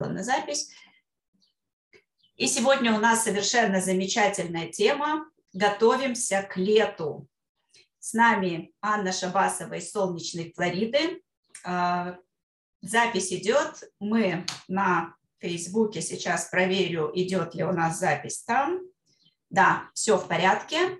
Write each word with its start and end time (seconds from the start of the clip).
на 0.00 0.22
запись. 0.22 0.70
И 2.36 2.46
сегодня 2.46 2.92
у 2.94 2.98
нас 2.98 3.24
совершенно 3.24 3.80
замечательная 3.80 4.68
тема 4.68 5.26
«Готовимся 5.52 6.42
к 6.42 6.56
лету». 6.56 7.28
С 8.00 8.12
нами 8.12 8.72
Анна 8.80 9.12
Шабасова 9.12 9.74
из 9.74 9.90
солнечной 9.92 10.52
Флориды. 10.54 11.22
А, 11.64 12.16
запись 12.82 13.32
идет. 13.32 13.84
Мы 14.00 14.44
на 14.68 15.14
Фейсбуке 15.38 16.02
сейчас 16.02 16.46
проверю, 16.46 17.10
идет 17.14 17.54
ли 17.54 17.62
у 17.62 17.72
нас 17.72 17.98
запись 17.98 18.42
там. 18.42 18.80
Да, 19.48 19.88
все 19.94 20.18
в 20.18 20.26
порядке. 20.26 20.98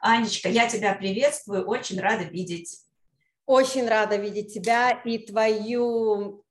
Анечка, 0.00 0.48
я 0.48 0.68
тебя 0.68 0.94
приветствую, 0.94 1.64
очень 1.64 2.00
рада 2.00 2.24
видеть. 2.24 2.80
Очень 3.46 3.88
рада 3.88 4.16
видеть 4.16 4.52
тебя 4.52 4.90
и 4.90 5.18
твою 5.18 6.41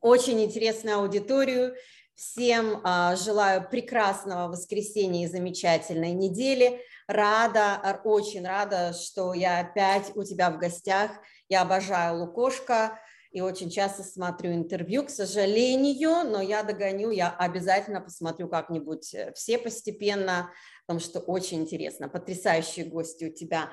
очень 0.00 0.42
интересную 0.42 0.98
аудиторию. 0.98 1.74
Всем 2.14 2.80
а, 2.84 3.16
желаю 3.16 3.68
прекрасного 3.68 4.48
воскресенья 4.48 5.26
и 5.26 5.30
замечательной 5.30 6.12
недели. 6.12 6.80
Рада, 7.08 8.00
очень 8.04 8.46
рада, 8.46 8.92
что 8.92 9.34
я 9.34 9.60
опять 9.60 10.12
у 10.14 10.22
тебя 10.22 10.50
в 10.50 10.58
гостях. 10.58 11.10
Я 11.48 11.62
обожаю 11.62 12.20
Лукошка 12.20 12.98
и 13.32 13.40
очень 13.40 13.70
часто 13.70 14.02
смотрю 14.02 14.52
интервью, 14.52 15.04
к 15.04 15.10
сожалению, 15.10 16.22
но 16.30 16.42
я 16.42 16.62
догоню, 16.62 17.10
я 17.10 17.30
обязательно 17.30 18.00
посмотрю 18.00 18.48
как-нибудь 18.48 19.14
э, 19.14 19.32
все 19.34 19.56
постепенно, 19.58 20.50
потому 20.86 21.00
что 21.00 21.20
очень 21.20 21.62
интересно. 21.62 22.08
Потрясающие 22.08 22.84
гости 22.84 23.24
у 23.24 23.32
тебя. 23.32 23.70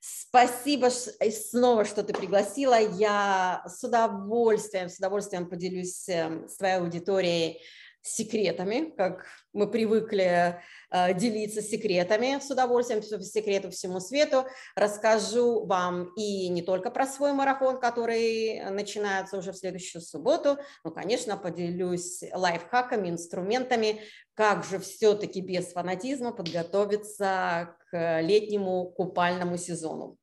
Спасибо 0.00 0.88
снова, 0.88 1.84
что 1.84 2.02
ты 2.02 2.14
пригласила. 2.14 2.80
Я 2.80 3.62
с 3.66 3.84
удовольствием, 3.84 4.88
с 4.88 4.96
удовольствием 4.96 5.46
поделюсь 5.46 6.08
эм, 6.08 6.48
с 6.48 6.56
твоей 6.56 6.78
аудиторией 6.78 7.60
секретами, 8.02 8.92
как 8.96 9.26
мы 9.52 9.70
привыкли 9.70 10.60
э, 10.90 11.14
делиться 11.14 11.62
секретами 11.62 12.38
с 12.40 12.50
удовольствием, 12.50 13.02
секрету 13.02 13.70
всему 13.70 14.00
свету. 14.00 14.46
Расскажу 14.74 15.66
вам 15.66 16.12
и 16.16 16.48
не 16.48 16.62
только 16.62 16.90
про 16.90 17.06
свой 17.06 17.32
марафон, 17.32 17.80
который 17.80 18.60
начинается 18.70 19.36
уже 19.36 19.52
в 19.52 19.56
следующую 19.56 20.02
субботу, 20.02 20.58
но, 20.84 20.90
конечно, 20.90 21.36
поделюсь 21.36 22.22
лайфхаками, 22.32 23.10
инструментами, 23.10 24.00
как 24.34 24.64
же 24.64 24.78
все-таки 24.78 25.40
без 25.40 25.72
фанатизма 25.72 26.32
подготовиться 26.32 27.76
к 27.90 28.20
летнему 28.20 28.90
купальному 28.90 29.56
сезону 29.56 30.19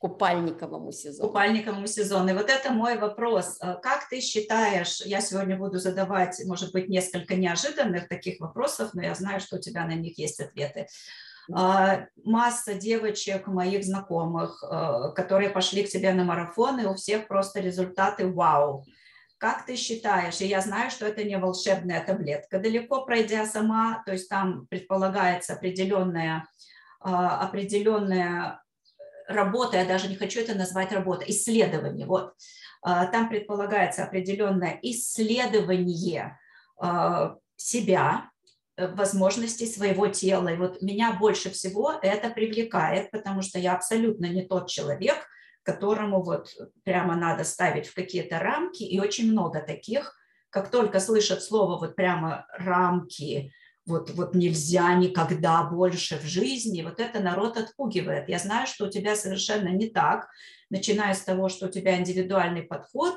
купальниковому 0.00 0.92
сезону. 0.92 1.28
Купальниковому 1.28 1.86
сезону. 1.86 2.30
И 2.30 2.32
вот 2.32 2.48
это 2.48 2.72
мой 2.72 2.96
вопрос. 2.96 3.58
Э, 3.60 3.76
как 3.82 4.08
ты 4.08 4.20
считаешь, 4.20 5.02
я 5.02 5.20
сегодня 5.20 5.58
буду 5.58 5.78
задавать, 5.78 6.40
может 6.46 6.72
быть, 6.72 6.88
несколько 6.88 7.36
неожиданных 7.36 8.08
таких 8.08 8.40
вопросов, 8.40 8.94
но 8.94 9.02
я 9.02 9.14
знаю, 9.14 9.40
что 9.40 9.56
у 9.56 9.60
тебя 9.60 9.84
на 9.84 9.92
них 9.92 10.18
есть 10.18 10.40
ответы. 10.40 10.86
Э, 11.54 12.06
масса 12.24 12.72
девочек, 12.72 13.46
моих 13.46 13.84
знакомых, 13.84 14.64
э, 14.64 15.12
которые 15.14 15.50
пошли 15.50 15.82
к 15.82 15.90
тебе 15.90 16.14
на 16.14 16.24
марафон, 16.24 16.80
и 16.80 16.86
у 16.86 16.94
всех 16.94 17.28
просто 17.28 17.60
результаты 17.60 18.26
вау. 18.26 18.86
Как 19.36 19.66
ты 19.66 19.76
считаешь, 19.76 20.40
и 20.40 20.46
я 20.46 20.62
знаю, 20.62 20.90
что 20.90 21.04
это 21.06 21.24
не 21.24 21.36
волшебная 21.36 22.02
таблетка, 22.02 22.58
далеко 22.58 23.04
пройдя 23.04 23.44
сама, 23.44 24.02
то 24.06 24.12
есть 24.12 24.30
там 24.30 24.66
предполагается 24.66 25.54
определенная, 25.54 26.46
определенная 27.00 28.59
работа, 29.30 29.76
я 29.76 29.84
даже 29.84 30.08
не 30.08 30.16
хочу 30.16 30.40
это 30.40 30.54
назвать 30.54 30.92
работа, 30.92 31.24
исследование. 31.26 32.06
Вот. 32.06 32.34
А, 32.82 33.06
там 33.06 33.28
предполагается 33.28 34.04
определенное 34.04 34.78
исследование 34.82 36.38
а, 36.78 37.36
себя, 37.56 38.30
э, 38.76 38.88
возможностей 38.94 39.66
своего 39.66 40.08
тела. 40.08 40.48
И 40.48 40.56
вот 40.56 40.82
меня 40.82 41.12
больше 41.12 41.50
всего 41.50 41.92
это 42.02 42.30
привлекает, 42.30 43.10
потому 43.10 43.42
что 43.42 43.58
я 43.58 43.74
абсолютно 43.74 44.26
не 44.26 44.42
тот 44.42 44.68
человек, 44.68 45.16
которому 45.62 46.22
вот 46.22 46.48
прямо 46.84 47.16
надо 47.16 47.44
ставить 47.44 47.86
в 47.86 47.94
какие-то 47.94 48.38
рамки, 48.38 48.82
и 48.82 48.98
очень 48.98 49.30
много 49.30 49.60
таких, 49.60 50.16
как 50.48 50.70
только 50.70 51.00
слышат 51.00 51.42
слово 51.42 51.78
вот 51.78 51.94
прямо 51.96 52.46
рамки, 52.56 53.52
вот, 53.86 54.10
вот 54.10 54.34
нельзя 54.34 54.94
никогда 54.94 55.62
больше 55.64 56.18
в 56.18 56.24
жизни, 56.24 56.82
вот 56.82 57.00
это 57.00 57.20
народ 57.20 57.56
отпугивает. 57.56 58.28
Я 58.28 58.38
знаю, 58.38 58.66
что 58.66 58.86
у 58.86 58.90
тебя 58.90 59.16
совершенно 59.16 59.68
не 59.68 59.88
так, 59.88 60.28
начиная 60.70 61.14
с 61.14 61.22
того, 61.22 61.48
что 61.48 61.66
у 61.66 61.70
тебя 61.70 61.98
индивидуальный 61.98 62.62
подход 62.62 63.16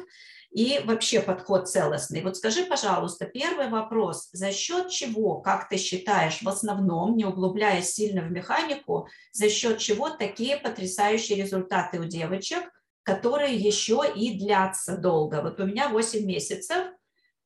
и 0.51 0.81
вообще 0.85 1.19
подход 1.19 1.68
целостный. 1.68 2.22
Вот 2.22 2.38
скажи, 2.38 2.66
пожалуйста, 2.66 3.25
первый 3.25 3.69
вопрос, 3.69 4.29
за 4.31 4.51
счет 4.51 4.90
чего, 4.90 5.41
как 5.41 5.68
ты 5.68 5.78
считаешь, 5.78 6.41
в 6.41 6.47
основном, 6.47 7.18
не 7.18 7.25
углубляясь 7.25 7.91
сильно 7.91 8.22
в 8.22 8.31
механику, 8.31 9.07
за 9.31 9.50
счет 9.50 9.80
чего 9.80 10.09
такие 10.09 10.57
потрясающие 10.57 11.41
результаты 11.41 12.00
у 12.00 12.06
девочек, 12.06 12.63
которые 13.01 13.56
еще 13.56 14.03
и 14.16 14.38
длятся 14.38 14.97
долго. 14.97 15.41
Вот 15.41 15.59
у 15.59 15.66
меня 15.66 15.90
8 15.90 16.24
месяцев, 16.24 16.88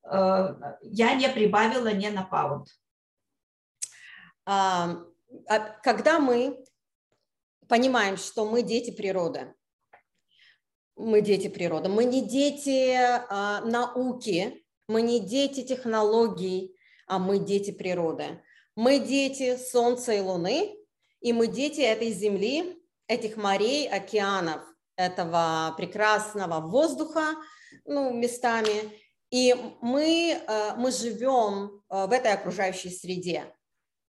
э, 0.04 0.54
я 0.82 1.14
не 1.14 1.28
прибавила 1.28 1.92
ни 1.92 2.08
на 2.08 2.22
паунд. 2.22 2.68
А, 4.50 5.04
когда 5.82 6.18
мы 6.18 6.64
понимаем, 7.68 8.16
что 8.16 8.46
мы 8.46 8.62
дети 8.62 8.90
природы, 8.90 9.54
мы 10.96 11.20
дети 11.20 11.48
природы, 11.48 11.90
мы 11.90 12.04
не 12.04 12.26
дети 12.26 12.96
а, 12.96 13.60
науки, 13.60 14.64
мы 14.88 15.02
не 15.02 15.20
дети 15.20 15.62
технологий, 15.64 16.74
а 17.06 17.18
мы 17.18 17.38
дети 17.38 17.72
природы. 17.72 18.42
Мы 18.74 19.00
дети 19.00 19.58
Солнца 19.58 20.14
и 20.14 20.20
Луны, 20.20 20.78
и 21.20 21.34
мы 21.34 21.46
дети 21.46 21.82
этой 21.82 22.10
Земли, 22.10 22.82
этих 23.06 23.36
морей, 23.36 23.86
океанов, 23.86 24.62
этого 24.96 25.74
прекрасного 25.76 26.66
воздуха, 26.66 27.34
ну, 27.84 28.14
местами. 28.14 28.94
И 29.30 29.54
мы, 29.82 30.40
а, 30.46 30.74
мы 30.76 30.90
живем 30.90 31.82
в 31.90 32.12
этой 32.12 32.32
окружающей 32.32 32.88
среде. 32.88 33.52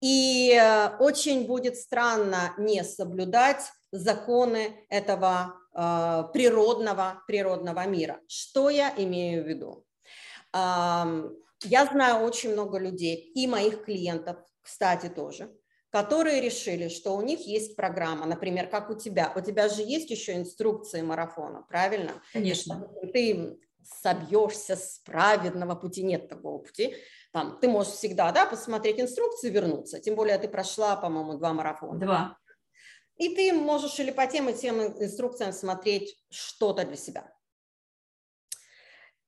И 0.01 0.53
э, 0.53 0.97
очень 0.99 1.45
будет 1.45 1.75
странно 1.75 2.53
не 2.57 2.83
соблюдать 2.83 3.71
законы 3.91 4.85
этого 4.89 5.55
э, 5.73 6.23
природного, 6.33 7.21
природного 7.27 7.85
мира. 7.85 8.19
Что 8.27 8.69
я 8.69 8.93
имею 8.95 9.43
в 9.43 9.47
виду? 9.47 9.85
Я 10.51 11.85
знаю 11.91 12.25
очень 12.25 12.53
много 12.53 12.79
людей 12.79 13.31
и 13.35 13.45
моих 13.47 13.83
клиентов, 13.83 14.37
кстати, 14.61 15.07
тоже, 15.09 15.53
которые 15.91 16.41
решили, 16.41 16.87
что 16.87 17.15
у 17.15 17.21
них 17.21 17.41
есть 17.41 17.75
программа, 17.75 18.25
например, 18.25 18.67
как 18.67 18.89
у 18.89 18.95
тебя. 18.95 19.31
У 19.35 19.41
тебя 19.41 19.67
же 19.67 19.81
есть 19.81 20.09
еще 20.09 20.37
инструкции 20.37 21.01
марафона, 21.01 21.63
правильно? 21.67 22.13
Конечно. 22.33 22.87
Ты 23.13 23.59
собьешься 23.83 24.75
с 24.75 24.99
праведного 25.05 25.75
пути, 25.75 26.03
нет 26.03 26.29
такого 26.29 26.59
пути. 26.59 26.95
Там, 27.31 27.59
ты 27.59 27.67
можешь 27.67 27.93
всегда 27.93 28.31
да, 28.31 28.45
посмотреть 28.45 28.99
инструкцию, 28.99 29.51
вернуться, 29.51 29.99
тем 29.99 30.15
более 30.15 30.37
ты 30.39 30.47
прошла, 30.47 30.95
по-моему, 30.95 31.37
два 31.37 31.53
марафона. 31.53 31.99
Два. 31.99 32.37
И 33.17 33.35
ты 33.35 33.53
можешь 33.53 33.99
или 33.99 34.11
по 34.11 34.25
тем 34.25 34.49
и 34.49 34.53
тем 34.53 34.81
инструкциям 34.81 35.53
смотреть 35.53 36.17
что-то 36.29 36.85
для 36.85 36.95
себя. 36.95 37.31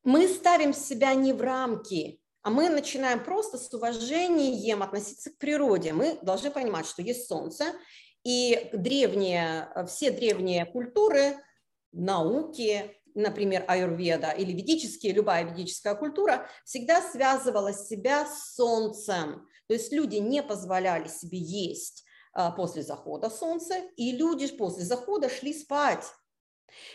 Мы 0.04 0.28
ставим 0.28 0.74
себя 0.74 1.14
не 1.14 1.34
в 1.34 1.42
рамки, 1.42 2.22
а 2.42 2.50
мы 2.50 2.70
начинаем 2.70 3.24
просто 3.24 3.58
с 3.58 3.72
уважением 3.72 4.82
относиться 4.82 5.30
к 5.30 5.38
природе. 5.38 5.94
Мы 5.94 6.18
должны 6.24 6.50
понимать, 6.50 6.88
что 6.88 7.04
есть 7.04 7.28
солнце, 7.28 7.66
и 8.24 8.70
древние, 8.74 9.70
все 9.88 10.10
древние 10.10 10.66
культуры, 10.66 11.38
науки, 11.92 12.96
например, 13.16 13.64
аюрведа 13.68 14.32
или 14.32 14.52
ведические, 14.54 15.14
любая 15.14 15.44
ведическая 15.44 15.96
культура, 15.96 16.48
всегда 16.66 17.02
связывала 17.02 17.74
себя 17.74 18.26
с 18.26 18.56
солнцем. 18.56 19.48
То 19.68 19.74
есть 19.74 19.92
люди 19.92 20.18
не 20.18 20.44
позволяли 20.44 21.08
себе 21.08 21.38
есть 21.38 22.04
а, 22.34 22.52
после 22.52 22.84
захода 22.84 23.30
солнца, 23.30 23.76
и 23.96 24.12
люди 24.12 24.48
после 24.48 24.84
захода 24.84 25.30
шли 25.30 25.54
спать. 25.54 26.06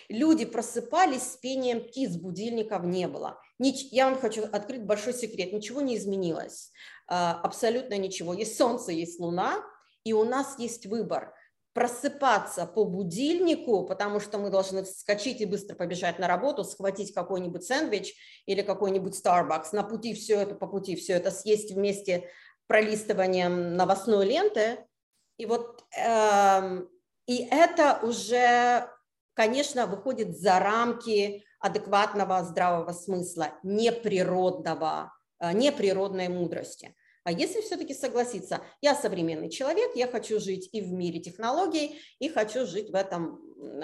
Люди 0.08 0.44
просыпались 0.44 1.32
с 1.32 1.36
пением 1.36 1.84
птиц, 1.84 2.16
будильников 2.16 2.84
не 2.84 3.08
было. 3.08 3.38
Я 3.58 4.08
вам 4.08 4.18
хочу 4.18 4.44
открыть 4.44 4.84
большой 4.84 5.14
секрет, 5.14 5.52
ничего 5.52 5.80
не 5.80 5.96
изменилось, 5.96 6.72
а, 7.06 7.40
абсолютно 7.42 7.96
ничего. 7.98 8.34
Есть 8.34 8.56
солнце, 8.56 8.92
есть 8.92 9.20
луна, 9.20 9.62
и 10.04 10.12
у 10.12 10.24
нас 10.24 10.58
есть 10.58 10.86
выбор– 10.86 11.34
просыпаться 11.76 12.64
по 12.64 12.86
будильнику, 12.86 13.84
потому 13.84 14.18
что 14.18 14.38
мы 14.38 14.48
должны 14.48 14.82
вскочить 14.82 15.42
и 15.42 15.44
быстро 15.44 15.74
побежать 15.74 16.18
на 16.18 16.26
работу, 16.26 16.64
схватить 16.64 17.12
какой-нибудь 17.12 17.64
сэндвич 17.64 18.14
или 18.46 18.62
какой-нибудь 18.62 19.12
Starbucks, 19.12 19.68
на 19.72 19.82
пути 19.82 20.14
все 20.14 20.40
это, 20.40 20.54
по 20.54 20.66
пути 20.66 20.96
все 20.96 21.12
это 21.12 21.30
съесть 21.30 21.72
вместе 21.72 22.30
пролистыванием 22.66 23.76
новостной 23.76 24.24
ленты. 24.24 24.86
И 25.36 25.44
вот 25.44 25.84
э, 25.94 26.80
и 27.26 27.46
это 27.50 28.00
уже, 28.02 28.88
конечно, 29.34 29.86
выходит 29.86 30.38
за 30.38 30.58
рамки 30.58 31.44
адекватного 31.60 32.42
здравого 32.42 32.92
смысла, 32.92 33.50
неприродного 33.62 35.12
не 35.52 35.70
природной 35.72 36.28
мудрости. 36.28 36.94
А 37.26 37.32
если 37.32 37.60
все-таки 37.60 37.92
согласиться, 37.92 38.62
я 38.80 38.94
современный 38.94 39.50
человек, 39.50 39.96
я 39.96 40.06
хочу 40.06 40.38
жить 40.38 40.68
и 40.70 40.80
в 40.80 40.92
мире 40.92 41.18
технологий, 41.18 42.00
и 42.20 42.28
хочу 42.28 42.64
жить 42.66 42.90
в 42.90 42.94
этом 42.94 43.40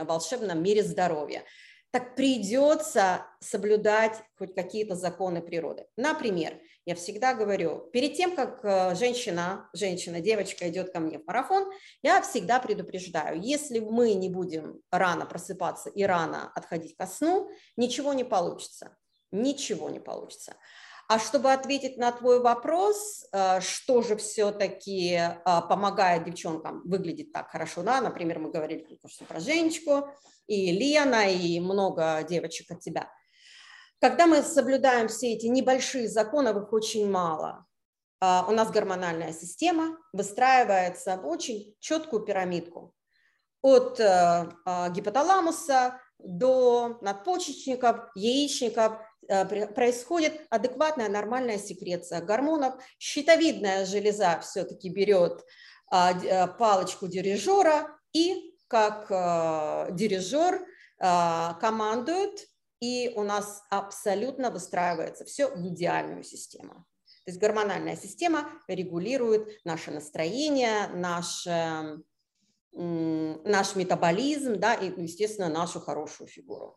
волшебном 0.07 0.63
мире 0.63 0.85
здоровья, 0.85 1.43
так 1.91 2.15
придется 2.15 3.27
соблюдать 3.41 4.17
хоть 4.39 4.55
какие-то 4.55 4.95
законы 4.95 5.43
природы. 5.43 5.87
Например, 5.97 6.57
я 6.87 6.95
всегда 6.95 7.35
говорю, 7.35 7.91
перед 7.93 8.15
тем, 8.15 8.37
как 8.37 8.65
э, 8.65 8.95
женщина, 8.95 9.69
женщина, 9.73 10.21
девочка 10.21 10.69
идет 10.69 10.93
ко 10.93 11.01
мне 11.01 11.19
в 11.19 11.27
марафон, 11.27 11.69
я 12.01 12.23
всегда 12.23 12.61
предупреждаю, 12.61 13.41
если 13.43 13.81
мы 13.81 14.15
не 14.15 14.29
будем 14.29 14.81
рано 14.93 15.27
просыпаться 15.27 15.91
и 15.91 16.05
рано 16.05 16.53
отходить 16.55 16.97
ко 16.97 17.09
сну, 17.09 17.51
ничего 17.77 18.13
не 18.13 18.23
получится, 18.23 18.97
ничего 19.33 19.91
не 19.91 19.99
получится. 19.99 20.55
А 21.13 21.19
чтобы 21.19 21.53
ответить 21.53 21.99
на 21.99 22.11
твой 22.11 22.41
вопрос, 22.41 23.27
э, 23.33 23.61
что 23.61 24.01
же 24.01 24.17
все-таки 24.17 25.11
э, 25.17 25.35
помогает 25.45 26.25
девчонкам 26.25 26.81
выглядеть 26.87 27.33
так 27.35 27.51
хорошо, 27.51 27.83
да, 27.83 28.01
например, 28.01 28.39
мы 28.39 28.51
говорили 28.51 28.99
про 29.29 29.39
Женечку, 29.39 30.09
и 30.47 30.73
Лена, 30.73 31.31
и 31.31 31.61
много 31.61 32.25
девочек 32.27 32.71
от 32.71 32.81
тебя. 32.81 33.13
Когда 34.01 34.27
мы 34.27 34.41
соблюдаем 34.41 35.09
все 35.09 35.35
эти 35.35 35.45
небольшие 35.49 36.09
законы, 36.09 36.49
их 36.49 36.73
очень 36.73 37.11
мало. 37.11 37.67
А, 38.21 38.47
у 38.49 38.53
нас 38.53 38.71
гормональная 38.71 39.35
система 39.35 39.99
выстраивается 40.15 41.19
в 41.19 41.27
очень 41.27 41.77
четкую 41.79 42.25
пирамидку. 42.25 42.95
От 43.61 44.01
э, 44.01 44.49
а, 44.65 44.89
гипоталамуса 44.89 46.01
до 46.19 46.99
надпочечников, 47.01 48.11
яичников 48.15 48.93
э, 48.93 49.12
происходит 49.27 50.41
адекватная 50.51 51.09
нормальная 51.09 51.59
секреция 51.59 52.21
гормонов. 52.21 52.75
Щитовидная 52.99 53.87
железа 53.87 54.41
все-таки 54.41 54.89
берет 54.91 55.45
а, 55.91 56.13
э, 56.13 56.49
палочку 56.59 57.07
дирижера 57.07 57.97
и 58.13 58.55
как 58.73 59.11
э, 59.11 59.93
дирижер 59.93 60.55
э, 60.55 61.51
командует, 61.61 62.49
и 62.81 63.13
у 63.15 63.23
нас 63.23 63.63
абсолютно 63.69 64.51
выстраивается 64.51 65.27
все 65.27 65.49
в 65.49 65.69
идеальную 65.69 66.25
систему. 66.25 66.87
То 67.25 67.31
есть 67.31 67.39
гормональная 67.39 67.97
система 67.97 68.49
регулирует 68.67 69.65
наше 69.65 69.91
настроение, 69.91 70.89
наш, 70.95 71.47
э, 71.47 71.99
наш 72.73 73.77
метаболизм, 73.77 74.57
да, 74.57 74.73
и, 74.73 74.91
естественно, 75.03 75.51
нашу 75.51 75.79
хорошую 75.81 76.29
фигуру. 76.29 76.75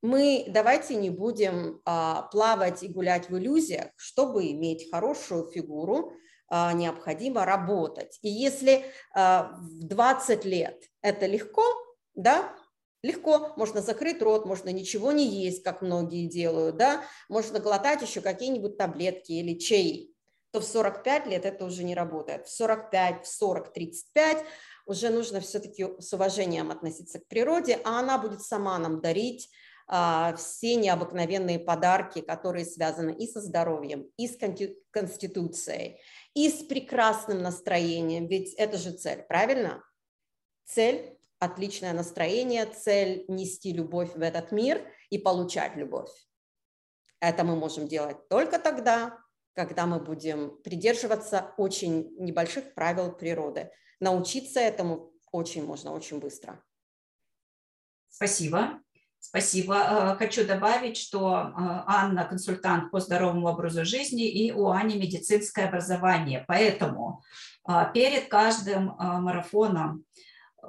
Мы 0.00 0.44
давайте 0.48 0.94
не 0.94 1.10
будем 1.10 1.80
а, 1.84 2.22
плавать 2.30 2.82
и 2.82 2.88
гулять 2.88 3.30
в 3.30 3.36
иллюзиях, 3.36 3.88
чтобы 3.96 4.50
иметь 4.52 4.90
хорошую 4.90 5.50
фигуру, 5.50 6.12
а, 6.48 6.72
необходимо 6.72 7.44
работать. 7.44 8.18
И 8.22 8.28
если 8.28 8.84
а, 9.12 9.56
в 9.58 9.86
20 9.86 10.44
лет 10.44 10.84
это 11.02 11.26
легко, 11.26 11.64
да, 12.14 12.54
легко, 13.02 13.52
можно 13.56 13.80
закрыть 13.80 14.22
рот, 14.22 14.46
можно 14.46 14.68
ничего 14.70 15.10
не 15.10 15.26
есть, 15.26 15.64
как 15.64 15.82
многие 15.82 16.26
делают, 16.26 16.76
да, 16.76 17.02
можно 17.28 17.58
глотать 17.58 18.00
еще 18.00 18.20
какие-нибудь 18.20 18.78
таблетки 18.78 19.32
или 19.32 19.58
чаи, 19.58 20.14
то 20.52 20.60
в 20.60 20.64
45 20.64 21.26
лет 21.26 21.44
это 21.44 21.64
уже 21.64 21.82
не 21.82 21.96
работает. 21.96 22.46
В 22.46 22.50
45, 22.50 23.26
в 23.26 23.28
40, 23.28 23.72
35 23.72 24.44
уже 24.86 25.10
нужно 25.10 25.40
все-таки 25.40 25.86
с 25.98 26.12
уважением 26.12 26.70
относиться 26.70 27.18
к 27.18 27.26
природе, 27.26 27.80
а 27.84 27.98
она 27.98 28.16
будет 28.16 28.42
сама 28.42 28.78
нам 28.78 29.00
дарить 29.00 29.50
все 29.88 30.74
необыкновенные 30.74 31.58
подарки, 31.58 32.20
которые 32.20 32.66
связаны 32.66 33.12
и 33.12 33.26
со 33.26 33.40
здоровьем, 33.40 34.10
и 34.18 34.28
с 34.28 34.36
конституцией, 34.90 36.00
и 36.34 36.50
с 36.50 36.62
прекрасным 36.64 37.42
настроением, 37.42 38.26
ведь 38.26 38.52
это 38.54 38.76
же 38.76 38.92
цель, 38.92 39.22
правильно? 39.22 39.82
Цель– 40.66 41.18
отличное 41.38 41.94
настроение, 41.94 42.66
цель– 42.66 43.24
нести 43.28 43.72
любовь 43.72 44.14
в 44.14 44.20
этот 44.20 44.52
мир 44.52 44.86
и 45.08 45.16
получать 45.16 45.74
любовь. 45.76 46.10
Это 47.20 47.42
мы 47.42 47.56
можем 47.56 47.88
делать 47.88 48.28
только 48.28 48.58
тогда, 48.58 49.18
когда 49.54 49.86
мы 49.86 50.00
будем 50.00 50.60
придерживаться 50.62 51.54
очень 51.56 52.14
небольших 52.18 52.74
правил 52.74 53.10
природы. 53.10 53.72
Научиться 54.00 54.60
этому 54.60 55.12
очень 55.32 55.64
можно, 55.64 55.92
очень 55.92 56.20
быстро. 56.20 56.62
Спасибо. 58.08 58.80
Спасибо. 59.28 59.74
Э, 59.74 60.16
хочу 60.16 60.46
добавить, 60.46 60.96
что 60.96 61.36
э, 61.36 61.50
Анна 61.86 62.24
консультант 62.24 62.90
по 62.90 62.98
здоровому 62.98 63.48
образу 63.48 63.84
жизни 63.84 64.26
и 64.26 64.52
у 64.52 64.70
Ани 64.70 64.96
медицинское 64.96 65.66
образование. 65.66 66.46
Поэтому 66.48 67.22
э, 67.68 67.72
перед 67.92 68.28
каждым 68.28 68.94
марафоном 68.98 70.04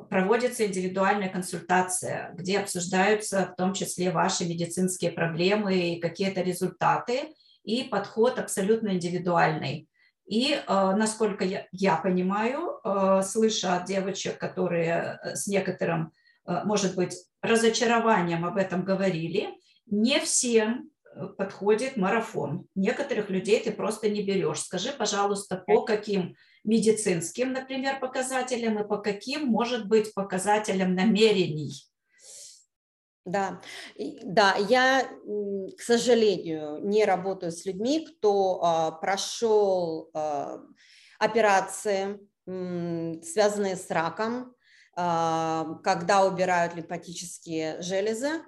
проводится 0.10 0.68
индивидуальная 0.68 1.30
консультация, 1.30 2.34
где 2.34 2.60
обсуждаются 2.60 3.46
в 3.46 3.56
том 3.56 3.74
числе 3.74 4.12
ваши 4.12 4.44
медицинские 4.44 5.12
проблемы 5.12 5.94
и 5.94 6.02
какие-то 6.02 6.42
результаты, 6.42 7.34
и 7.64 7.86
подход 7.86 8.40
абсолютно 8.40 8.90
индивидуальный. 8.90 9.88
И, 10.28 10.62
насколько 10.68 11.44
я, 11.44 11.66
я 11.72 11.96
понимаю, 11.96 12.80
слыша 13.24 13.78
от 13.78 13.86
девочек, 13.86 14.38
которые 14.38 15.20
с 15.24 15.48
некоторым 15.48 16.12
может 16.66 16.96
быть, 16.96 17.16
разочарованием 17.42 18.46
об 18.46 18.58
этом 18.58 18.84
говорили, 18.84 19.50
не 19.86 20.20
всем 20.20 20.90
э, 21.16 21.28
подходит 21.38 21.98
марафон. 21.98 22.68
Некоторых 22.76 23.30
людей 23.30 23.60
ты 23.64 23.72
просто 23.72 24.10
не 24.10 24.24
берешь. 24.24 24.62
Скажи, 24.62 24.92
пожалуйста, 24.92 25.58
по 25.58 25.84
каким 25.84 26.36
медицинским, 26.64 27.54
например, 27.54 28.00
показателям 28.00 28.80
и 28.80 28.88
по 28.88 28.98
каким, 28.98 29.48
может 29.48 29.88
быть, 29.88 30.14
показателям 30.14 30.96
намерений? 30.96 31.90
Да, 33.26 33.62
да, 34.24 34.56
я, 34.56 35.08
к 35.78 35.82
сожалению, 35.82 36.80
не 36.84 37.06
работаю 37.06 37.52
с 37.52 37.66
людьми, 37.66 38.08
кто 38.08 38.64
а, 38.64 38.92
прошел 38.92 40.10
а, 40.14 40.60
операции, 41.20 42.20
м, 42.48 43.22
связанные 43.22 43.76
с 43.76 43.92
раком, 43.92 44.56
когда 45.84 46.26
убирают 46.26 46.76
лимфатические 46.76 47.82
железы. 47.82 48.42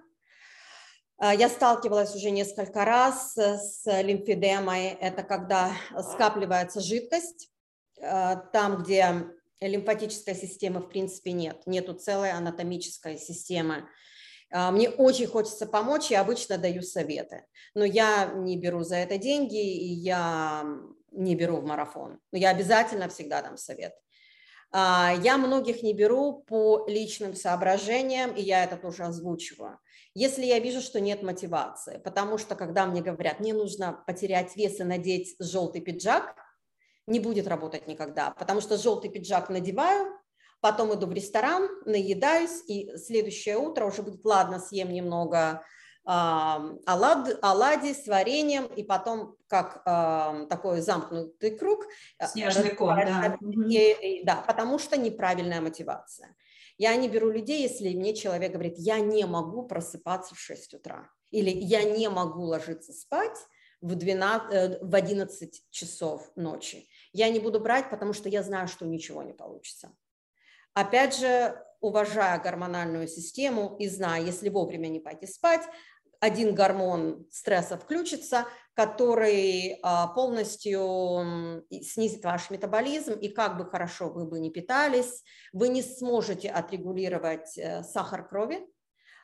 А, 1.18 1.34
я 1.34 1.48
сталкивалась 1.50 2.16
уже 2.16 2.32
несколько 2.32 2.84
раз 2.84 3.38
с 3.38 3.84
лимфедемой. 3.86 4.88
Это 4.88 5.24
когда 5.24 5.72
скапливается 6.14 6.82
жидкость 6.82 7.50
а, 8.02 8.36
там, 8.36 8.84
где 8.84 9.28
лимфатической 9.62 10.36
системы 10.36 10.82
в 10.82 10.90
принципе 10.90 11.32
нет. 11.32 11.62
Нету 11.68 11.94
целой 11.94 12.32
анатомической 12.32 13.18
системы. 13.18 13.88
Мне 14.50 14.90
очень 14.90 15.28
хочется 15.28 15.66
помочь, 15.66 16.12
я 16.12 16.20
обычно 16.20 16.58
даю 16.58 16.82
советы, 16.82 17.46
но 17.74 17.86
я 17.86 18.26
не 18.36 18.58
беру 18.58 18.84
за 18.84 18.98
это 18.98 19.18
деньги, 19.18 19.56
и 19.56 19.94
я 19.94 20.66
не 21.12 21.36
беру 21.36 21.58
в 21.58 21.64
марафон. 21.64 22.20
Но 22.34 22.38
я 22.38 22.50
обязательно 22.50 23.08
всегда 23.08 23.42
дам 23.42 23.56
совет. 23.56 23.94
А, 24.72 25.14
я 25.22 25.38
многих 25.38 25.84
не 25.84 25.94
беру 25.94 26.44
по 26.48 26.86
личным 26.88 27.36
соображениям, 27.36 28.34
и 28.34 28.42
я 28.42 28.64
это 28.64 28.78
тоже 28.78 29.04
озвучиваю. 29.04 29.80
Если 30.14 30.46
я 30.46 30.60
вижу, 30.60 30.82
что 30.82 31.00
нет 31.00 31.24
мотивации, 31.24 31.98
потому 32.04 32.38
что 32.38 32.56
когда 32.56 32.86
мне 32.86 33.02
говорят, 33.02 33.40
мне 33.40 33.54
нужно 33.54 34.04
потерять 34.08 34.56
вес 34.56 34.80
и 34.80 34.84
надеть 34.84 35.36
желтый 35.40 35.82
пиджак, 35.82 36.36
не 37.08 37.20
будет 37.20 37.48
работать 37.48 37.88
никогда, 37.88 38.32
потому 38.32 38.62
что 38.62 38.78
желтый 38.78 39.10
пиджак 39.10 39.50
надеваю, 39.50 40.18
потом 40.62 40.94
иду 40.94 41.08
в 41.08 41.14
ресторан, 41.14 41.70
наедаюсь, 41.86 42.64
и 42.68 42.96
следующее 42.98 43.58
утро 43.58 43.86
уже 43.86 44.04
будет, 44.04 44.24
ладно, 44.24 44.60
съем 44.60 44.94
немного 44.94 45.64
олад, 46.04 47.38
оладьи 47.42 47.94
с 47.94 48.08
вареньем, 48.08 48.66
и 48.66 48.84
потом 48.84 49.36
как 49.48 49.82
э, 49.86 50.48
такой 50.50 50.82
замкнутый 50.82 51.52
круг. 51.58 51.86
Э, 52.18 52.28
Снежный 52.28 52.76
ком, 52.76 52.96
да. 52.96 53.38
И, 53.70 54.20
и, 54.20 54.24
да, 54.24 54.44
потому 54.48 54.80
что 54.80 54.98
неправильная 54.98 55.62
мотивация. 55.62 56.36
Я 56.78 56.96
не 56.96 57.08
беру 57.08 57.30
людей, 57.30 57.62
если 57.62 57.94
мне 57.94 58.16
человек 58.16 58.54
говорит, 58.54 58.76
я 58.78 59.00
не 59.00 59.26
могу 59.26 59.64
просыпаться 59.64 60.34
в 60.34 60.40
6 60.40 60.76
утра, 60.76 61.10
или 61.30 61.52
я 61.52 61.84
не 61.84 62.10
могу 62.10 62.44
ложиться 62.44 62.94
спать 62.94 63.38
в, 63.82 63.94
12, 63.94 64.54
э, 64.54 64.80
в 64.82 64.96
11 64.96 65.64
часов 65.70 66.32
ночи. 66.36 66.88
Я 67.14 67.30
не 67.30 67.40
буду 67.40 67.60
брать, 67.60 67.90
потому 67.90 68.14
что 68.14 68.30
я 68.30 68.42
знаю, 68.42 68.68
что 68.68 68.86
ничего 68.86 69.22
не 69.22 69.34
получится. 69.34 69.92
Опять 70.74 71.18
же, 71.18 71.62
уважая 71.82 72.40
гормональную 72.40 73.08
систему 73.08 73.76
и 73.80 73.88
зная, 73.88 74.22
если 74.22 74.50
вовремя 74.50 74.88
не 74.88 75.00
пойти 75.00 75.28
спать, 75.28 75.64
один 76.20 76.54
гормон 76.54 77.26
стресса 77.32 77.78
включится, 77.78 78.46
который 78.76 79.80
а, 79.82 80.08
полностью 80.08 81.66
снизит 81.82 82.24
ваш 82.24 82.52
метаболизм, 82.52 83.14
и 83.14 83.28
как 83.28 83.58
бы 83.58 83.66
хорошо 83.66 84.10
вы 84.10 84.26
бы 84.26 84.40
не 84.40 84.52
питались, 84.52 85.24
вы 85.52 85.70
не 85.70 85.82
сможете 85.82 86.50
отрегулировать 86.50 87.58
э, 87.58 87.84
сахар 87.84 88.28
крови, 88.28 88.66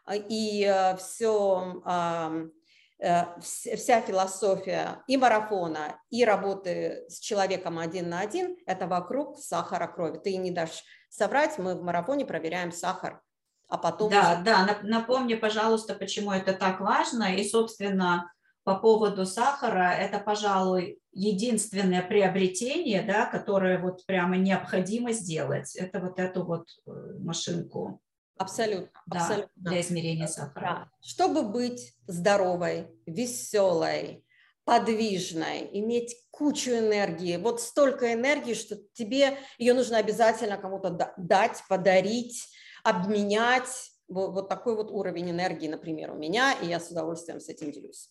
а, 0.05 0.15
и 0.15 0.63
э, 0.63 0.97
все 0.97 2.51
Э, 2.99 3.39
вся 3.41 4.01
философия 4.01 5.03
и 5.05 5.17
марафона, 5.17 6.01
и 6.09 6.25
работы 6.25 7.05
с 7.09 7.19
человеком 7.19 7.77
один 7.77 8.09
на 8.09 8.21
один– 8.21 8.57
это 8.65 8.87
вокруг 8.87 9.37
сахара 9.37 9.85
крови. 9.87 10.17
Ты 10.17 10.35
не 10.37 10.49
дашь 10.49 10.83
соврать, 11.09 11.57
мы 11.57 11.75
в 11.75 11.83
марафоне 11.83 12.25
проверяем 12.25 12.71
сахар, 12.71 13.21
а 13.67 13.77
потом… 13.77 14.11
Да, 14.11 14.41
да, 14.43 14.79
напомни, 14.83 15.35
пожалуйста, 15.35 15.93
почему 15.93 16.31
это 16.31 16.53
так 16.53 16.79
важно. 16.79 17.35
И, 17.35 17.47
собственно, 17.47 18.31
по 18.63 18.75
поводу 18.75 19.25
сахара, 19.25 19.93
это, 19.93 20.19
пожалуй, 20.19 20.99
единственное 21.11 22.01
приобретение, 22.01 23.01
да, 23.01 23.25
которое 23.25 23.79
вот 23.79 24.05
прямо 24.05 24.37
необходимо 24.37 25.11
сделать. 25.11 25.75
Это 25.75 25.99
вот 25.99 26.19
эту 26.19 26.43
вот 26.43 26.67
э, 26.85 26.91
машинку 27.19 28.01
Абсолютно, 28.37 29.01
да, 29.07 29.19
абсолютно. 29.19 29.51
Для 29.55 29.81
измерения 29.81 30.27
сахара. 30.27 30.61
Да. 30.61 30.89
Чтобы 31.01 31.43
быть 31.43 31.95
здоровой, 32.05 32.87
веселой, 33.05 34.23
подвижной, 34.67 35.67
иметь 35.71 36.15
кучу 36.29 36.69
энергии, 36.71 37.37
вот 37.37 37.61
столько 37.61 38.13
энергии, 38.13 38.53
что 38.53 38.75
тебе 38.93 39.37
ее 39.57 39.73
нужно 39.73 39.97
обязательно 39.97 40.57
кому-то 40.57 41.13
дать, 41.15 41.63
подарить, 41.69 42.49
обменять. 42.83 43.93
Вот, 44.09 44.33
вот 44.33 44.49
такой 44.49 44.75
вот 44.75 44.91
уровень 44.91 45.31
энергии, 45.31 45.69
например, 45.69 46.11
у 46.11 46.15
меня, 46.15 46.51
и 46.61 46.67
я 46.67 46.81
с 46.81 46.91
удовольствием 46.91 47.39
с 47.39 47.47
этим 47.47 47.71
делюсь. 47.71 48.09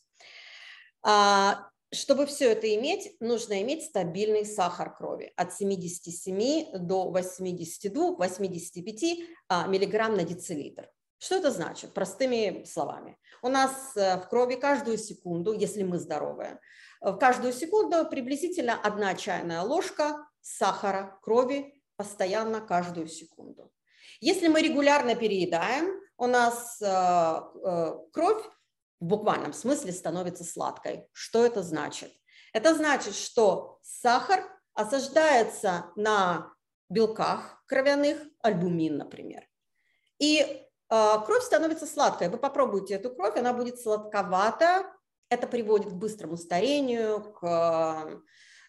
А, 1.02 1.68
чтобы 1.92 2.24
все 2.24 2.52
это 2.52 2.74
иметь, 2.74 3.14
нужно 3.20 3.60
иметь 3.60 3.84
стабильный 3.84 4.46
сахар 4.46 4.96
крови 4.96 5.34
от 5.36 5.52
77 5.52 6.78
до 6.78 7.12
82-85 7.14 9.26
а, 9.48 9.66
миллиграмм 9.66 10.16
на 10.16 10.24
децилитр. 10.24 10.88
Что 11.18 11.36
это 11.36 11.50
значит? 11.50 11.94
Простыми 11.94 12.64
словами. 12.64 13.18
У 13.42 13.48
нас 13.48 13.96
э, 13.96 14.18
в 14.18 14.28
крови 14.28 14.56
каждую 14.56 14.98
секунду, 14.98 15.52
если 15.52 15.82
мы 15.82 15.98
здоровые, 15.98 16.60
в 17.00 17.16
каждую 17.16 17.52
секунду 17.52 18.04
приблизительно 18.08 18.80
одна 18.80 19.14
чайная 19.14 19.62
ложка 19.62 20.26
сахара 20.40 21.18
крови 21.22 21.82
постоянно 21.96 22.60
каждую 22.60 23.08
секунду. 23.08 23.72
Если 24.20 24.48
мы 24.48 24.62
регулярно 24.62 25.14
переедаем, 25.14 26.00
у 26.16 26.26
нас 26.26 26.80
э, 26.80 26.86
э, 26.86 27.98
кровь 28.12 28.44
в 29.00 29.04
буквальном 29.04 29.52
смысле 29.52 29.92
становится 29.92 30.44
сладкой. 30.44 31.08
Что 31.12 31.44
это 31.44 31.62
значит? 31.62 32.12
Это 32.52 32.74
значит, 32.74 33.14
что 33.14 33.78
сахар 33.82 34.44
осаждается 34.72 35.86
на 35.96 36.52
белках 36.88 37.62
кровяных, 37.66 38.18
альбумин, 38.40 38.96
например. 38.96 39.46
И 40.18 40.40
э, 40.40 40.65
кровь 40.88 41.42
становится 41.42 41.86
сладкой. 41.86 42.28
Вы 42.28 42.38
попробуйте 42.38 42.94
эту 42.94 43.10
кровь, 43.14 43.36
она 43.36 43.52
будет 43.52 43.80
сладковата. 43.80 44.86
Это 45.28 45.46
приводит 45.46 45.90
к 45.90 45.96
быстрому 45.96 46.36
старению, 46.36 47.32
к, 47.32 48.22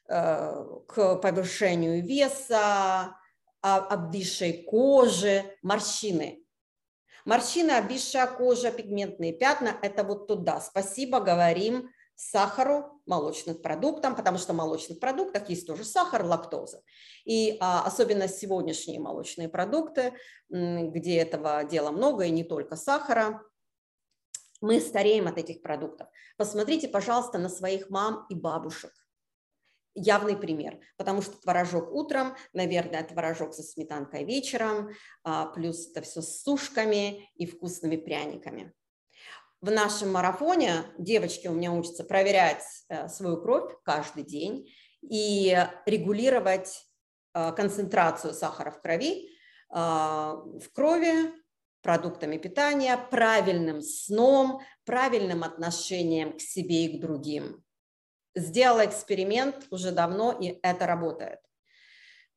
э, 0.10 0.66
к 0.88 1.16
повышению 1.18 2.04
веса, 2.04 3.16
обвисшей 3.62 4.64
кожи, 4.64 5.44
морщины. 5.62 6.44
Морщины, 7.26 7.72
обвисшая 7.72 8.28
кожа, 8.28 8.72
пигментные 8.72 9.34
пятна– 9.34 9.78
это 9.82 10.04
вот 10.04 10.28
туда. 10.28 10.62
Спасибо, 10.62 11.20
говорим 11.20 11.90
сахару, 12.16 12.97
молочных 13.08 13.62
продуктам, 13.62 14.16
потому 14.16 14.38
что 14.38 14.54
в 14.54 14.56
молочных 14.56 15.00
продуктах 15.00 15.50
есть 15.50 15.66
тоже 15.66 15.84
сахар, 15.84 16.24
лактоза. 16.24 16.82
И 17.26 17.58
а, 17.60 17.84
особенно 17.86 18.28
сегодняшние 18.28 19.00
молочные 19.00 19.50
продукты, 19.50 20.14
где 20.50 21.18
этого 21.18 21.64
дела 21.64 21.92
много, 21.92 22.26
и 22.26 22.32
не 22.32 22.44
только 22.44 22.76
сахара, 22.76 23.42
мы 24.62 24.80
стареем 24.80 25.28
от 25.28 25.38
этих 25.38 25.62
продуктов. 25.62 26.08
Посмотрите, 26.38 26.88
пожалуйста, 26.88 27.38
на 27.38 27.50
своих 27.50 27.90
мам 27.90 28.26
и 28.30 28.36
бабушек 28.36 28.92
явный 29.98 30.38
пример, 30.38 30.80
потому 30.96 31.22
что 31.22 31.42
творожок 31.42 31.92
утром, 31.92 32.36
наверное, 32.54 33.04
творожок 33.04 33.54
со 33.54 33.64
сметанкой 33.64 34.24
вечером, 34.24 34.92
а, 35.24 35.48
плюс 35.48 35.90
это 35.90 36.02
все 36.02 36.22
с 36.22 36.44
сушками 36.44 37.30
и 37.36 37.46
вкусными 37.46 37.98
пряниками. 37.98 38.74
В 39.62 39.72
нашем 39.72 40.12
марафоне 40.12 40.84
девочки 40.98 41.48
у 41.48 41.54
меня 41.54 41.72
учатся 41.72 42.04
проверять 42.04 42.64
э, 42.90 43.08
свою 43.08 43.42
кровь 43.42 43.74
каждый 43.84 44.24
день 44.24 44.70
и 45.02 45.58
регулировать 45.86 46.86
э, 47.34 47.52
концентрацию 47.54 48.34
сахара 48.34 48.72
в 48.72 48.82
крови, 48.82 49.30
а, 49.70 50.36
в 50.36 50.72
крови 50.74 51.34
продуктами 51.82 52.38
питания, 52.38 52.98
правильным 52.98 53.82
сном, 53.82 54.62
правильным 54.86 55.44
отношением 55.44 56.38
к 56.38 56.42
себе 56.42 56.86
и 56.86 56.98
к 56.98 57.02
другим 57.02 57.64
сделала 58.38 58.86
эксперимент 58.86 59.68
уже 59.72 59.92
давно, 59.92 60.32
и 60.32 60.60
это 60.62 60.86
работает. 60.86 61.40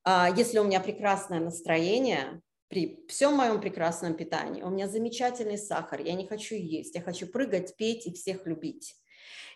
А, 0.03 0.31
если 0.31 0.59
у 0.59 0.65
меня 0.65 0.81
прекрасное 0.81 1.41
настроение, 1.41 2.41
при 2.71 3.05
всем 3.09 3.35
моем 3.35 3.61
прекрасном 3.61 4.15
питании, 4.15 4.63
у 4.63 4.71
меня 4.71 4.89
замечательный 4.89 5.59
сахар, 5.59 6.01
я 6.01 6.15
не 6.15 6.27
хочу 6.27 6.55
есть, 6.55 6.95
я 6.95 7.03
хочу 7.03 7.27
прыгать, 7.27 7.77
петь 7.77 8.07
и 8.07 8.15
всех 8.15 8.47
любить. 8.47 8.95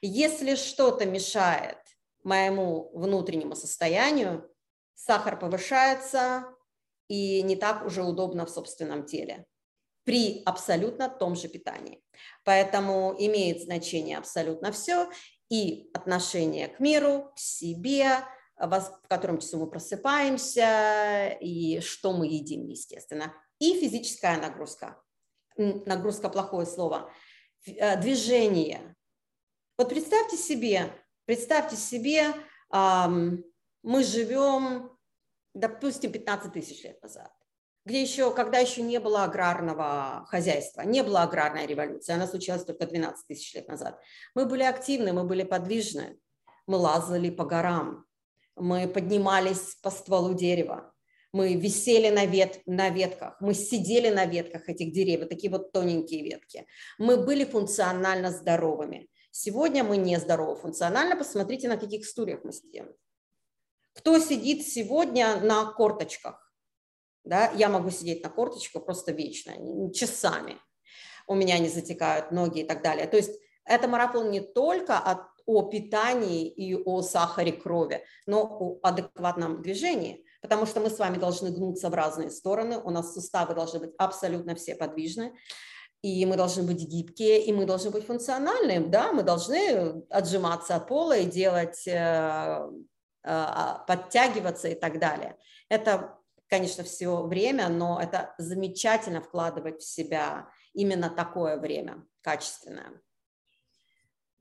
Если 0.03 0.57
что-то 0.57 1.07
мешает 1.07 1.79
моему 2.25 2.91
внутреннему 2.93 3.55
состоянию, 3.55 4.51
сахар 4.95 5.39
повышается 5.39 6.45
и 7.07 7.41
не 7.43 7.55
так 7.55 7.87
уже 7.87 8.03
удобно 8.03 8.47
в 8.47 8.51
собственном 8.51 9.07
теле 9.07 9.47
при 10.03 10.43
абсолютно 10.45 11.09
том 11.09 11.37
же 11.37 11.49
питании. 11.49 12.03
Поэтому 12.45 13.15
имеет 13.17 13.63
значение 13.63 14.19
абсолютно 14.19 14.73
все 14.73 15.09
и 15.49 15.89
отношение 15.95 16.69
к 16.69 16.81
миру, 16.81 17.33
к 17.35 17.39
себе, 17.39 18.19
в 18.57 19.09
котором 19.09 19.39
часу 19.39 19.59
мы 19.59 19.69
просыпаемся 19.69 21.37
и 21.41 21.81
что 21.81 22.13
мы 22.13 22.27
едим, 22.27 22.67
естественно, 22.69 23.35
и 23.59 23.79
физическая 23.81 24.41
нагрузка. 24.41 25.01
Нагрузка– 25.57 26.29
плохое 26.31 26.67
слово. 26.67 27.11
Э, 27.67 28.01
движение. 28.01 28.95
Вот 29.79 29.89
представьте 29.89 30.37
себе, 30.37 30.93
представьте 31.25 31.77
себе, 31.77 32.33
мы 32.71 34.05
живем, 34.05 34.97
допустим, 35.53 36.13
15 36.13 36.53
тысяч 36.53 36.85
лет 36.85 37.03
назад 37.03 37.33
где 37.85 38.01
еще, 38.01 38.35
когда 38.35 38.59
еще 38.59 38.83
не 38.83 38.99
было 38.99 39.25
аграрного 39.25 40.25
хозяйства, 40.29 40.83
не 40.83 41.03
было 41.03 41.23
аграрной 41.23 41.67
революции, 41.67 42.15
она 42.15 42.27
случилась 42.27 42.65
только 42.65 42.87
12 42.87 43.27
тысяч 43.27 43.55
лет 43.55 43.69
назад. 43.69 44.01
Мы 44.35 44.47
были 44.47 44.63
активны, 44.63 45.13
мы 45.13 45.25
были 45.25 45.43
подвижны, 45.43 46.19
мы 46.67 46.79
лазали 46.79 47.29
по 47.29 47.45
горам, 47.45 48.07
мы 48.57 48.89
поднимались 48.89 49.77
по 49.83 49.91
стволу 49.91 50.35
дерева, 50.35 50.93
мы 51.33 51.55
висели 51.55 52.11
на, 52.11 52.27
вет, 52.27 52.61
на 52.67 52.91
ветках, 52.91 53.37
мы 53.41 53.55
сидели 53.55 54.09
на 54.09 54.25
ветках 54.27 54.69
этих 54.69 54.93
деревьев, 54.93 55.29
такие 55.29 55.51
вот 55.51 55.73
тоненькие 55.73 56.23
ветки. 56.23 56.67
Мы 56.99 57.17
были 57.17 57.45
функционально 57.45 58.31
здоровыми. 58.31 59.09
Сегодня 59.33 59.83
мы 59.83 59.97
не 59.97 60.19
здоровы 60.21 60.55
функционально. 60.55 61.17
Посмотрите, 61.17 61.69
на 61.69 61.77
каких 61.77 62.07
стульях 62.07 62.45
мы 62.45 62.53
сидим. 62.53 62.95
Кто 63.95 64.21
сидит 64.21 64.65
сегодня 64.65 65.41
на 65.41 65.73
корточках? 65.73 66.45
да, 67.25 67.51
я 67.53 67.69
могу 67.69 67.91
сидеть 67.91 68.23
на 68.23 68.29
корточках 68.29 68.85
просто 68.85 69.13
вечно, 69.13 69.55
часами, 69.93 70.59
у 71.27 71.35
меня 71.35 71.59
не 71.59 71.69
затекают 71.69 72.31
ноги 72.31 72.61
и 72.61 72.65
так 72.65 72.83
далее. 72.83 73.07
То 73.07 73.17
есть 73.17 73.41
это 73.65 73.89
марафон 73.89 74.31
не 74.31 74.41
только 74.41 74.99
от, 74.99 75.21
о 75.47 75.63
питании 75.63 76.49
и 76.49 76.75
о 76.75 77.03
сахаре 77.03 77.53
крови, 77.53 78.05
но 78.27 78.43
о 78.43 78.79
адекватном 78.83 79.63
движении, 79.63 80.25
потому 80.43 80.67
что 80.67 80.81
мы 80.81 80.91
с 80.91 80.99
вами 80.99 81.19
должны 81.19 81.51
гнуться 81.51 81.91
в 81.91 81.95
разные 81.95 82.31
стороны, 82.31 82.79
у 82.79 82.91
нас 82.91 83.15
суставы 83.15 83.55
должны 83.55 83.81
быть 83.81 83.95
абсолютно 83.99 84.55
все 84.55 84.75
подвижны, 84.75 85.35
и 86.03 86.27
мы 86.27 86.37
должны 86.37 86.63
быть 86.63 86.87
гибкие, 86.87 87.45
и 87.45 87.53
мы 87.53 87.65
должны 87.65 87.91
быть 87.91 88.07
функциональные, 88.07 88.81
да, 88.81 89.13
мы 89.13 89.23
должны 89.23 90.05
отжиматься 90.11 90.77
от 90.77 90.87
пола 90.87 91.17
и 91.17 91.25
делать, 91.25 91.87
э, 91.87 91.93
э, 91.93 92.67
а, 93.25 93.85
подтягиваться 93.87 94.69
и 94.69 94.75
так 94.75 94.99
далее. 94.99 95.37
Это 95.71 96.19
конечно, 96.49 96.85
все 96.85 97.23
время, 97.23 97.69
но 97.69 98.01
это 98.01 98.35
замечательно 98.39 99.21
вкладывать 99.21 99.83
в 99.83 99.89
себя 99.89 100.49
именно 100.73 101.11
такое 101.11 101.59
время, 101.59 102.07
качественное. 102.23 103.01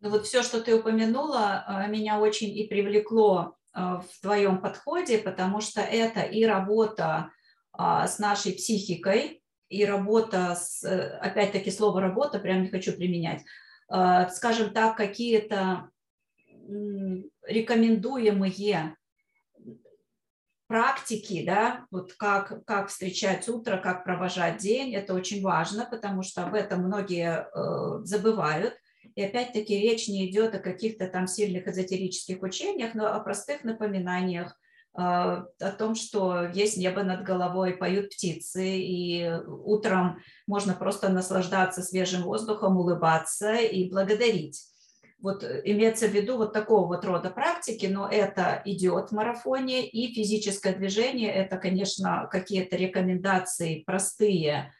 Ну 0.03 0.09
вот 0.09 0.25
все, 0.25 0.43
что 0.43 0.59
ты 0.59 0.75
упомянула, 0.75 1.63
э, 1.65 1.87
меня 1.89 2.19
очень 2.19 2.49
и 2.49 2.67
привлекло 2.67 3.55
э, 3.73 3.79
в 3.79 4.21
твоем 4.21 4.59
подходе, 4.59 5.17
потому 5.17 5.61
что 5.61 5.79
это 5.79 6.19
и 6.19 6.43
работа 6.43 7.31
а, 7.71 8.05
с 8.05 8.19
нашей 8.19 8.51
психикой, 8.51 9.41
и 9.69 9.85
работа 9.85 10.55
с, 10.55 10.83
э, 10.83 11.17
опять-таки 11.19 11.71
слово 11.71 12.01
работа, 12.01 12.39
прям 12.39 12.63
не 12.63 12.69
хочу 12.69 12.91
применять, 12.91 13.43
скажем 14.31 14.73
так, 14.73 14.97
какие-то 14.97 15.89
рекомендуемые 17.47 18.97
практики, 20.67 21.45
да, 21.45 21.85
вот 21.91 22.13
как, 22.13 22.65
как 22.65 22.89
встречать 22.89 23.47
утро, 23.47 23.77
как 23.77 24.03
провожать 24.03 24.57
день, 24.57 24.93
это 24.95 25.13
очень 25.13 25.41
важно, 25.41 25.85
потому 25.89 26.23
что 26.23 26.43
об 26.43 26.55
этом 26.55 26.81
многие 26.83 27.47
забывают. 28.03 28.73
И 29.15 29.23
опять-таки 29.23 29.79
речь 29.79 30.07
не 30.07 30.29
идет 30.29 30.55
о 30.55 30.59
каких-то 30.59 31.07
там 31.07 31.27
сильных 31.27 31.67
эзотерических 31.67 32.41
учениях, 32.41 32.95
но 32.95 33.13
о 33.13 33.19
простых 33.19 33.63
напоминаниях 33.63 34.57
а, 34.95 35.47
о 35.59 35.71
том, 35.71 35.95
что 35.95 36.47
есть 36.53 36.77
небо 36.77 37.03
над 37.03 37.23
головой, 37.23 37.73
поют 37.73 38.09
птицы, 38.09 38.77
и 38.77 39.27
утром 39.47 40.19
можно 40.45 40.73
просто 40.73 41.09
наслаждаться 41.09 41.81
свежим 41.81 42.23
воздухом, 42.23 42.77
улыбаться 42.77 43.55
и 43.55 43.89
благодарить. 43.89 44.63
Вот 45.19 45.43
имеется 45.63 46.07
в 46.07 46.11
виду 46.11 46.37
вот 46.37 46.53
такого 46.53 46.85
вот 46.85 47.05
рода 47.05 47.31
практики, 47.31 47.85
но 47.87 48.07
это 48.07 48.61
идет 48.65 49.09
в 49.09 49.13
марафоне, 49.13 49.87
и 49.87 50.13
физическое 50.13 50.75
движение– 50.75 51.31
это, 51.33 51.57
конечно, 51.57 52.27
какие-то 52.29 52.75
рекомендации 52.75 53.83
простые, 53.85 54.73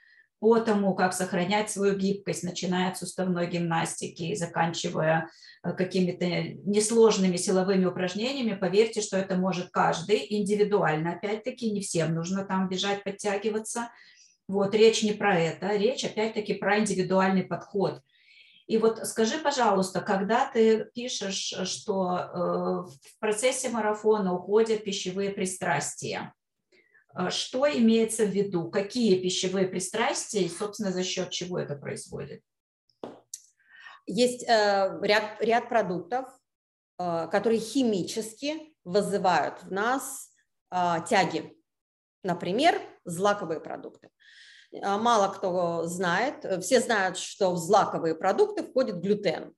по 0.44 0.60
тому, 0.60 0.94
как 0.94 1.14
сохранять 1.14 1.72
свою 1.72 1.96
гибкость, 1.96 2.44
начиная 2.44 2.90
от 2.90 2.98
суставной 2.98 3.48
гимнастики 3.48 4.24
и 4.24 4.36
заканчивая 4.36 5.30
э, 5.64 5.72
какими-то 5.72 6.26
несложными 6.70 7.38
силовыми 7.38 7.86
упражнениями, 7.86 8.54
поверьте, 8.54 9.00
что 9.00 9.16
это 9.16 9.38
может 9.38 9.70
каждый 9.70 10.26
индивидуально. 10.28 11.14
Опять-таки, 11.14 11.72
не 11.72 11.80
всем 11.80 12.14
нужно 12.14 12.44
там 12.44 12.68
бежать, 12.68 13.06
подтягиваться. 13.06 13.90
Вот, 14.50 14.76
речь 14.76 15.02
не 15.02 15.14
про 15.14 15.40
это, 15.40 15.78
речь 15.78 16.04
опять-таки 16.04 16.56
про 16.56 16.80
индивидуальный 16.80 17.44
подход. 17.44 18.02
И 18.68 18.78
вот 18.78 19.00
скажи, 19.08 19.38
пожалуйста, 19.38 20.02
когда 20.02 20.46
ты 20.52 20.90
пишешь, 20.94 21.54
что 21.64 22.18
э, 22.18 22.38
в 22.92 23.20
процессе 23.22 23.70
марафона 23.70 24.34
уходят 24.34 24.84
пищевые 24.84 25.30
пристрастия, 25.30 26.34
что 27.30 27.66
имеется 27.68 28.26
в 28.26 28.30
виду? 28.30 28.70
Какие 28.70 29.22
пищевые 29.22 29.68
пристрастия 29.68 30.42
и, 30.42 30.50
собственно, 30.50 30.92
за 30.92 31.04
счет 31.04 31.30
чего 31.30 31.60
это 31.60 31.76
происходит? 31.76 32.42
Есть 34.06 34.44
э, 34.44 35.00
ряд, 35.02 35.42
ряд 35.42 35.70
продуктов, 35.70 36.26
э, 37.00 37.28
которые 37.32 37.60
химически 37.60 38.76
вызывают 38.84 39.64
в 39.64 39.72
нас 39.72 40.30
э, 40.72 40.96
тяги. 41.08 41.56
Например, 42.24 42.82
злаковые 43.06 43.62
продукты. 43.62 44.10
Э, 44.72 44.98
мало 44.98 45.32
кто 45.34 45.86
знает, 45.86 46.46
все 46.64 46.82
знают, 46.82 47.18
что 47.18 47.54
в 47.54 47.58
злаковые 47.58 48.16
продукты 48.16 48.64
входит 48.64 49.00
глютен, 49.00 49.54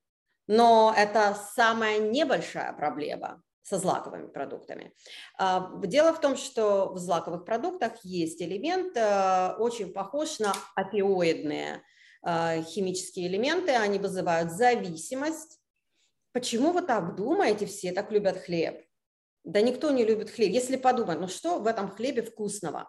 но 0.47 0.93
это 0.95 1.35
самая 1.55 1.99
небольшая 1.99 2.73
проблема 2.73 3.41
со 3.65 3.79
злаковыми 3.79 4.27
продуктами. 4.27 4.93
А, 5.39 5.71
дело 5.83 6.13
в 6.13 6.21
том, 6.21 6.37
что 6.37 6.93
в 6.93 6.99
злаковых 6.99 7.45
продуктах 7.45 7.93
есть 8.03 8.39
элемент, 8.41 8.95
э, 8.95 9.55
очень 9.57 9.91
похож 9.91 10.37
на 10.37 10.53
опиоидные 10.75 11.81
э, 12.23 12.61
химические 12.61 13.27
элементы, 13.27 13.71
они 13.71 13.97
вызывают 13.97 14.51
зависимость. 14.51 15.59
Почему 16.31 16.73
вы 16.73 16.83
так 16.83 17.15
думаете, 17.15 17.65
все 17.65 17.91
так 17.91 18.11
любят 18.11 18.37
хлеб? 18.37 18.85
Да 19.43 19.61
никто 19.61 19.89
не 19.89 20.05
любит 20.05 20.29
хлеб. 20.29 20.51
Если 20.51 20.75
подумать, 20.75 21.19
ну 21.19 21.27
что 21.27 21.57
в 21.57 21.65
этом 21.65 21.89
хлебе 21.89 22.21
вкусного, 22.21 22.87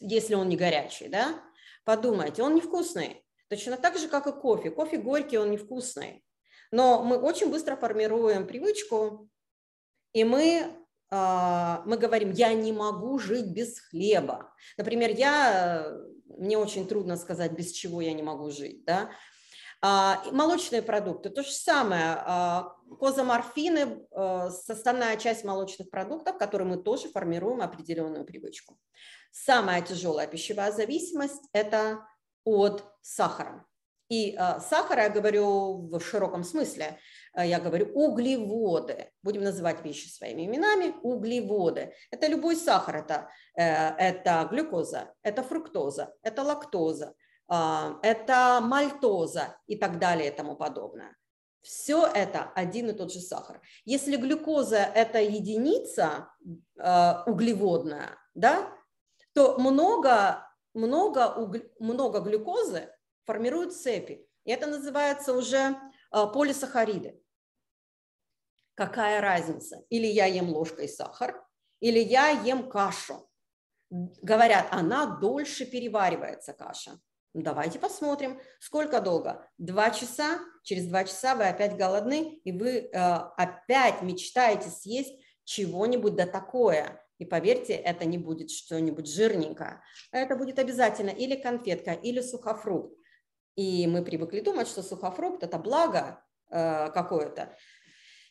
если 0.00 0.34
он 0.34 0.50
не 0.50 0.56
горячий, 0.58 1.08
да? 1.08 1.42
Подумайте, 1.86 2.42
он 2.42 2.54
невкусный. 2.54 3.24
Точно 3.48 3.78
так 3.78 3.96
же, 3.96 4.06
как 4.06 4.26
и 4.26 4.32
кофе. 4.32 4.70
Кофе 4.70 4.98
горький, 4.98 5.38
он 5.38 5.50
невкусный. 5.50 6.22
Но 6.70 7.02
мы 7.02 7.16
очень 7.16 7.50
быстро 7.50 7.74
формируем 7.76 8.46
привычку 8.46 9.30
и 10.12 10.24
мы, 10.24 10.66
а, 11.10 11.82
мы 11.86 11.96
говорим, 11.96 12.32
я 12.32 12.52
не 12.52 12.72
могу 12.72 13.18
жить 13.18 13.46
без 13.46 13.80
хлеба. 13.80 14.52
Например, 14.76 15.10
я, 15.10 15.92
мне 16.26 16.58
очень 16.58 16.86
трудно 16.86 17.16
сказать, 17.16 17.52
без 17.52 17.72
чего 17.72 18.00
я 18.00 18.12
не 18.12 18.22
могу 18.22 18.50
жить. 18.50 18.84
Да? 18.84 19.10
А, 19.82 20.22
молочные 20.32 20.82
продукты, 20.82 21.30
то 21.30 21.42
же 21.42 21.52
самое. 21.52 22.16
А, 22.18 22.76
козаморфины, 22.98 24.04
составная 24.50 25.16
часть 25.16 25.44
молочных 25.44 25.90
продуктов, 25.90 26.38
которые 26.38 26.66
мы 26.66 26.76
тоже 26.76 27.08
формируем 27.08 27.60
определенную 27.60 28.24
привычку. 28.24 28.76
Самая 29.30 29.80
тяжелая 29.80 30.26
пищевая 30.26 30.72
зависимость– 30.72 31.42
это 31.52 32.04
от 32.44 32.84
сахара. 33.00 33.64
И 34.08 34.36
сахара, 34.68 35.04
я 35.04 35.08
говорю 35.08 35.88
в 35.88 36.00
широком 36.00 36.42
смысле, 36.42 36.98
Э, 36.98 36.98
я 37.36 37.60
говорю 37.60 37.92
углеводы, 37.94 39.10
будем 39.22 39.44
называть 39.44 39.84
вещи 39.84 40.08
своими 40.08 40.46
именами, 40.46 40.94
углеводы. 41.02 41.94
Это 42.10 42.26
любой 42.26 42.56
сахар, 42.56 42.96
это, 42.96 43.28
э, 43.56 43.62
это 43.62 44.48
глюкоза, 44.50 45.14
это 45.22 45.42
фруктоза, 45.42 46.12
это 46.22 46.42
лактоза, 46.42 47.14
а, 47.48 47.98
это 48.02 48.60
мальтоза 48.62 49.56
и 49.66 49.76
так 49.76 49.98
далее 49.98 50.28
и 50.28 50.34
тому 50.34 50.56
подобное. 50.56 51.16
Все 51.62 52.06
это 52.06 52.50
один 52.54 52.88
и 52.88 52.92
тот 52.92 53.12
же 53.12 53.20
сахар. 53.20 53.60
Если 53.84 54.16
глюкоза– 54.16 54.78
это 54.94 55.20
единица 55.20 56.30
э, 56.78 57.14
углеводная, 57.26 58.16
да, 58.34 58.72
то 59.34 59.58
много, 59.58 60.46
много, 60.74 61.34
угл... 61.36 61.58
много 61.78 62.20
глюкозы 62.20 62.88
формируют 63.24 63.74
цепи. 63.74 64.26
И 64.44 64.50
это 64.50 64.66
называется 64.66 65.34
уже 65.34 65.76
полисахариды 66.10 67.20
какая 68.80 69.20
разница? 69.20 69.84
Или 69.90 70.06
я 70.06 70.24
ем 70.24 70.48
ложкой 70.48 70.88
сахар, 70.88 71.44
или 71.80 71.98
я 71.98 72.30
ем 72.30 72.70
кашу. 72.70 73.28
Говорят, 73.90 74.68
она 74.70 75.04
дольше 75.04 75.66
переваривается, 75.66 76.54
каша. 76.54 76.92
Ну, 77.34 77.42
давайте 77.42 77.78
посмотрим, 77.78 78.40
сколько 78.58 79.02
долго. 79.02 79.46
Два 79.58 79.90
часа, 79.90 80.40
через 80.62 80.86
два 80.86 81.04
часа 81.04 81.34
вы 81.34 81.46
опять 81.46 81.76
голодны, 81.76 82.40
и 82.42 82.52
вы 82.52 82.70
э, 82.70 82.90
опять 82.92 84.00
мечтаете 84.00 84.70
съесть 84.70 85.14
чего-нибудь 85.44 86.16
да 86.16 86.26
такое. 86.26 87.04
И 87.18 87.26
поверьте, 87.26 87.74
это 87.74 88.06
не 88.06 88.16
будет 88.16 88.50
что-нибудь 88.50 89.06
жирненькое. 89.06 89.82
Это 90.10 90.36
будет 90.36 90.58
обязательно 90.58 91.10
или 91.10 91.36
конфетка, 91.36 91.92
или 91.92 92.22
сухофрукт. 92.22 92.96
И 93.56 93.86
мы 93.86 94.02
привыкли 94.02 94.40
думать, 94.40 94.68
что 94.68 94.82
сухофрукт– 94.82 95.42
это 95.44 95.58
благо 95.58 96.22
э, 96.50 96.90
какое-то. 96.90 97.56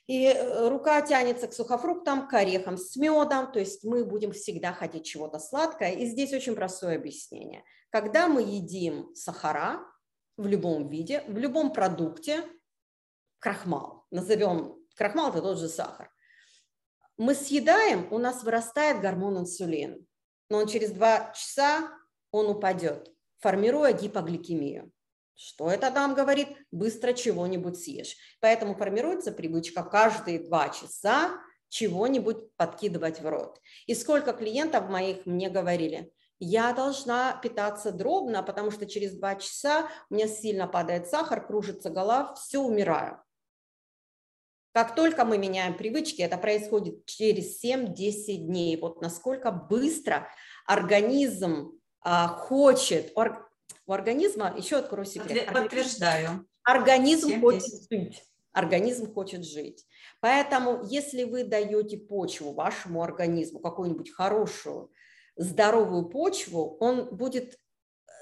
И 0.10 0.25
э, 0.25 0.69
рука 0.69 1.01
тянется 1.03 1.47
к 1.47 1.53
сухофруктам, 1.53 2.27
к 2.27 2.34
орехам 2.34 2.77
с 2.77 2.95
медом, 2.95 3.51
то 3.51 3.60
есть 3.60 3.84
мы 3.84 4.03
будем 4.03 4.32
всегда 4.32 4.73
хотеть 4.73 5.05
чего-то 5.05 5.38
сладкое. 5.38 5.91
И 5.91 6.08
здесь 6.08 6.34
очень 6.34 6.55
простое 6.55 6.95
объяснение. 6.95 7.63
Когда 7.91 8.27
мы 8.27 8.41
едим 8.41 9.13
сахара 9.13 9.82
в 10.36 10.47
любом 10.47 10.88
виде, 10.88 11.23
в 11.27 11.38
любом 11.38 11.71
продукте, 11.71 12.43
крахмал, 13.38 14.08
назовем 14.10 14.84
крахмал, 14.95 15.29
это 15.29 15.43
тот 15.43 15.60
же 15.60 15.69
сахар, 15.69 16.12
мы 17.17 17.36
съедаем, 17.36 18.12
у 18.12 18.17
нас 18.17 18.43
вырастает 18.43 19.01
гормон 19.01 19.38
инсулин, 19.39 20.08
но 20.49 20.58
он 20.58 20.67
через 20.67 20.89
два 20.91 21.32
часа 21.34 21.91
он 22.32 22.47
упадет, 22.47 23.13
формируя 23.38 23.93
гипогликемию. 23.93 24.91
Что 25.41 25.71
это 25.71 25.89
нам 25.89 26.15
говорит? 26.15 26.49
Быстро 26.69 27.13
чего-нибудь 27.13 27.80
съешь. 27.80 28.17
Поэтому 28.41 28.75
формируется 28.75 29.32
привычка 29.32 29.84
каждые 29.84 30.39
два 30.39 30.67
часа 30.67 31.32
чего-нибудь 31.69 32.54
подкидывать 32.58 33.21
в 33.21 33.30
рот. 33.30 33.62
И 33.86 33.95
сколько 33.95 34.34
клиентов 34.34 34.89
моих 34.89 35.25
мне 35.25 35.49
говорили, 35.49 36.12
я 36.39 36.73
должна 36.73 37.39
питаться 37.41 37.93
дробно, 37.93 38.43
потому 38.43 38.69
что 38.69 38.86
через 38.86 39.13
два 39.13 39.36
часа 39.36 39.88
у 40.10 40.15
меня 40.15 40.28
сильно 40.28 40.67
падает 40.67 41.08
сахар, 41.08 41.47
кружится 41.47 41.89
голова, 41.89 42.34
все, 42.34 42.60
умираю. 42.62 43.23
Как 44.73 44.93
только 44.93 45.23
мы 45.23 45.38
меняем 45.38 45.78
привычки, 45.78 46.21
это 46.21 46.38
происходит 46.38 47.06
через 47.06 47.63
7-10 47.63 48.36
дней. 48.39 48.75
Вот 48.75 49.02
насколько 49.02 49.52
быстро 49.52 50.28
организм 50.65 51.80
а, 52.02 52.28
хочет, 52.28 53.13
у 53.89 53.93
организма, 53.93 54.54
еще 54.56 54.78
открою 54.78 55.06
секрет. 55.06 55.52
Подтверждаю. 55.52 56.47
Организм 56.63 57.30
7, 57.30 57.41
хочет 57.41 57.89
жить. 57.89 58.23
Организм 58.52 59.13
хочет 59.13 59.43
жить. 59.43 59.86
Поэтому, 60.21 60.84
если 60.84 61.23
вы 61.23 61.43
даете 61.43 61.97
почву 61.97 62.54
вашему 62.54 63.02
организму, 63.02 63.60
какую-нибудь 63.60 64.12
хорошую, 64.12 64.91
здоровую 65.36 66.08
почву, 66.10 66.78
он 66.80 67.15
будет 67.15 67.58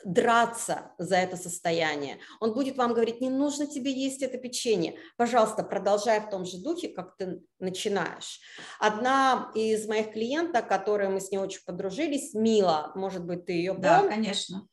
драться 0.05 0.93
за 0.97 1.17
это 1.17 1.35
состояние. 1.35 2.19
Он 2.39 2.53
будет 2.53 2.77
вам 2.77 2.93
говорить, 2.93 3.19
не 3.19 3.29
нужно 3.29 3.67
тебе 3.67 3.91
есть 3.91 4.21
это 4.21 4.37
печенье. 4.37 4.95
Пожалуйста, 5.17 5.63
продолжай 5.63 6.21
в 6.21 6.29
том 6.29 6.45
же 6.45 6.59
духе, 6.59 6.87
как 6.87 7.17
ты 7.17 7.41
начинаешь. 7.59 8.39
Одна 8.79 9.51
из 9.53 9.85
моих 9.85 10.13
клиенток, 10.13 10.69
которой 10.69 11.09
мы 11.09 11.19
с 11.19 11.31
ней 11.31 11.39
очень 11.39 11.61
подружились, 11.65 12.33
Мила, 12.33 12.93
может 12.95 13.25
быть, 13.25 13.45
ты 13.45 13.53
ее 13.53 13.73
помнишь? 13.73 13.89
Да, 13.89 14.07
конечно. 14.07 14.67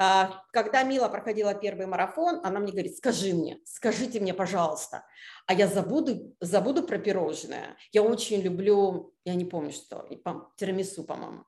А, 0.00 0.44
когда 0.52 0.84
Мила 0.84 1.08
проходила 1.08 1.54
первый 1.54 1.86
марафон, 1.86 2.40
она 2.44 2.60
мне 2.60 2.70
говорит, 2.70 2.96
скажи 2.96 3.34
мне, 3.34 3.58
скажите 3.64 4.20
мне, 4.20 4.32
пожалуйста, 4.32 5.04
а 5.46 5.54
я 5.54 5.66
забуду, 5.66 6.36
забуду 6.40 6.84
про 6.84 6.98
пирожное. 6.98 7.76
Я 7.90 8.04
очень 8.04 8.40
люблю, 8.40 9.12
я 9.24 9.34
не 9.34 9.44
помню 9.44 9.72
что, 9.72 10.08
тирамису, 10.56 11.02
по-моему. 11.02 11.44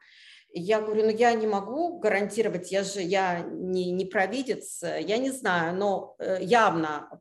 Я 0.52 0.80
говорю, 0.80 1.04
ну 1.04 1.10
я 1.10 1.32
не 1.34 1.46
могу 1.46 2.00
гарантировать, 2.00 2.72
я 2.72 2.82
же 2.82 3.02
я 3.02 3.38
не, 3.40 3.92
не 3.92 4.04
провидец, 4.04 4.82
я 4.82 5.16
не 5.16 5.30
знаю, 5.30 5.76
но 5.76 6.16
э, 6.18 6.38
явно 6.40 7.20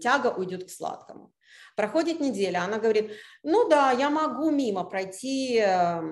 тяга 0.00 0.34
уйдет 0.36 0.64
к 0.64 0.70
сладкому. 0.70 1.32
Проходит 1.76 2.18
неделя, 2.18 2.64
она 2.64 2.80
говорит, 2.80 3.12
ну 3.44 3.68
да, 3.68 3.92
я 3.92 4.10
могу 4.10 4.50
мимо 4.50 4.82
пройти 4.82 5.62
э, 5.64 6.02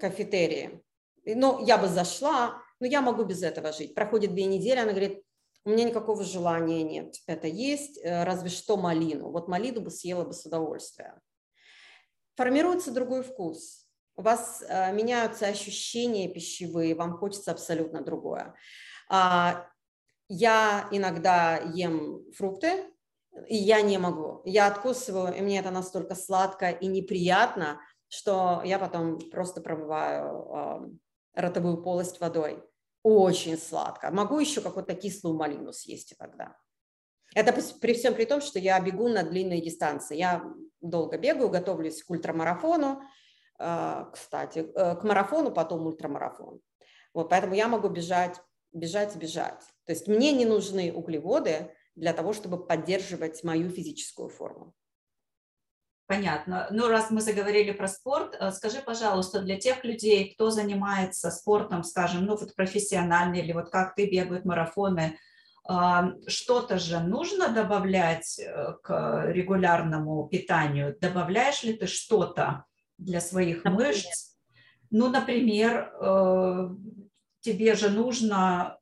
кафетерии, 0.00 0.82
но 1.24 1.60
я 1.64 1.78
бы 1.78 1.86
зашла, 1.86 2.60
но 2.80 2.86
я 2.86 3.02
могу 3.02 3.24
без 3.24 3.42
этого 3.42 3.72
жить. 3.72 3.94
Проходит 3.94 4.32
две 4.32 4.44
недели, 4.44 4.78
она 4.78 4.90
говорит, 4.90 5.22
у 5.64 5.70
меня 5.70 5.84
никакого 5.84 6.24
желания 6.24 6.82
нет 6.82 7.16
это 7.26 7.46
есть, 7.46 7.98
э, 8.02 8.24
разве 8.24 8.48
что 8.48 8.76
малину. 8.76 9.30
Вот 9.30 9.48
малину 9.48 9.80
бы 9.80 9.90
съела 9.90 10.24
бы 10.24 10.32
с 10.32 10.46
удовольствием. 10.46 11.20
Формируется 12.36 12.92
другой 12.92 13.22
вкус. 13.22 13.86
У 14.16 14.22
вас 14.22 14.64
э, 14.66 14.92
меняются 14.92 15.46
ощущения 15.46 16.28
пищевые, 16.28 16.94
вам 16.94 17.18
хочется 17.18 17.52
абсолютно 17.52 18.02
другое. 18.02 18.54
А, 19.08 19.66
я 20.28 20.88
иногда 20.90 21.56
ем 21.74 22.22
фрукты, 22.32 22.86
и 23.46 23.56
я 23.56 23.82
не 23.82 23.98
могу. 23.98 24.42
Я 24.44 24.66
откусываю, 24.66 25.36
и 25.36 25.40
мне 25.40 25.58
это 25.58 25.70
настолько 25.70 26.14
сладко 26.14 26.70
и 26.70 26.86
неприятно, 26.86 27.80
что 28.08 28.62
я 28.64 28.78
потом 28.78 29.18
просто 29.30 29.60
промываю 29.60 30.98
ротовую 31.34 31.82
полость 31.82 32.20
водой. 32.20 32.62
Очень 33.02 33.56
сладко. 33.56 34.10
Могу 34.10 34.38
еще 34.38 34.60
какую-то 34.60 34.94
кислую 34.94 35.36
малину 35.36 35.72
съесть 35.72 36.14
тогда. 36.18 36.56
Это 37.34 37.52
при 37.80 37.94
всем 37.94 38.14
при 38.14 38.24
том, 38.24 38.40
что 38.40 38.58
я 38.58 38.80
бегу 38.80 39.08
на 39.08 39.22
длинные 39.22 39.60
дистанции. 39.60 40.16
Я 40.16 40.44
долго 40.80 41.18
бегаю, 41.18 41.50
готовлюсь 41.50 42.02
к 42.02 42.10
ультрамарафону, 42.10 43.02
э, 43.58 44.04
кстати, 44.12 44.60
э, 44.60 44.96
к 44.96 45.04
марафону, 45.04 45.52
потом 45.52 45.86
ультрамарафон. 45.86 46.60
Вот, 47.14 47.28
поэтому 47.28 47.54
я 47.54 47.68
могу 47.68 47.88
бежать, 47.88 48.40
бежать, 48.72 49.16
бежать. 49.16 49.62
То 49.84 49.92
есть 49.92 50.08
мне 50.08 50.32
не 50.32 50.46
нужны 50.46 50.92
углеводы 50.92 51.74
для 51.94 52.12
того, 52.12 52.32
чтобы 52.32 52.64
поддерживать 52.64 53.42
мою 53.44 53.70
физическую 53.70 54.28
форму. 54.28 54.74
Понятно. 56.08 56.66
Ну, 56.70 56.88
раз 56.88 57.10
мы 57.10 57.20
заговорили 57.20 57.70
про 57.70 57.86
спорт, 57.86 58.34
э, 58.34 58.50
скажи, 58.50 58.78
пожалуйста, 58.80 59.40
для 59.40 59.58
тех 59.58 59.84
людей, 59.84 60.32
кто 60.32 60.48
занимается 60.48 61.30
спортом, 61.30 61.84
скажем, 61.84 62.24
ну 62.24 62.34
вот 62.34 62.54
профессионально 62.54 63.34
или 63.34 63.52
вот 63.52 63.68
как 63.68 63.94
ты 63.94 64.10
бегают 64.10 64.46
марафоны, 64.46 65.18
что-то 66.26 66.78
же 66.78 67.00
нужно 67.00 67.50
добавлять 67.50 68.38
э, 68.38 68.72
к 68.82 69.26
регулярному 69.26 70.26
питанию? 70.28 70.96
Добавляешь 70.98 71.62
ли 71.62 71.74
ты 71.74 71.86
что-то 71.86 72.64
для 72.96 73.20
своих 73.20 73.64
например? 73.64 73.88
мышц? 73.88 74.38
Ну, 74.90 75.10
например, 75.10 75.92
э, 76.00 76.70
тебе 77.40 77.74
же 77.74 77.90
нужно, 77.90 78.78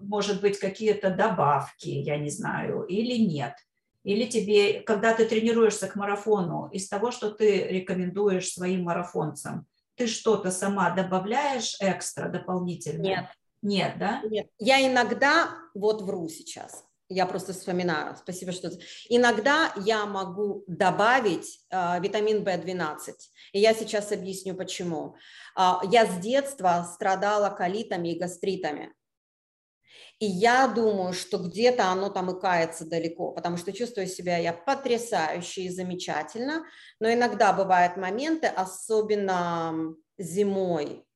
может 0.00 0.40
быть, 0.40 0.58
какие-то 0.58 1.10
добавки, 1.10 1.88
я 1.88 2.18
не 2.18 2.30
знаю, 2.30 2.82
или 2.82 3.16
нет– 3.16 3.54
или 4.08 4.24
тебе, 4.24 4.80
когда 4.80 5.12
ты 5.12 5.26
тренируешься 5.26 5.86
к 5.86 5.94
марафону, 5.94 6.70
из 6.72 6.88
того, 6.88 7.10
что 7.10 7.30
ты 7.30 7.64
рекомендуешь 7.64 8.50
своим 8.50 8.84
марафонцам, 8.84 9.66
ты 9.96 10.06
что-то 10.06 10.50
сама 10.50 10.88
добавляешь 10.96 11.76
экстра, 11.78 12.30
дополнительно? 12.30 13.02
Нет. 13.02 13.26
Нет, 13.60 13.98
да? 13.98 14.22
Нет. 14.22 14.46
Я 14.58 14.90
иногда, 14.90 15.50
вот 15.74 16.00
вру 16.00 16.26
сейчас, 16.30 16.84
я 17.10 17.26
просто 17.26 17.52
вспоминаю, 17.52 18.16
спасибо, 18.16 18.52
что... 18.52 18.70
Иногда 19.10 19.74
я 19.84 20.06
могу 20.06 20.64
добавить 20.66 21.60
э, 21.70 22.00
витамин 22.00 22.42
В12, 22.42 23.12
и 23.52 23.60
я 23.60 23.74
сейчас 23.74 24.10
объясню, 24.10 24.54
почему. 24.54 25.16
Э, 25.54 25.80
я 25.90 26.06
с 26.06 26.18
детства 26.18 26.88
страдала 26.94 27.50
колитами 27.50 28.14
и 28.14 28.18
гастритами. 28.18 28.94
И 30.20 30.26
я 30.26 30.66
думаю, 30.66 31.12
что 31.12 31.38
где-то 31.38 31.86
оно 31.86 32.08
там 32.08 32.30
и 32.30 32.40
кается 32.40 32.84
далеко, 32.84 33.30
потому 33.32 33.56
что 33.56 33.72
чувствую 33.72 34.08
себя 34.08 34.36
я 34.36 34.52
потрясающе 34.52 35.62
и 35.62 35.70
замечательно, 35.70 36.64
но 36.98 37.12
иногда 37.12 37.52
бывают 37.52 37.96
моменты, 37.96 38.48
особенно 38.48 39.94
зимой, 40.18 41.07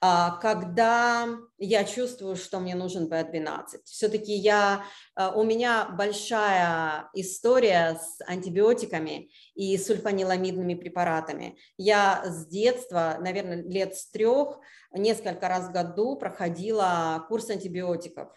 когда 0.00 1.28
я 1.58 1.84
чувствую, 1.84 2.36
что 2.36 2.60
мне 2.60 2.74
нужен 2.74 3.08
B12. 3.08 3.80
Все-таки 3.84 4.32
я, 4.32 4.84
а, 5.14 5.32
у 5.32 5.42
меня 5.42 5.88
большая 5.88 7.08
история 7.14 7.98
с 8.00 8.20
антибиотиками 8.26 9.30
и 9.54 9.76
сульфаниламидными 9.78 10.74
препаратами. 10.74 11.58
Я 11.78 12.22
с 12.24 12.46
детства, 12.46 13.16
наверное, 13.20 13.62
лет 13.62 13.96
с 13.96 14.10
трех, 14.10 14.58
несколько 14.92 15.48
раз 15.48 15.68
в 15.68 15.72
году 15.72 16.16
проходила 16.16 17.24
курс 17.28 17.48
антибиотиков. 17.50 18.28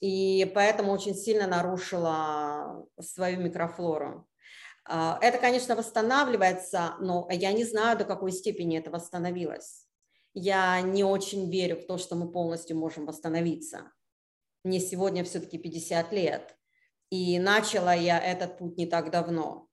И 0.00 0.50
поэтому 0.54 0.92
очень 0.92 1.14
сильно 1.14 1.46
нарушила 1.46 2.86
свою 3.00 3.40
микрофлору. 3.40 4.26
А, 4.86 5.18
это, 5.20 5.38
конечно, 5.38 5.76
восстанавливается, 5.76 6.94
но 7.00 7.28
я 7.30 7.52
не 7.52 7.64
знаю, 7.64 7.98
до 7.98 8.04
какой 8.04 8.32
степени 8.32 8.78
это 8.78 8.90
восстановилось 8.90 9.83
я 10.34 10.80
не 10.80 11.04
очень 11.04 11.50
верю 11.50 11.76
в 11.80 11.86
то, 11.86 11.96
что 11.96 12.16
мы 12.16 12.30
полностью 12.30 12.76
можем 12.76 13.06
восстановиться. 13.06 13.92
Мне 14.64 14.80
сегодня 14.80 15.24
все-таки 15.24 15.58
50 15.58 16.12
лет, 16.12 16.56
и 17.10 17.38
начала 17.38 17.94
я 17.94 18.18
этот 18.18 18.58
путь 18.58 18.76
не 18.76 18.86
так 18.86 19.10
давно. 19.10 19.68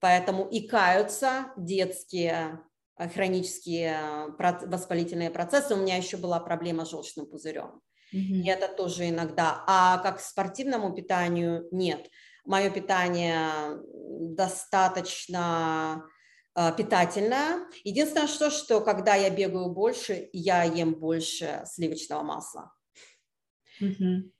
Поэтому 0.00 0.46
и 0.48 0.66
каются 0.66 1.52
детские 1.56 2.60
э, 2.98 3.08
хронические 3.08 3.98
э, 4.38 4.66
воспалительные 4.66 5.30
процессы. 5.30 5.74
У 5.74 5.78
меня 5.78 5.96
еще 5.96 6.16
была 6.16 6.40
проблема 6.40 6.84
с 6.84 6.90
желчным 6.90 7.26
пузырем. 7.26 7.80
Mm-hmm. 8.14 8.42
И 8.44 8.48
это 8.48 8.68
тоже 8.68 9.08
иногда. 9.08 9.64
А 9.66 9.98
как 9.98 10.18
к 10.18 10.20
спортивному 10.20 10.94
питанию 10.94 11.66
нет. 11.70 12.08
Мое 12.44 12.70
питание 12.70 13.50
достаточно 14.36 16.04
питательная. 16.76 17.66
Единственное, 17.84 18.26
что, 18.26 18.50
что 18.50 18.80
когда 18.80 19.14
я 19.14 19.30
бегаю 19.30 19.68
больше, 19.68 20.30
я 20.32 20.62
ем 20.64 20.94
больше 20.94 21.62
сливочного 21.66 22.22
масла. 22.22 22.72
Mm-hmm. 23.80 24.30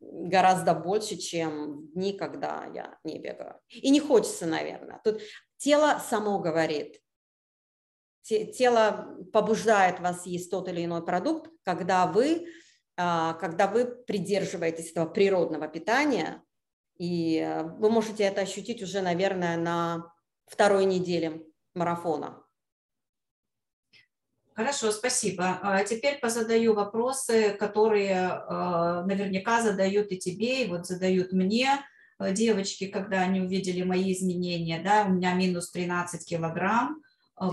Гораздо 0.00 0.74
больше, 0.74 1.16
чем 1.16 1.88
дни, 1.88 2.14
когда 2.14 2.64
я 2.74 2.98
не 3.04 3.18
бегаю. 3.18 3.60
И 3.68 3.90
не 3.90 4.00
хочется, 4.00 4.46
наверное. 4.46 5.00
Тут 5.04 5.20
тело 5.58 6.02
само 6.08 6.38
говорит. 6.38 7.00
Тело 8.22 9.16
побуждает 9.32 10.00
вас 10.00 10.26
есть 10.26 10.50
тот 10.50 10.68
или 10.68 10.84
иной 10.84 11.04
продукт, 11.04 11.50
когда 11.64 12.06
вы, 12.06 12.48
а, 12.96 13.34
когда 13.34 13.66
вы 13.66 13.86
придерживаетесь 13.86 14.90
этого 14.90 15.06
природного 15.06 15.68
питания, 15.68 16.42
и 16.98 17.38
э, 17.38 17.62
вы 17.62 17.90
можете 17.90 18.24
это 18.24 18.40
ощутить 18.40 18.82
уже, 18.82 19.00
наверное, 19.00 19.56
на 19.56 20.12
второй 20.46 20.84
неделе 20.84 21.47
марафона. 21.78 22.42
Хорошо, 24.58 24.90
спасибо. 24.90 25.60
А 25.62 25.84
теперь 25.84 26.18
позадаю 26.18 26.74
вопросы, 26.74 27.50
которые 27.50 28.16
а, 28.16 29.04
наверняка 29.04 29.62
задают 29.62 30.10
и 30.10 30.18
тебе, 30.18 30.64
и 30.64 30.68
вот 30.68 30.84
задают 30.84 31.32
мне 31.32 31.68
а, 32.18 32.32
девочки, 32.32 32.88
когда 32.88 33.20
они 33.20 33.40
увидели 33.40 33.84
мои 33.84 34.12
изменения. 34.12 34.82
Да, 34.82 35.04
у 35.06 35.12
меня 35.12 35.34
минус 35.34 35.70
13 35.70 36.28
килограмм 36.28 37.00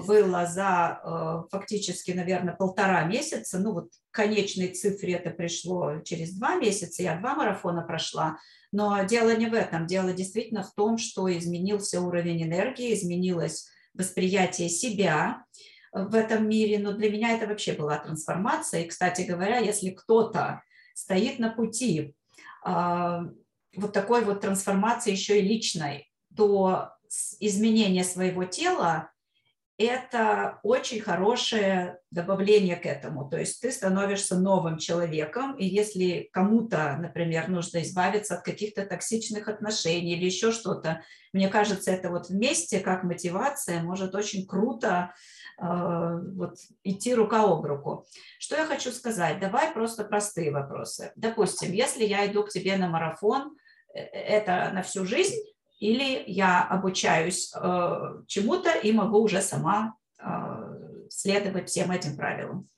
было 0.07 0.47
за 0.47 1.45
фактически, 1.51 2.09
наверное, 2.09 2.55
полтора 2.55 3.03
месяца. 3.03 3.59
Ну 3.59 3.73
вот 3.73 3.91
конечной 4.09 4.69
цифре 4.69 5.13
это 5.13 5.29
пришло 5.29 5.99
через 6.03 6.33
два 6.33 6.55
месяца. 6.55 7.03
Я 7.03 7.19
два 7.19 7.35
марафона 7.35 7.83
прошла. 7.83 8.39
Но 8.71 9.03
дело 9.03 9.35
не 9.35 9.45
в 9.45 9.53
этом. 9.53 9.85
Дело 9.85 10.11
действительно 10.11 10.63
в 10.63 10.73
том, 10.73 10.97
что 10.97 11.31
изменился 11.31 12.01
уровень 12.01 12.41
энергии, 12.41 12.95
изменилась 12.95 13.69
восприятие 13.97 14.69
себя 14.69 15.45
в 15.91 16.13
этом 16.13 16.47
мире, 16.47 16.79
но 16.79 16.91
для 16.91 17.09
меня 17.09 17.31
это 17.31 17.47
вообще 17.47 17.73
была 17.73 17.97
трансформация. 17.97 18.81
И, 18.81 18.87
кстати 18.87 19.21
говоря, 19.21 19.59
если 19.59 19.91
кто-то 19.91 20.61
стоит 20.93 21.39
на 21.39 21.49
пути 21.49 22.13
э, 22.65 23.19
вот 23.75 23.93
такой 23.93 24.23
вот 24.25 24.41
трансформации 24.41 25.11
еще 25.11 25.39
и 25.39 25.47
личной, 25.47 26.11
то 26.35 26.89
изменение 27.39 28.03
своего 28.03 28.43
тела 28.43 29.11
это 29.77 30.59
очень 30.63 31.01
хорошее 31.01 31.99
добавление 32.09 32.77
к 32.77 32.85
этому. 32.85 33.29
То 33.29 33.37
есть 33.37 33.61
ты 33.61 33.71
становишься 33.71 34.39
новым 34.39 34.77
человеком, 34.77 35.55
и 35.57 35.65
если 35.65 36.29
кому-то, 36.31 36.95
например, 36.97 37.49
нужно 37.49 37.81
избавиться 37.81 38.35
от 38.35 38.43
каких-то 38.43 38.85
токсичных 38.85 39.49
отношений 39.49 40.15
или 40.15 40.25
еще 40.25 40.51
что-то, 40.51 41.01
мне 41.33 41.49
кажется, 41.49 41.91
это 41.91 42.09
вот 42.09 42.29
вместе, 42.29 42.79
как 42.79 43.03
мотивация, 43.03 43.81
может 43.81 44.15
очень 44.15 44.47
круто 44.47 45.13
э, 45.61 45.65
вот, 45.65 46.55
идти 46.83 47.13
рука 47.13 47.43
об 47.43 47.65
руку. 47.65 48.05
Что 48.39 48.55
я 48.55 48.65
хочу 48.65 48.91
сказать? 48.91 49.41
Давай 49.41 49.73
просто 49.73 50.05
простые 50.05 50.51
вопросы. 50.51 51.11
Допустим, 51.17 51.73
если 51.73 52.05
я 52.05 52.25
иду 52.25 52.43
к 52.43 52.49
тебе 52.49 52.77
на 52.77 52.87
марафон, 52.87 53.57
э, 53.93 53.99
это 53.99 54.71
на 54.73 54.83
всю 54.83 55.05
жизнь, 55.05 55.35
или 55.79 56.23
я 56.27 56.63
обучаюсь 56.63 57.53
э, 57.53 58.23
чему-то 58.27 58.71
и 58.71 58.91
могу 58.91 59.19
уже 59.19 59.41
сама 59.41 59.95
э, 60.19 61.07
следовать 61.09 61.69
всем 61.69 61.91
этим 61.91 62.15
правилам? 62.15 62.69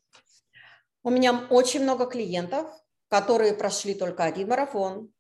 У 1.03 1.09
меня 1.09 1.47
очень 1.49 1.83
много 1.83 2.05
клиентов, 2.05 2.67
которые 3.07 3.53
прошли 3.53 3.93
только 3.93 4.23
один 4.23 4.49
марафон 4.49 5.11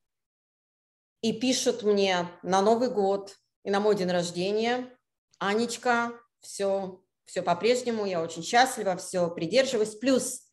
и 1.21 1.33
пишут 1.33 1.83
мне 1.83 2.27
на 2.43 2.61
Новый 2.61 2.89
год 2.89 3.37
и 3.63 3.69
на 3.69 3.79
мой 3.79 3.95
день 3.95 4.11
рождения, 4.11 4.97
Анечка, 5.39 6.13
все, 6.39 7.01
все 7.25 7.41
по-прежнему, 7.41 8.05
я 8.05 8.21
очень 8.21 8.43
счастлива, 8.43 8.97
все 8.97 9.29
придерживаюсь. 9.29 9.95
Плюс 9.95 10.47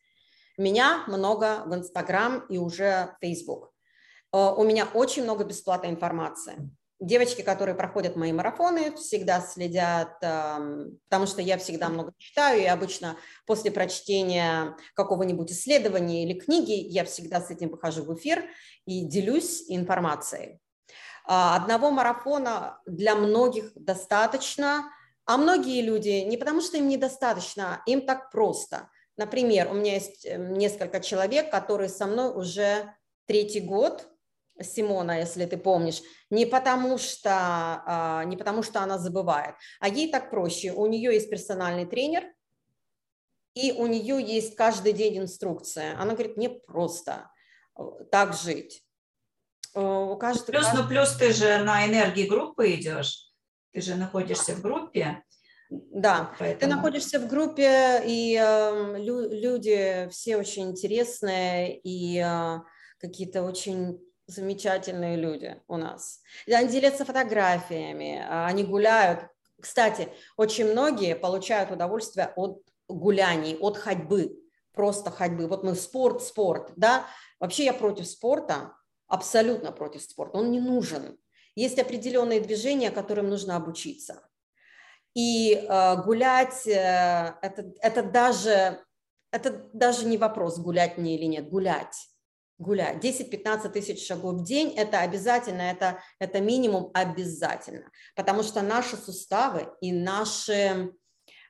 меня 0.57 1.03
много 1.07 1.63
в 1.65 1.73
Инстаграм 1.73 2.45
и 2.47 2.57
уже 2.57 3.15
Facebook. 3.19 3.73
Э, 4.31 4.53
у 4.55 4.63
меня 4.63 4.85
очень 4.93 5.23
много 5.23 5.43
бесплатной 5.43 5.89
информации. 5.89 6.69
Девочки, 7.01 7.41
которые 7.41 7.75
проходят 7.75 8.15
мои 8.15 8.31
марафоны, 8.31 8.95
всегда 8.95 9.41
следят, 9.41 10.17
эм, 10.21 10.97
потому 11.03 11.27
что 11.27 11.41
я 11.41 11.57
всегда 11.57 11.89
много 11.89 12.13
читаю, 12.17 12.61
и 12.61 12.65
обычно 12.65 13.17
после 13.45 13.69
прочтения 13.69 14.77
какого-нибудь 14.93 15.51
исследования 15.51 16.23
или 16.23 16.39
книги 16.39 16.71
я 16.71 17.03
всегда 17.03 17.41
с 17.41 17.51
этим 17.51 17.69
выхожу 17.69 18.03
в 18.03 18.15
эфир 18.15 18.45
и 18.85 19.03
делюсь 19.03 19.65
информацией. 19.67 20.59
А, 21.25 21.57
одного 21.57 21.91
марафона 21.91 22.79
для 22.85 23.15
многих 23.15 23.71
достаточно, 23.75 24.89
а 25.25 25.37
многие 25.37 25.81
люди 25.81 26.23
не 26.23 26.37
потому, 26.37 26.61
что 26.61 26.77
им 26.77 26.87
недостаточно, 26.87 27.81
им 27.87 28.05
так 28.05 28.31
просто. 28.31 28.89
Например, 29.17 29.69
у 29.71 29.73
меня 29.73 29.95
есть 29.95 30.25
эм, 30.25 30.53
несколько 30.53 30.99
человек, 30.99 31.51
которые 31.51 31.89
со 31.89 32.05
мной 32.05 32.33
уже 32.33 32.93
третий 33.25 33.59
год, 33.59 34.07
Симона, 34.61 35.19
если 35.19 35.45
ты 35.45 35.57
помнишь, 35.57 36.01
не 36.29 36.45
потому 36.45 36.97
что, 36.97 37.31
а, 37.85 38.23
не 38.25 38.37
потому 38.37 38.63
что 38.63 38.81
она 38.81 38.97
забывает, 38.97 39.55
а 39.79 39.89
ей 39.89 40.09
так 40.09 40.29
проще. 40.29 40.71
У 40.71 40.85
нее 40.87 41.13
есть 41.13 41.29
персональный 41.29 41.85
тренер, 41.85 42.23
и 43.53 43.71
у 43.71 43.87
нее 43.87 44.21
есть 44.21 44.55
каждый 44.55 44.93
день 44.93 45.19
инструкция. 45.19 45.99
Она 45.99 46.13
говорит, 46.13 46.37
мне 46.37 46.49
просто 46.49 47.31
э, 47.77 47.83
так 48.11 48.33
жить. 48.33 48.83
Э, 49.73 50.15
каждый, 50.19 50.51
плюс, 50.51 50.65
каждый... 50.65 50.83
ну 50.83 50.87
плюс 50.89 51.15
ты 51.15 51.33
же 51.33 51.63
на 51.63 51.85
энергии 51.85 52.27
группы 52.27 52.73
идешь, 52.73 53.31
ты 53.71 53.81
же 53.81 53.95
находишься 53.95 54.53
в 54.53 54.61
группе. 54.61 55.23
Да, 55.69 56.33
Поэтому... 56.37 56.59
ты 56.59 56.75
находишься 56.75 57.19
в 57.19 57.27
группе, 57.27 58.03
и 58.05 58.37
э, 58.39 58.97
лю- 58.99 59.29
люди 59.29 60.07
все 60.11 60.37
очень 60.37 60.71
интересные, 60.71 61.79
и 61.79 62.19
э, 62.19 62.59
какие-то 62.99 63.43
очень 63.43 63.99
замечательные 64.27 65.15
люди 65.15 65.61
у 65.67 65.77
нас. 65.77 66.21
Они 66.47 66.67
делятся 66.67 67.05
фотографиями, 67.05 68.23
а, 68.27 68.47
они 68.47 68.63
гуляют. 68.63 69.27
Кстати, 69.61 70.09
очень 70.37 70.71
многие 70.71 71.15
получают 71.15 71.71
удовольствие 71.71 72.31
от 72.35 72.61
гуляний, 72.87 73.57
от 73.59 73.77
ходьбы, 73.77 74.37
просто 74.73 75.11
ходьбы. 75.11 75.47
Вот 75.47 75.63
мы 75.63 75.75
спорт, 75.75 76.23
спорт, 76.23 76.71
да. 76.75 77.05
Вообще 77.39 77.65
я 77.65 77.73
против 77.73 78.07
спорта, 78.07 78.73
абсолютно 79.07 79.71
против 79.71 80.01
спорта, 80.01 80.37
он 80.37 80.51
не 80.51 80.59
нужен. 80.59 81.17
Есть 81.55 81.79
определенные 81.79 82.41
движения, 82.41 82.91
которым 82.91 83.29
нужно 83.29 83.55
обучиться. 83.55 84.27
И 85.13 85.53
э, 85.53 86.03
гулять, 86.03 86.67
э, 86.67 87.35
это, 87.41 87.71
это, 87.79 88.03
даже, 88.03 88.83
это 89.31 89.69
даже 89.71 90.05
не 90.05 90.17
вопрос, 90.17 90.59
гулять 90.59 90.97
мне 90.97 91.15
или 91.15 91.25
нет, 91.25 91.49
гулять 91.49 92.09
гулять. 92.57 93.03
10-15 93.03 93.69
тысяч 93.69 94.05
шагов 94.05 94.35
в 94.35 94.43
день– 94.43 94.73
это 94.77 94.99
обязательно, 94.99 95.61
это, 95.61 95.99
это 96.19 96.39
минимум 96.39 96.91
обязательно, 96.93 97.91
потому 98.15 98.43
что 98.43 98.61
наши 98.61 98.95
суставы 98.95 99.69
и 99.81 99.91
наши, 99.91 100.91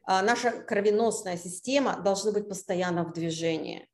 а, 0.03 0.21
наша 0.21 0.51
кровеносная 0.51 1.37
система 1.37 2.01
должны 2.01 2.31
быть 2.31 2.49
постоянно 2.49 3.03
в 3.03 3.13
движении. 3.13 3.87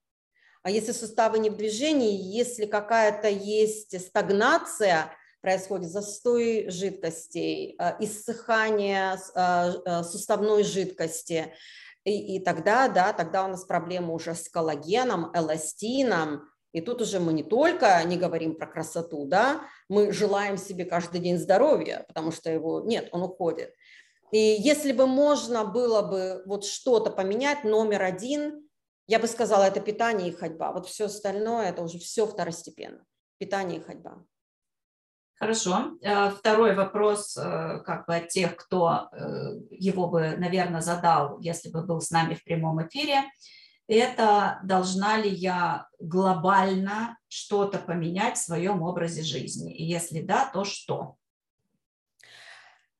А 0.63 0.69
если 0.69 0.91
суставы 0.91 1.39
не 1.39 1.50
в 1.50 1.58
движении, 1.58 2.13
если 2.13 2.65
какая-то 2.65 3.28
есть 3.28 4.00
стагнация, 4.00 5.12
происходит 5.41 5.89
застой 5.89 6.69
жидкостей, 6.69 7.76
а, 7.78 7.97
иссыхание 8.00 9.17
а, 9.36 10.04
суставной 10.04 10.63
жидкости, 10.63 11.54
и, 12.04 12.38
и 12.38 12.39
тогда, 12.39 12.88
да, 12.88 13.13
тогда 13.13 13.45
у 13.45 13.47
нас 13.47 13.65
проблемы 13.65 14.13
уже 14.13 14.34
с 14.34 14.50
коллагеном, 14.50 15.32
эластином, 15.36 16.51
и 16.74 16.82
тут 16.82 17.02
уже 17.02 17.20
мы 17.20 17.34
не 17.34 17.44
только 17.44 18.02
не 18.06 18.18
говорим 18.18 18.56
про 18.56 18.68
красоту, 18.68 19.26
да, 19.26 19.62
мы 19.90 20.12
желаем 20.12 20.58
себе 20.58 20.86
каждый 20.86 21.20
день 21.20 21.38
здоровья, 21.38 22.06
потому 22.08 22.32
что 22.32 22.50
его 22.50 22.82
нет, 22.82 23.10
он 23.12 23.24
уходит. 23.24 23.74
И 24.32 24.38
если 24.38 24.94
бы 24.94 25.08
можно 25.08 25.66
было 25.66 26.02
бы 26.02 26.44
вот 26.46 26.66
что-то 26.66 27.12
поменять, 27.12 27.66
номер 27.66 28.04
один, 28.04 28.70
я 29.08 29.20
бы 29.20 29.28
сказала, 29.28 29.66
это 29.66 29.82
питание 29.82 30.30
и 30.30 30.36
ходьба. 30.36 30.72
Вот 30.72 30.88
все 30.88 31.06
остальное, 31.06 31.70
это 31.70 31.82
уже 31.82 32.00
все 32.00 32.26
второстепенно. 32.26 33.04
Питание 33.38 33.80
и 33.80 33.84
ходьба. 33.84 34.24
Хорошо. 35.42 35.98
Э, 36.02 36.30
второй 36.30 36.76
вопрос 36.76 37.36
э, 37.36 37.82
как 37.84 38.06
бы 38.06 38.16
от 38.16 38.30
тех, 38.30 38.56
кто 38.56 39.10
э, 39.12 39.58
его 39.72 40.08
бы, 40.08 40.36
наверное, 40.38 40.82
задал, 40.82 41.40
если 41.40 41.70
бы 41.70 41.82
был 41.82 42.00
с 42.00 42.12
нами 42.12 42.36
в 42.36 42.44
прямом 42.44 42.88
эфире 42.88 43.24
это 43.96 44.60
должна 44.64 45.18
ли 45.18 45.30
я 45.30 45.88
глобально 46.00 47.18
что-то 47.28 47.78
поменять 47.78 48.38
в 48.38 48.44
своем 48.44 48.82
образе 48.82 49.22
жизни? 49.22 49.76
И 49.76 49.84
если 49.84 50.22
да, 50.22 50.50
то 50.52 50.64
что? 50.64 51.18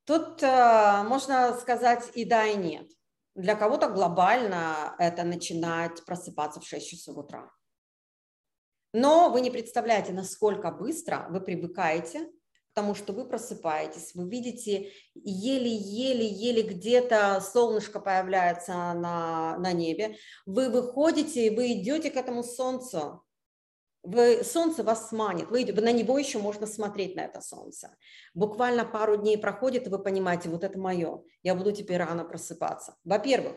Тут 0.04 0.42
э, 0.42 1.02
можно 1.04 1.56
сказать 1.58 2.10
и 2.14 2.24
да, 2.24 2.46
и 2.46 2.56
нет. 2.56 2.90
Для 3.34 3.54
кого-то 3.54 3.88
глобально 3.88 4.94
это 4.98 5.22
начинать 5.22 6.04
просыпаться 6.04 6.60
в 6.60 6.66
6 6.66 6.86
часов 6.86 7.16
утра. 7.16 7.50
Но 8.92 9.30
вы 9.30 9.40
не 9.40 9.50
представляете, 9.50 10.12
насколько 10.12 10.70
быстро 10.70 11.26
вы 11.30 11.40
привыкаете 11.40 12.28
потому 12.74 12.94
что 12.94 13.12
вы 13.12 13.26
просыпаетесь, 13.26 14.14
вы 14.14 14.28
видите 14.28 14.92
еле-еле-еле 15.14 16.62
где-то 16.62 17.40
солнышко 17.40 18.00
появляется 18.00 18.72
на, 18.72 19.58
на 19.58 19.72
небе, 19.72 20.16
вы 20.46 20.70
выходите, 20.70 21.50
вы 21.50 21.72
идете 21.72 22.10
к 22.10 22.16
этому 22.16 22.42
солнцу, 22.42 23.22
вы, 24.02 24.42
солнце 24.42 24.82
вас 24.82 25.12
манит, 25.12 25.50
вы, 25.50 25.64
вы 25.66 25.82
на 25.82 25.92
него 25.92 26.18
еще 26.18 26.38
можно 26.38 26.66
смотреть 26.66 27.14
на 27.14 27.20
это 27.20 27.42
солнце. 27.42 27.94
Буквально 28.32 28.86
пару 28.86 29.16
дней 29.16 29.36
проходит, 29.36 29.86
и 29.86 29.90
вы 29.90 29.98
понимаете, 29.98 30.48
вот 30.48 30.64
это 30.64 30.78
мое, 30.78 31.22
я 31.42 31.54
буду 31.54 31.72
теперь 31.72 31.98
рано 31.98 32.24
просыпаться. 32.24 32.96
Во-первых, 33.04 33.56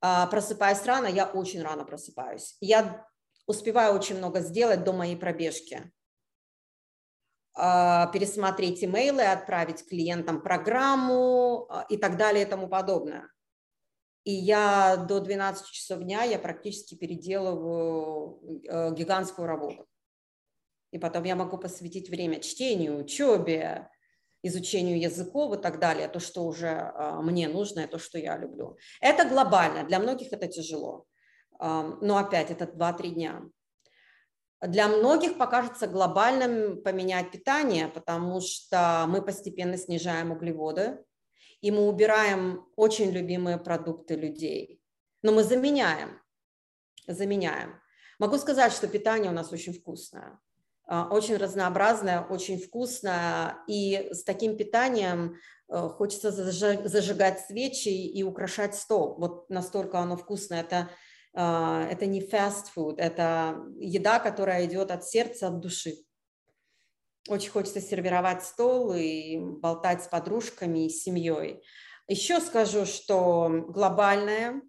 а, 0.00 0.26
просыпаясь 0.26 0.84
рано, 0.86 1.06
я 1.06 1.26
очень 1.26 1.62
рано 1.62 1.84
просыпаюсь. 1.84 2.56
Я 2.60 3.06
успеваю 3.46 3.94
очень 3.94 4.18
много 4.18 4.40
сделать 4.40 4.82
до 4.82 4.92
моей 4.92 5.16
пробежки. 5.16 5.92
А, 7.62 8.06
пересмотреть 8.06 8.82
имейлы, 8.82 9.22
отправить 9.22 9.86
клиентам 9.86 10.40
программу 10.40 11.66
а, 11.68 11.84
и 11.90 11.98
так 11.98 12.16
далее 12.16 12.46
и 12.46 12.48
тому 12.48 12.68
подобное. 12.68 13.30
И 14.24 14.32
я 14.32 14.96
до 14.96 15.20
12 15.20 15.66
часов 15.66 16.00
дня 16.00 16.22
я 16.22 16.38
практически 16.38 16.94
переделываю 16.94 18.40
э, 18.64 18.94
гигантскую 18.94 19.46
работу. 19.46 19.86
И 20.90 20.98
потом 20.98 21.24
я 21.24 21.36
могу 21.36 21.58
посвятить 21.58 22.08
время 22.08 22.40
чтению, 22.40 22.98
учебе, 22.98 23.90
изучению 24.42 24.98
языков 24.98 25.58
и 25.58 25.60
так 25.60 25.80
далее, 25.80 26.08
то, 26.08 26.18
что 26.18 26.46
уже 26.46 26.70
а, 26.70 27.20
мне 27.20 27.46
нужно, 27.46 27.86
то, 27.88 27.98
что 27.98 28.18
я 28.18 28.38
люблю. 28.38 28.78
Это 29.02 29.28
глобально, 29.28 29.84
для 29.84 29.98
многих 29.98 30.32
это 30.32 30.46
тяжело. 30.46 31.04
Но 31.58 32.16
опять, 32.16 32.50
это 32.50 32.64
2-3 32.64 33.08
дня. 33.10 33.42
Для 34.62 34.88
многих 34.88 35.38
покажется 35.38 35.86
глобальным 35.86 36.82
поменять 36.82 37.30
питание, 37.30 37.88
потому 37.88 38.40
что 38.42 39.06
мы 39.08 39.22
постепенно 39.22 39.78
снижаем 39.78 40.32
углеводы, 40.32 41.02
и 41.62 41.70
мы 41.70 41.88
убираем 41.88 42.66
очень 42.76 43.10
любимые 43.10 43.58
продукты 43.58 44.16
людей. 44.16 44.82
Но 45.22 45.32
мы 45.32 45.44
заменяем, 45.44 46.20
заменяем. 47.06 47.80
Могу 48.18 48.36
сказать, 48.36 48.72
что 48.72 48.86
питание 48.86 49.30
у 49.30 49.34
нас 49.34 49.50
очень 49.50 49.72
вкусное, 49.72 50.38
а, 50.86 51.08
очень 51.10 51.38
разнообразное, 51.38 52.20
очень 52.20 52.58
вкусное, 52.58 53.56
и 53.66 54.10
с 54.12 54.24
таким 54.24 54.58
питанием 54.58 55.36
э, 55.68 55.88
хочется 55.88 56.32
зажигать 56.32 57.40
свечи 57.46 57.88
и 57.88 58.22
украшать 58.22 58.74
стол. 58.74 59.16
Вот 59.18 59.48
настолько 59.48 60.00
оно 60.00 60.16
вкусное. 60.16 60.60
Это 60.60 60.90
это 61.32 62.06
не 62.06 62.20
food, 62.20 62.96
это 62.98 63.62
еда, 63.78 64.18
которая 64.18 64.66
идет 64.66 64.90
от 64.90 65.04
сердца, 65.04 65.48
от 65.48 65.60
души. 65.60 65.94
Очень 67.28 67.50
хочется 67.50 67.80
сервировать 67.80 68.42
стол 68.42 68.94
и 68.94 69.38
болтать 69.38 70.02
с 70.02 70.08
подружками 70.08 70.86
и 70.86 70.90
семьей. 70.90 71.62
Еще 72.08 72.40
скажу, 72.40 72.86
что 72.86 73.48
глобальное, 73.68 74.62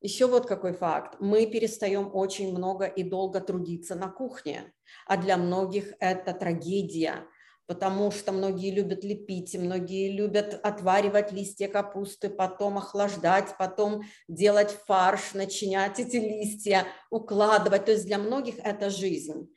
еще 0.00 0.26
вот 0.26 0.46
какой 0.46 0.74
факт. 0.74 1.16
Мы 1.20 1.46
перестаем 1.46 2.10
очень 2.12 2.56
много 2.56 2.86
и 2.86 3.02
долго 3.02 3.40
трудиться 3.40 3.94
на 3.94 4.08
кухне, 4.08 4.72
а 5.06 5.16
для 5.16 5.36
многих 5.36 5.94
это 5.98 6.32
трагедия. 6.32 7.26
Потому 7.66 8.10
что 8.10 8.32
многие 8.32 8.70
любят 8.70 9.04
лепить, 9.04 9.54
многие 9.54 10.10
любят 10.10 10.58
отваривать 10.62 11.32
листья 11.32 11.68
капусты, 11.68 12.28
потом 12.28 12.78
охлаждать, 12.78 13.56
потом 13.58 14.02
делать 14.28 14.70
фарш, 14.86 15.34
начинять 15.34 15.98
эти 16.00 16.16
листья, 16.16 16.86
укладывать. 17.10 17.84
То 17.84 17.92
есть 17.92 18.06
для 18.06 18.18
многих 18.18 18.58
это 18.58 18.90
жизнь. 18.90 19.54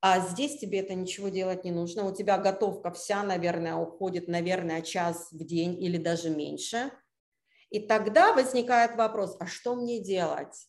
А 0.00 0.20
здесь 0.20 0.58
тебе 0.58 0.80
это 0.80 0.94
ничего 0.94 1.28
делать 1.28 1.64
не 1.64 1.72
нужно. 1.72 2.06
У 2.06 2.14
тебя 2.14 2.38
готовка 2.38 2.90
вся, 2.90 3.22
наверное, 3.22 3.74
уходит, 3.74 4.28
наверное, 4.28 4.80
час 4.80 5.28
в 5.30 5.44
день 5.44 5.82
или 5.82 5.98
даже 5.98 6.30
меньше. 6.30 6.90
И 7.68 7.80
тогда 7.80 8.32
возникает 8.32 8.96
вопрос, 8.96 9.36
а 9.38 9.46
что 9.46 9.74
мне 9.74 10.00
делать? 10.00 10.68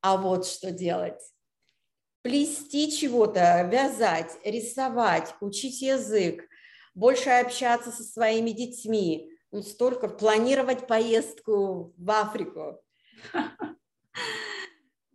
А 0.00 0.16
вот 0.16 0.46
что 0.46 0.70
делать 0.70 1.22
плести 2.22 2.90
чего-то, 2.92 3.62
вязать, 3.70 4.38
рисовать, 4.44 5.34
учить 5.40 5.82
язык, 5.82 6.44
больше 6.94 7.30
общаться 7.30 7.90
со 7.90 8.02
своими 8.02 8.50
детьми, 8.50 9.30
ну, 9.52 9.62
столько 9.62 10.08
планировать 10.08 10.86
поездку 10.86 11.92
в 11.96 12.10
Африку. 12.10 12.80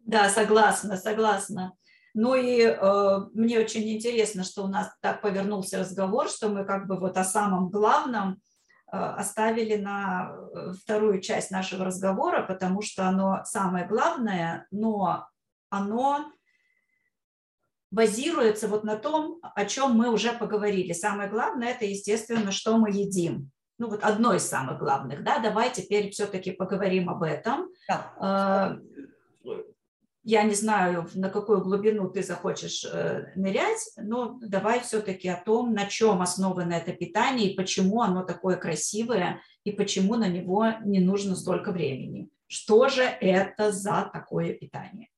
Да, 0.08 0.30
согласна, 0.30 0.98
согласна. 0.98 1.74
Ну 2.13 2.36
и 2.36 2.62
э, 2.62 3.20
мне 3.34 3.60
очень 3.60 3.89
интересно, 3.89 4.44
что 4.44 4.63
у 4.63 4.68
нас 4.68 4.89
так 5.02 5.22
повернулся 5.22 5.80
разговор, 5.80 6.30
что 6.30 6.48
мы 6.48 6.63
как 6.63 6.88
бы 6.88 6.98
вот 7.00 7.18
о 7.18 7.24
самом 7.24 7.70
главном 7.70 8.34
э, 8.34 8.98
оставили 8.98 9.78
на 9.78 10.32
э, 10.32 10.74
вторую 10.74 11.22
часть 11.22 11.50
нашего 11.50 11.84
разговора, 11.84 12.44
потому 12.44 12.84
что 12.84 13.08
оно 13.08 13.41
самое 13.46 13.88
главное, 13.88 14.68
но 14.70 15.28
оно 15.70 16.32
базируется 17.96 18.68
вот 18.68 18.84
на 18.84 18.98
том, 18.98 19.40
о 19.42 19.66
чем 19.66 19.94
мы 19.94 20.12
уже 20.12 20.34
поговорили. 20.34 20.92
Самое 20.92 21.30
главное– 21.30 21.70
это, 21.70 21.86
естественно, 21.86 22.52
что 22.52 22.78
мы 22.78 22.90
едим. 22.90 23.52
Ну 23.78 23.90
вот 23.90 24.04
одно 24.04 24.34
из 24.34 24.44
самых 24.46 24.80
главных, 24.80 25.24
да, 25.24 25.40
давай 25.40 25.72
теперь 25.72 26.10
все-таки 26.12 26.52
поговорим 26.52 27.10
об 27.10 27.24
этом. 27.24 27.70
Да. 27.88 28.14
А, 28.20 28.78
я 30.24 30.44
не 30.44 30.56
знаю, 30.56 31.08
на 31.14 31.30
какую 31.30 31.62
глубину 31.62 32.10
ты 32.10 32.22
захочешь 32.22 32.84
э, 32.84 33.32
нырять, 33.36 33.92
но 33.96 34.40
давай 34.42 34.82
все-таки 34.82 35.30
о 35.30 35.42
том, 35.42 35.74
на 35.74 35.86
чем 35.86 36.22
основано 36.22 36.74
это 36.74 36.92
питание 36.92 37.52
и 37.52 37.56
почему 37.56 38.02
оно 38.02 38.24
такое 38.24 38.58
красивое, 38.58 39.42
и 39.64 39.72
почему 39.72 40.16
на 40.16 40.28
него 40.28 40.68
не 40.84 41.00
нужно 41.00 41.36
столько 41.36 41.72
времени. 41.72 42.28
Что 42.48 42.90
же 42.90 43.04
это 43.04 43.72
за 43.72 44.10
такое 44.12 44.54
питание? 44.54 45.10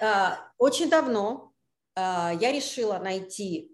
А, 0.00 0.38
очень 0.58 0.90
давно 0.90 1.47
я 1.98 2.52
решила 2.52 2.98
найти, 2.98 3.72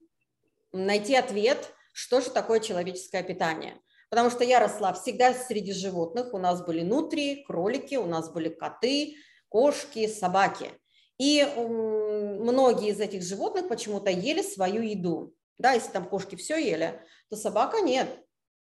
найти 0.73 1.15
ответ, 1.15 1.73
что 1.93 2.21
же 2.21 2.31
такое 2.31 2.61
человеческое 2.61 3.23
питание. 3.23 3.81
Потому 4.11 4.31
что 4.31 4.45
я 4.45 4.61
росла 4.61 4.93
всегда 4.93 5.35
среди 5.35 5.73
животных. 5.73 6.33
У 6.33 6.39
нас 6.39 6.65
были 6.65 6.83
нутрии, 6.83 7.45
кролики, 7.45 7.97
у 7.97 8.07
нас 8.07 8.31
были 8.31 8.49
коты, 8.49 9.17
кошки, 9.49 10.07
собаки. 10.07 10.71
И 11.19 11.45
многие 11.57 12.91
из 12.91 13.01
этих 13.01 13.23
животных 13.23 13.69
почему-то 13.69 14.11
ели 14.11 14.43
свою 14.43 14.83
еду. 14.83 15.35
Да, 15.59 15.73
если 15.73 15.91
там 15.93 16.09
кошки 16.09 16.37
все 16.37 16.57
ели, 16.57 17.01
то 17.31 17.37
собака 17.37 17.81
нет. 17.81 18.09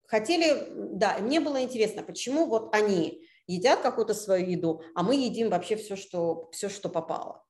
Хотели, 0.07 0.67
да, 0.95 1.17
мне 1.19 1.39
было 1.39 1.63
интересно, 1.63 2.03
почему 2.03 2.45
вот 2.45 2.75
они 2.75 3.25
едят 3.47 3.81
какую-то 3.81 4.13
свою 4.13 4.45
еду, 4.45 4.81
а 4.95 5.03
мы 5.03 5.15
едим 5.15 5.49
вообще 5.49 5.75
все, 5.75 5.95
что, 5.95 6.49
все, 6.51 6.69
что 6.69 6.89
попало. 6.89 7.43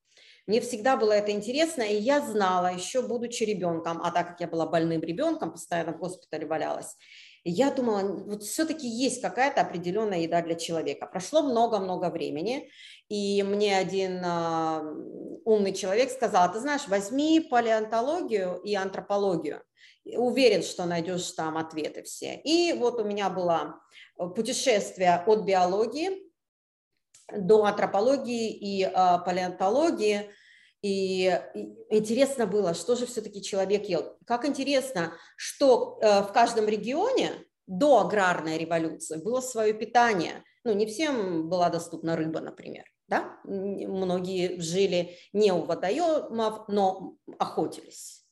Мне 0.45 0.59
всегда 0.59 0.97
было 0.97 1.13
это 1.13 1.31
интересно, 1.31 1.83
и 1.83 1.95
я 1.95 2.19
знала, 2.19 2.73
еще 2.73 3.01
будучи 3.01 3.43
ребенком, 3.43 4.01
а 4.03 4.11
так 4.11 4.29
как 4.29 4.41
я 4.41 4.47
была 4.47 4.65
больным 4.65 5.01
ребенком, 5.01 5.51
постоянно 5.51 5.93
в 5.93 5.99
госпитале 5.99 6.45
валялась, 6.45 6.97
я 7.45 7.71
думала, 7.71 8.01
вот 8.25 8.43
все-таки 8.43 8.87
есть 8.87 9.21
какая-то 9.21 9.61
определенная 9.61 10.19
еда 10.19 10.41
для 10.41 10.55
человека. 10.55 11.07
Прошло 11.07 11.41
много-много 11.41 12.09
времени, 12.09 12.69
и 13.09 13.43
мне 13.43 13.77
один 13.77 14.21
э, 14.23 15.41
умный 15.43 15.73
человек 15.73 16.09
сказал, 16.09 16.51
ты 16.51 16.59
знаешь, 16.59 16.87
возьми 16.87 17.41
палеонтологию 17.41 18.61
и 18.63 18.75
антропологию. 18.75 19.61
Уверен, 20.05 20.63
что 20.63 20.85
найдешь 20.85 21.31
там 21.31 21.57
ответы 21.57 22.03
все. 22.03 22.35
И 22.43 22.73
вот 22.73 22.99
у 22.99 23.03
меня 23.03 23.29
было 23.29 23.81
путешествие 24.17 25.15
от 25.15 25.43
биологии 25.43 26.32
до 27.31 27.63
антропологии 27.65 28.51
и 28.51 28.83
э, 28.83 28.91
палеонтологии. 29.25 30.29
И, 30.81 31.39
интересно 31.89 32.45
было, 32.45 32.73
что 32.73 32.95
же 32.95 33.05
все-таки 33.05 33.41
человек 33.41 33.85
ел. 33.85 34.17
Как 34.25 34.45
интересно, 34.45 35.13
что 35.37 35.99
э, 36.01 36.21
в 36.23 36.33
каждом 36.33 36.67
регионе 36.67 37.31
до 37.67 38.01
аграрной 38.01 38.57
революции 38.57 39.17
было 39.17 39.39
свое 39.41 39.73
питание. 39.73 40.43
Ну, 40.65 40.73
не 40.73 40.85
всем 40.85 41.49
была 41.49 41.69
доступна 41.69 42.15
рыба, 42.15 42.41
например. 42.41 42.85
Да? 43.07 43.37
Многие 43.43 44.59
жили 44.59 45.17
не 45.33 45.51
у 45.51 45.63
водоемов, 45.63 46.67
но 46.67 47.15
охотились. 47.37 48.22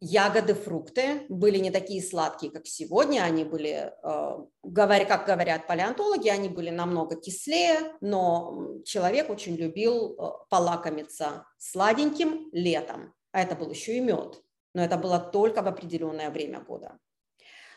Ягоды, 0.00 0.54
фрукты 0.54 1.26
были 1.28 1.58
не 1.58 1.72
такие 1.72 2.00
сладкие, 2.00 2.52
как 2.52 2.68
сегодня, 2.68 3.22
они 3.22 3.42
были, 3.42 3.92
э, 4.00 4.38
как 4.62 5.26
говорят 5.26 5.66
палеонтологи, 5.66 6.28
они 6.28 6.48
были 6.48 6.70
намного 6.70 7.16
кислее, 7.20 7.96
но 8.00 8.80
человек 8.84 9.28
очень 9.28 9.56
любил 9.56 10.12
э, 10.12 10.30
полакомиться 10.50 11.46
сладеньким 11.58 12.48
летом, 12.52 13.12
а 13.32 13.42
это 13.42 13.56
был 13.56 13.70
еще 13.70 13.96
и 13.96 14.00
мед, 14.00 14.40
но 14.72 14.84
это 14.84 14.98
было 14.98 15.18
только 15.18 15.62
в 15.62 15.66
определенное 15.66 16.30
время 16.30 16.60
года. 16.60 16.96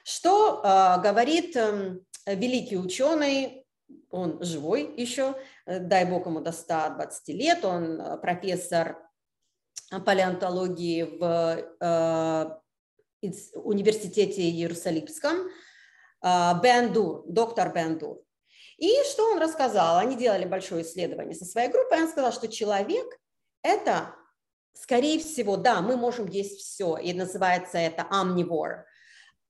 Что 0.04 0.62
э, 0.64 1.02
говорит 1.02 1.56
эм, 1.56 2.06
великий 2.28 2.78
ученый, 2.78 3.66
он 4.12 4.44
живой 4.44 4.94
еще, 4.96 5.36
дай 5.66 6.06
бог 6.06 6.28
ему 6.28 6.40
до 6.40 6.52
120 6.52 7.28
лет, 7.30 7.66
он 7.66 8.20
профессор 8.22 9.11
палеонтологии 10.00 11.04
в 11.04 11.66
э, 11.80 13.30
университете 13.56 14.42
Иерусалимском, 14.42 15.48
э, 16.24 16.54
Бендур, 16.64 17.24
доктор 17.28 17.74
Бендур. 17.74 18.22
И 18.78 18.92
что 19.12 19.32
он 19.32 19.40
рассказал? 19.40 19.98
Они 19.98 20.16
делали 20.16 20.46
большое 20.46 20.84
исследование 20.84 21.36
со 21.36 21.46
своей 21.46 21.70
группой, 21.70 22.02
он 22.02 22.10
сказал, 22.10 22.32
что 22.32 22.48
человек– 22.48 23.20
это, 23.64 24.16
скорее 24.74 25.20
всего, 25.20 25.58
да, 25.58 25.82
мы 25.82 25.98
можем 25.98 26.28
есть 26.28 26.60
все, 26.62 26.98
и 26.98 27.14
называется 27.14 27.78
это 27.78 28.08
omnivore, 28.12 28.84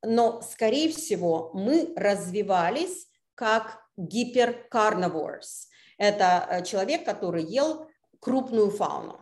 но, 0.04 0.42
скорее 0.42 0.92
всего, 0.92 1.52
мы 1.54 1.94
развивались 1.96 3.08
как 3.36 3.80
гиперкарнивores. 3.98 5.68
Это 5.98 6.48
э, 6.50 6.64
человек, 6.66 7.06
который 7.06 7.44
ел 7.44 7.88
крупную 8.20 8.72
фауну. 8.72 9.21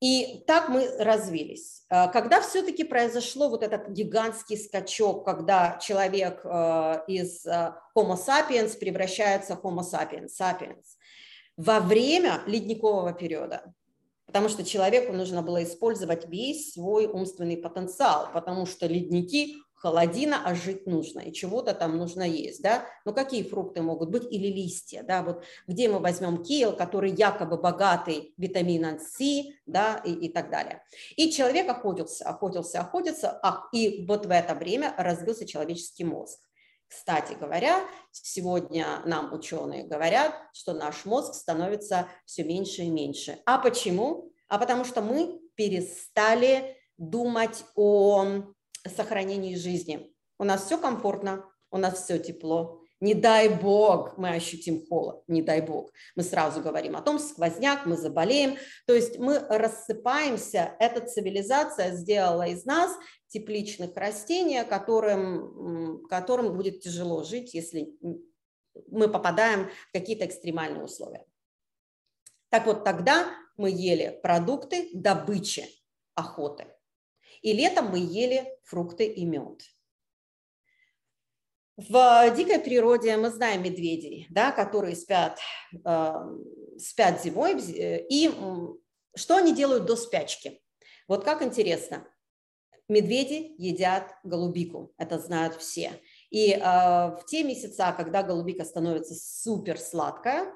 И 0.00 0.44
так 0.46 0.68
мы 0.68 0.88
развились. 0.98 1.84
А, 1.88 2.08
когда 2.08 2.40
все-таки 2.40 2.84
произошло 2.84 3.48
вот 3.48 3.62
этот 3.62 3.88
гигантский 3.88 4.58
скачок, 4.58 5.24
когда 5.24 5.78
человек 5.80 6.40
э, 6.44 7.04
из 7.06 7.46
э, 7.46 7.74
Homo 7.96 8.16
sapiens 8.16 8.76
превращается 8.78 9.56
в 9.56 9.64
Homo 9.64 9.80
sapiens, 9.80 10.28
sapiens 10.38 10.98
во 11.56 11.80
время 11.80 12.42
ледникового 12.46 13.12
периода, 13.12 13.72
потому 14.26 14.48
что 14.48 14.64
человеку 14.64 15.12
нужно 15.12 15.42
было 15.42 15.62
использовать 15.62 16.28
весь 16.28 16.72
свой 16.72 17.06
умственный 17.06 17.56
потенциал, 17.56 18.28
потому 18.32 18.66
что 18.66 18.86
ледники 18.86 19.56
холодина, 19.84 20.40
а 20.46 20.54
жить 20.54 20.86
нужно, 20.86 21.20
и 21.20 21.32
чего-то 21.32 21.74
там 21.74 21.98
нужно 21.98 22.22
есть, 22.22 22.62
да, 22.62 22.86
ну 23.04 23.12
какие 23.12 23.42
фрукты 23.42 23.82
могут 23.82 24.08
быть, 24.08 24.24
или 24.32 24.46
листья, 24.46 25.02
да, 25.02 25.22
вот 25.22 25.44
где 25.66 25.90
мы 25.90 25.98
возьмем 25.98 26.42
кейл, 26.42 26.74
который 26.74 27.10
якобы 27.10 27.58
богатый 27.58 28.32
витамином 28.38 28.98
С, 28.98 29.18
да, 29.66 30.00
и, 30.02 30.10
и 30.12 30.32
так 30.32 30.48
далее. 30.48 30.82
И 31.16 31.30
человек 31.30 31.68
охотился, 31.68 32.24
охотился, 32.24 32.80
охотился, 32.80 33.38
а, 33.42 33.64
и 33.74 34.06
вот 34.08 34.24
в 34.24 34.30
это 34.30 34.54
время 34.54 34.94
развился 34.96 35.46
человеческий 35.46 36.04
мозг. 36.04 36.40
Кстати 36.88 37.34
говоря, 37.34 37.84
сегодня 38.10 39.02
нам 39.04 39.34
ученые 39.34 39.84
говорят, 39.84 40.34
что 40.54 40.72
наш 40.72 41.04
мозг 41.04 41.34
становится 41.34 42.08
все 42.24 42.42
меньше 42.42 42.84
и 42.84 42.88
меньше. 42.88 43.38
А 43.44 43.58
почему? 43.58 44.32
А 44.48 44.58
потому 44.58 44.84
что 44.84 45.02
мы 45.02 45.40
перестали 45.56 46.78
думать 46.96 47.64
о 47.74 48.54
сохранении 48.90 49.56
жизни. 49.56 50.14
У 50.38 50.44
нас 50.44 50.64
все 50.66 50.78
комфортно, 50.78 51.48
у 51.70 51.78
нас 51.78 52.04
все 52.04 52.18
тепло. 52.18 52.80
Не 53.00 53.14
дай 53.14 53.48
бог 53.48 54.16
мы 54.16 54.30
ощутим 54.30 54.86
холод, 54.86 55.24
не 55.26 55.42
дай 55.42 55.60
бог. 55.60 55.90
Мы 56.16 56.22
сразу 56.22 56.62
говорим 56.62 56.96
о 56.96 57.02
том, 57.02 57.18
сквозняк, 57.18 57.84
мы 57.84 57.96
заболеем. 57.96 58.56
То 58.86 58.94
есть 58.94 59.18
мы 59.18 59.40
рассыпаемся. 59.40 60.74
Эта 60.78 61.06
цивилизация 61.06 61.92
сделала 61.92 62.46
из 62.46 62.64
нас 62.64 62.96
тепличных 63.28 63.96
растений, 63.96 64.64
которым, 64.64 66.06
которым 66.08 66.56
будет 66.56 66.80
тяжело 66.80 67.24
жить, 67.24 67.52
если 67.52 67.92
мы 68.88 69.08
попадаем 69.08 69.68
в 69.88 69.92
какие-то 69.92 70.24
экстремальные 70.24 70.84
условия. 70.84 71.26
Так 72.48 72.66
вот, 72.66 72.84
тогда 72.84 73.28
мы 73.56 73.70
ели 73.70 74.18
продукты 74.22 74.88
добычи, 74.94 75.66
охоты. 76.14 76.73
И 77.44 77.52
летом 77.52 77.90
мы 77.90 77.98
ели 77.98 78.48
фрукты 78.64 79.04
и 79.04 79.26
мед. 79.26 79.60
В 81.76 82.34
дикой 82.34 82.58
природе 82.58 83.14
мы 83.18 83.28
знаем 83.28 83.62
медведей, 83.62 84.26
да, 84.30 84.50
которые 84.50 84.96
спят, 84.96 85.38
э, 85.72 86.14
спят 86.78 87.22
зимой. 87.22 87.60
И 87.60 88.30
что 89.14 89.36
они 89.36 89.54
делают 89.54 89.84
до 89.84 89.94
спячки? 89.94 90.62
Вот 91.06 91.24
как 91.24 91.42
интересно. 91.42 92.08
Медведи 92.88 93.54
едят 93.58 94.14
голубику, 94.24 94.94
это 94.96 95.18
знают 95.18 95.54
все. 95.56 96.00
И 96.30 96.52
э, 96.52 96.58
в 96.60 97.24
те 97.26 97.44
месяца, 97.44 97.92
когда 97.94 98.22
голубика 98.22 98.64
становится 98.64 99.14
супер 99.14 99.78
сладкая, 99.78 100.50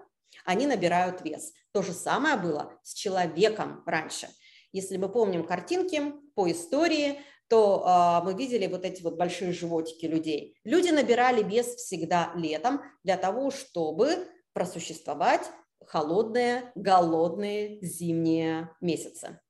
они 0.47 0.67
набирают 0.67 1.23
вес. 1.23 1.53
То 1.73 1.83
же 1.83 1.93
самое 1.93 2.37
было 2.37 2.81
с 2.83 2.95
человеком 2.95 3.83
раньше. 3.85 4.29
Если 4.73 4.97
мы 4.97 5.09
помним 5.09 5.47
картинки 5.47 6.13
по 6.35 6.51
истории, 6.51 7.21
то 7.49 8.21
э, 8.23 8.25
мы 8.25 8.35
видели 8.35 8.67
вот 8.67 8.85
эти 8.85 9.03
вот 9.03 9.17
большие 9.17 9.53
животики 9.53 10.07
людей. 10.07 10.59
Люди 10.65 10.91
набирали 10.91 11.43
вес 11.43 11.75
всегда 11.77 12.33
летом 12.35 12.83
для 13.03 13.17
того, 13.17 13.51
чтобы 13.51 14.29
просуществовать 14.53 15.51
холодные, 15.87 16.73
голодные 16.75 17.81
зимние 17.81 18.71
месяцы. 18.81 19.41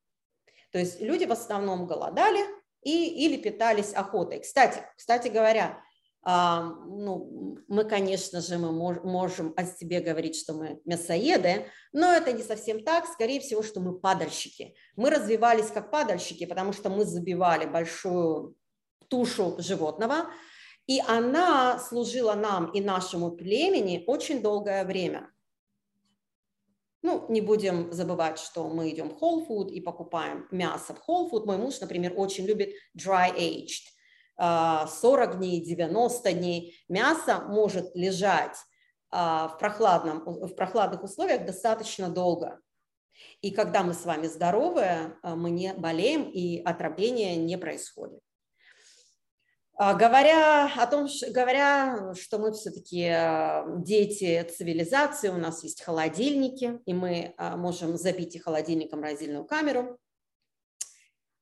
То 0.71 0.79
есть 0.79 1.01
люди 1.01 1.25
в 1.25 1.33
основном 1.33 1.87
голодали 1.87 2.45
и, 2.83 3.27
или 3.27 3.37
питались 3.37 3.93
охотой. 3.95 4.41
Кстати, 4.41 4.83
кстати 4.97 5.29
говоря, 5.29 5.83
ну, 6.31 7.57
мы, 7.69 7.85
конечно 7.85 8.43
же, 8.43 8.59
мы 8.59 8.71
можем 8.71 9.55
о 9.57 9.65
себе 9.65 10.01
говорить, 10.01 10.37
что 10.37 10.53
мы 10.53 10.79
мясоеды, 10.85 11.65
но 11.95 12.13
это 12.13 12.33
не 12.33 12.43
совсем 12.43 12.85
так. 12.85 13.07
Скорее 13.07 13.41
всего, 13.41 13.63
что 13.63 13.81
мы 13.81 13.99
падальщики. 13.99 14.75
Мы 14.95 15.09
развивались 15.09 15.71
как 15.71 15.91
падальщики, 15.91 16.45
потому 16.45 16.75
что 16.75 16.91
мы 16.91 17.07
забивали 17.07 17.65
большую 17.65 18.57
тушу 19.09 19.57
животного, 19.59 20.31
и 20.87 21.01
она 21.01 21.79
служила 21.79 22.35
нам 22.35 22.73
и 22.73 22.83
нашему 22.83 23.31
племени 23.31 24.05
очень 24.07 24.43
долгое 24.43 24.85
время. 24.85 25.31
Ну, 27.01 27.25
не 27.31 27.41
будем 27.41 27.91
забывать, 27.91 28.39
что 28.39 28.69
мы 28.69 28.91
идем 28.91 29.09
в 29.09 29.23
Whole 29.23 29.49
Food 29.49 29.71
и 29.71 29.81
покупаем 29.81 30.47
мясо 30.51 30.95
в 30.95 31.09
Whole 31.09 31.31
Food. 31.31 31.47
Мой 31.47 31.57
муж, 31.57 31.81
например, 31.81 32.13
очень 32.17 32.45
любит 32.45 32.75
dry 32.95 33.35
aged. 33.35 33.98
40 34.39 35.39
дней, 35.39 35.61
90 35.61 36.33
дней. 36.33 36.81
Мясо 36.89 37.41
может 37.49 37.95
лежать 37.95 38.57
а, 39.11 39.49
в, 39.49 39.59
прохладном, 39.59 40.23
в 40.25 40.55
прохладных 40.55 41.03
условиях 41.03 41.47
достаточно 41.47 42.09
долго. 42.09 42.61
И 43.41 43.51
когда 43.51 43.83
мы 43.83 43.95
с 43.95 44.05
вами 44.05 44.27
здоровы, 44.27 45.17
а, 45.23 45.35
мы 45.35 45.51
не 45.51 45.73
болеем 45.73 46.31
и 46.31 46.63
отравление 46.63 47.37
не 47.37 47.57
происходит. 47.57 48.21
А, 49.77 49.95
говоря 49.95 50.71
о 50.77 50.87
том, 50.87 51.09
говоря, 51.31 52.13
что 52.15 52.39
мы 52.39 52.53
все-таки 52.53 53.11
дети 53.83 54.43
цивилизации, 54.43 55.31
у 55.31 55.39
нас 55.39 55.63
есть 55.63 55.83
холодильники, 55.83 56.79
и 56.85 56.93
мы 56.93 57.35
можем 57.39 57.97
забить 57.97 58.37
и 58.37 58.41
холодильником 58.41 59.01
морозильную 59.01 59.47
камеру, 59.47 59.99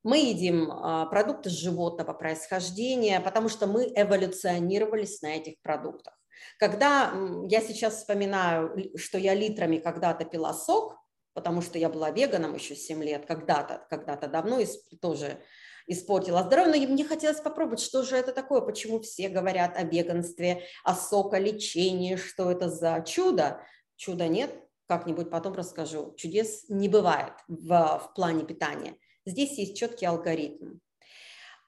мы 0.07 0.19
едим 0.19 0.71
а, 0.71 1.07
продукты 1.07 1.51
животного 1.51 2.13
происхождения, 2.13 3.19
потому 3.21 3.49
что 3.49 3.67
мы 3.67 3.93
эволюционировались 3.93 5.21
на 5.21 5.35
этих 5.35 5.61
продуктах. 5.63 6.15
Когда 6.61 7.13
я 7.49 7.61
сейчас 7.61 7.97
вспоминаю, 7.97 8.93
что 8.97 9.19
я 9.19 9.35
литрами 9.35 9.79
когда-то 9.79 10.25
пила 10.25 10.55
сок, 10.55 10.97
потому 11.35 11.61
что 11.61 11.81
я 11.81 11.89
была 11.89 12.13
веганом 12.13 12.55
еще 12.55 12.77
7 12.77 13.03
лет, 13.03 13.27
когда-то, 13.27 13.85
когда-то 13.91 14.29
давно 14.29 14.61
тоже 15.03 15.43
испортила 15.89 16.45
здоровье, 16.45 16.87
но 16.87 16.93
мне 16.93 17.05
хотелось 17.05 17.41
попробовать, 17.41 17.81
что 17.81 18.05
же 18.05 18.17
это 18.17 18.33
такое, 18.33 18.61
почему 18.61 19.01
все 19.01 19.29
говорят 19.29 19.77
о 19.77 19.83
веганстве, 19.83 20.63
о 20.85 20.95
соколечении, 20.95 22.15
что 22.15 22.53
это 22.53 22.71
за 22.71 23.05
чудо. 23.05 23.61
Чуда 23.97 24.29
нет, 24.29 24.55
как-нибудь 24.87 25.31
потом 25.31 25.55
расскажу. 25.55 26.15
Чудес 26.17 26.67
не 26.69 26.89
бывает 26.89 27.33
в, 27.49 27.67
в 27.67 28.13
плане 28.15 28.45
питания. 28.45 28.95
Здесь 29.27 29.59
есть 29.59 29.77
четкий 29.77 30.07
алгоритм. 30.07 30.79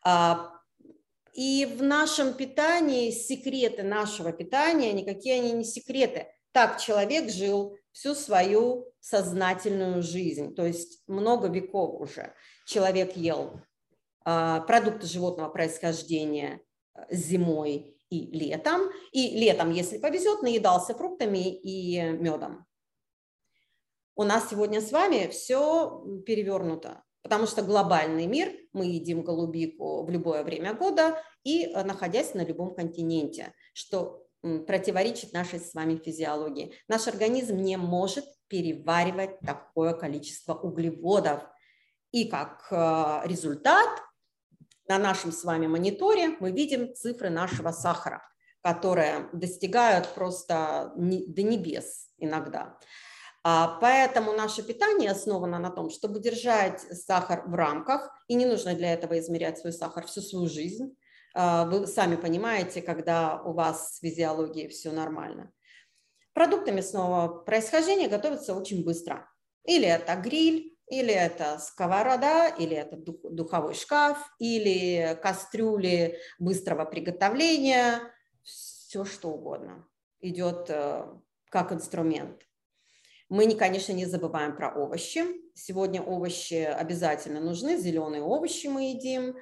А, 0.04 0.52
и 1.34 1.66
в 1.66 1.82
нашем 1.82 2.34
питании 2.34 3.10
секреты 3.10 3.82
нашего 3.82 4.32
питания, 4.32 4.92
никакие 4.92 5.40
они 5.40 5.52
не 5.52 5.64
секреты. 5.64 6.28
Так 6.52 6.80
человек 6.80 7.30
жил 7.30 7.76
всю 7.90 8.14
свою 8.14 8.92
сознательную 9.00 10.02
жизнь, 10.02 10.54
то 10.54 10.64
есть 10.64 11.02
много 11.08 11.48
веков 11.48 12.00
уже. 12.00 12.32
Человек 12.64 13.16
ел 13.16 13.60
а, 14.24 14.60
продукты 14.60 15.06
животного 15.06 15.48
происхождения 15.48 16.60
э, 16.94 17.06
зимой 17.10 17.96
и 18.08 18.26
летом, 18.26 18.82
и 19.10 19.38
летом, 19.38 19.72
если 19.72 19.98
повезет, 19.98 20.42
наедался 20.42 20.94
фруктами 20.94 21.54
и 21.56 22.00
медом. 22.12 22.66
У 24.14 24.22
нас 24.22 24.48
сегодня 24.50 24.80
с 24.80 24.92
вами 24.92 25.28
все 25.28 26.04
перевернуто 26.24 27.02
потому 27.28 27.46
что 27.46 27.60
глобальный 27.62 28.26
мир, 28.26 28.50
мы 28.72 28.86
едим 28.86 29.22
голубику 29.22 30.02
в 30.02 30.10
любое 30.10 30.42
время 30.42 30.72
года 30.72 31.22
и 31.44 31.66
э, 31.66 31.84
находясь 31.84 32.32
на 32.32 32.42
любом 32.42 32.74
континенте, 32.74 33.52
что 33.74 34.24
противоречит 34.40 35.34
нашей 35.34 35.60
с 35.60 35.74
вами 35.74 35.96
физиологии. 35.96 36.72
Наш 36.88 37.06
организм 37.06 37.56
не 37.56 37.76
может 37.76 38.24
переваривать 38.46 39.38
такое 39.40 39.92
количество 39.92 40.54
углеводов. 40.54 41.42
И 42.12 42.28
как 42.28 42.66
э, 42.70 43.28
результат 43.28 43.90
на 44.88 44.98
нашем 44.98 45.32
с 45.32 45.44
вами 45.44 45.66
мониторе 45.66 46.36
мы 46.40 46.50
видим 46.50 46.94
цифры 46.94 47.28
нашего 47.28 47.72
сахара, 47.72 48.22
которые 48.62 49.28
достигают 49.34 50.08
просто 50.14 50.92
до 50.96 51.42
небес 51.42 52.08
иногда. 52.16 52.78
А, 53.44 53.78
поэтому 53.80 54.32
наше 54.32 54.62
питание 54.62 55.10
основано 55.10 55.58
на 55.58 55.70
том, 55.70 55.90
чтобы 55.90 56.20
держать 56.20 56.80
сахар 56.80 57.42
в 57.46 57.54
рамках, 57.54 58.10
и 58.28 58.34
не 58.34 58.46
нужно 58.46 58.74
для 58.74 58.92
этого 58.92 59.18
измерять 59.18 59.58
свой 59.58 59.72
сахар 59.72 60.06
всю 60.06 60.20
свою 60.20 60.48
жизнь. 60.48 60.96
А, 61.34 61.64
вы 61.64 61.86
сами 61.86 62.16
понимаете, 62.16 62.82
когда 62.82 63.40
у 63.42 63.52
вас 63.52 63.96
с 63.96 64.00
физиологией 64.00 64.68
все 64.68 64.90
нормально. 64.90 65.52
Продукты 66.32 66.72
мясного 66.72 67.28
происхождения 67.28 68.08
готовятся 68.08 68.54
очень 68.54 68.84
быстро. 68.84 69.28
Или 69.64 69.86
это 69.86 70.14
гриль, 70.16 70.76
или 70.88 71.12
это 71.12 71.58
сковорода, 71.58 72.48
или 72.48 72.76
это 72.76 72.96
духовой 72.96 73.74
шкаф, 73.74 74.18
или 74.38 75.18
кастрюли 75.22 76.18
быстрого 76.38 76.84
приготовления, 76.84 78.00
все 78.42 79.04
что 79.04 79.28
угодно 79.30 79.86
идет 80.20 80.70
э, 80.70 81.06
как 81.50 81.72
инструмент. 81.72 82.47
Мы, 83.28 83.54
конечно, 83.54 83.92
не 83.92 84.06
забываем 84.06 84.56
про 84.56 84.74
овощи. 84.74 85.22
Сегодня 85.54 86.02
овощи 86.02 86.64
обязательно 86.64 87.40
нужны, 87.40 87.76
зеленые 87.76 88.22
овощи 88.22 88.68
мы 88.68 88.90
едим. 88.90 89.36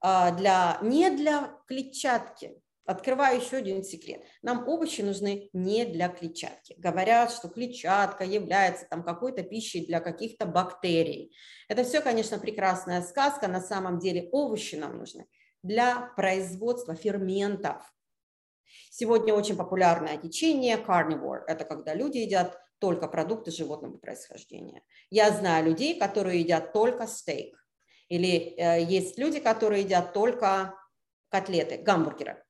А, 0.00 0.30
для, 0.30 0.78
не 0.82 1.10
для 1.10 1.54
клетчатки. 1.66 2.60
Открываю 2.86 3.40
еще 3.40 3.56
один 3.56 3.82
секрет. 3.82 4.22
Нам 4.42 4.68
овощи 4.68 5.00
нужны 5.00 5.50
не 5.52 5.84
для 5.84 6.08
клетчатки. 6.08 6.76
Говорят, 6.78 7.32
что 7.32 7.48
клетчатка 7.48 8.24
является 8.24 8.86
там 8.86 9.02
какой-то 9.02 9.42
пищей 9.42 9.84
для 9.84 9.98
каких-то 9.98 10.46
бактерий. 10.46 11.36
Это 11.68 11.82
все, 11.82 12.00
конечно, 12.00 12.38
прекрасная 12.38 13.02
сказка. 13.02 13.48
На 13.48 13.60
самом 13.60 13.98
деле 13.98 14.28
овощи 14.30 14.76
нам 14.76 14.98
нужны 14.98 15.26
для 15.64 16.12
производства 16.16 16.94
ферментов. 16.94 17.82
Сегодня 18.90 19.34
очень 19.34 19.56
популярное 19.56 20.16
течение 20.16 20.76
carnivore. 20.76 21.42
Это 21.48 21.64
когда 21.64 21.92
люди 21.92 22.18
едят 22.18 22.56
только 22.78 23.08
продукты 23.08 23.50
животного 23.50 23.96
происхождения. 23.98 24.82
Я 25.10 25.30
знаю 25.30 25.66
людей, 25.66 25.98
которые 25.98 26.40
едят 26.40 26.72
только 26.72 27.06
стейк. 27.06 27.56
Или 28.08 28.54
э, 28.56 28.84
есть 28.84 29.18
люди, 29.18 29.40
которые 29.40 29.82
едят 29.82 30.12
только 30.12 30.74
котлеты, 31.28 31.78
гамбургеры. 31.78 32.42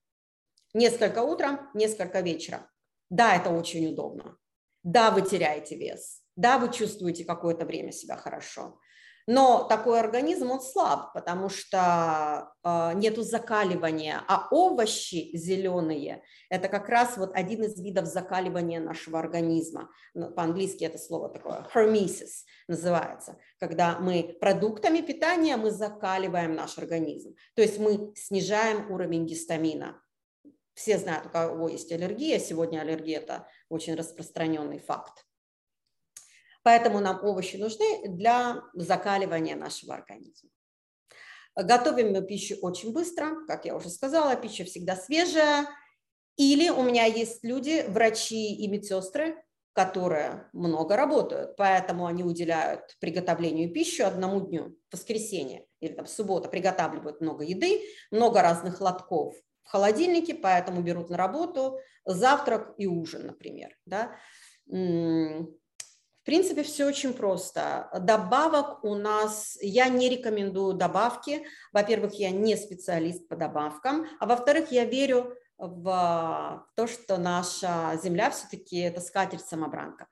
Несколько 0.74 1.22
утром, 1.22 1.70
несколько 1.74 2.20
вечером. 2.20 2.66
Да, 3.08 3.36
это 3.36 3.50
очень 3.50 3.86
удобно. 3.86 4.36
Да, 4.82 5.10
вы 5.10 5.22
теряете 5.22 5.76
вес. 5.76 6.22
Да, 6.36 6.58
вы 6.58 6.72
чувствуете 6.72 7.24
какое-то 7.24 7.64
время 7.64 7.92
себя 7.92 8.16
хорошо. 8.16 8.78
Но 9.28 9.64
такой 9.64 9.98
организм, 9.98 10.52
он 10.52 10.60
слаб, 10.60 11.12
потому 11.12 11.48
что 11.48 12.52
э, 12.62 12.92
нету 12.94 13.22
закаливания, 13.22 14.22
а 14.28 14.46
овощи 14.52 15.36
зеленые– 15.36 16.22
это 16.48 16.68
как 16.68 16.88
раз 16.88 17.16
вот 17.16 17.34
один 17.34 17.64
из 17.64 17.80
видов 17.80 18.06
закаливания 18.06 18.78
нашего 18.78 19.18
организма. 19.18 19.90
Ну, 20.14 20.30
по-английски 20.30 20.84
это 20.84 20.98
слово 20.98 21.28
такое 21.28 21.66
hormesis 21.74 22.44
называется, 22.68 23.36
когда 23.58 23.98
мы 23.98 24.36
продуктами 24.40 25.00
питания 25.00 25.56
мы 25.56 25.72
закаливаем 25.72 26.54
наш 26.54 26.78
организм, 26.78 27.34
то 27.54 27.62
есть 27.62 27.80
мы 27.80 28.12
снижаем 28.14 28.92
уровень 28.92 29.26
гистамина. 29.26 30.00
Все 30.74 30.98
знают, 30.98 31.26
у 31.26 31.30
кого 31.30 31.68
есть 31.68 31.90
аллергия, 31.90 32.38
сегодня 32.38 32.80
аллергия– 32.80 33.18
это 33.20 33.48
очень 33.70 33.96
распространенный 33.96 34.78
факт. 34.78 35.25
Поэтому 36.66 36.98
нам 36.98 37.22
овощи 37.22 37.54
нужны 37.58 38.08
для 38.08 38.60
закаливания 38.74 39.54
нашего 39.54 39.94
организма. 39.94 40.50
Готовим 41.54 42.10
мы 42.10 42.22
пищу 42.22 42.56
очень 42.60 42.92
быстро, 42.92 43.46
как 43.46 43.66
я 43.66 43.76
уже 43.76 43.88
сказала, 43.88 44.34
пища 44.34 44.64
всегда 44.64 44.96
свежая. 44.96 45.68
Или 46.36 46.68
у 46.68 46.82
меня 46.82 47.04
есть 47.04 47.44
люди, 47.44 47.84
врачи 47.86 48.56
и 48.56 48.66
медсестры, 48.66 49.40
которые 49.74 50.50
много 50.52 50.96
работают, 50.96 51.54
поэтому 51.54 52.06
они 52.06 52.24
уделяют 52.24 52.96
приготовлению 52.98 53.72
пищи 53.72 54.02
одному 54.02 54.40
дню, 54.40 54.76
воскресенье 54.90 55.66
или 55.78 55.92
там 55.92 56.06
в 56.06 56.10
субботу 56.10 56.50
приготавливают 56.50 57.20
много 57.20 57.44
еды, 57.44 57.80
много 58.10 58.42
разных 58.42 58.80
лотков 58.80 59.36
в 59.62 59.68
холодильнике, 59.68 60.34
поэтому 60.34 60.82
берут 60.82 61.10
на 61.10 61.16
работу 61.16 61.78
завтрак 62.04 62.74
и 62.76 62.88
ужин, 62.88 63.28
например. 63.28 63.78
Да? 63.84 64.16
Принципе, 66.26 66.64
все 66.64 66.86
очень 66.86 67.14
просто. 67.14 67.88
Добавок 68.00 68.82
у 68.82 68.96
нас, 68.96 69.56
я 69.62 69.88
не 69.88 70.08
рекомендую 70.08 70.74
добавки. 70.74 71.46
Во-первых, 71.72 72.14
я 72.14 72.30
не 72.30 72.56
специалист 72.56 73.28
по 73.28 73.36
добавкам, 73.36 74.08
а 74.18 74.26
во-вторых, 74.26 74.72
я 74.72 74.84
верю 74.84 75.36
в 75.56 76.66
то, 76.74 76.88
что 76.88 77.16
наша 77.16 77.96
земля 78.02 78.30
все-таки 78.30 78.76
это 78.78 79.00
скатерть-самобранка. 79.00 80.08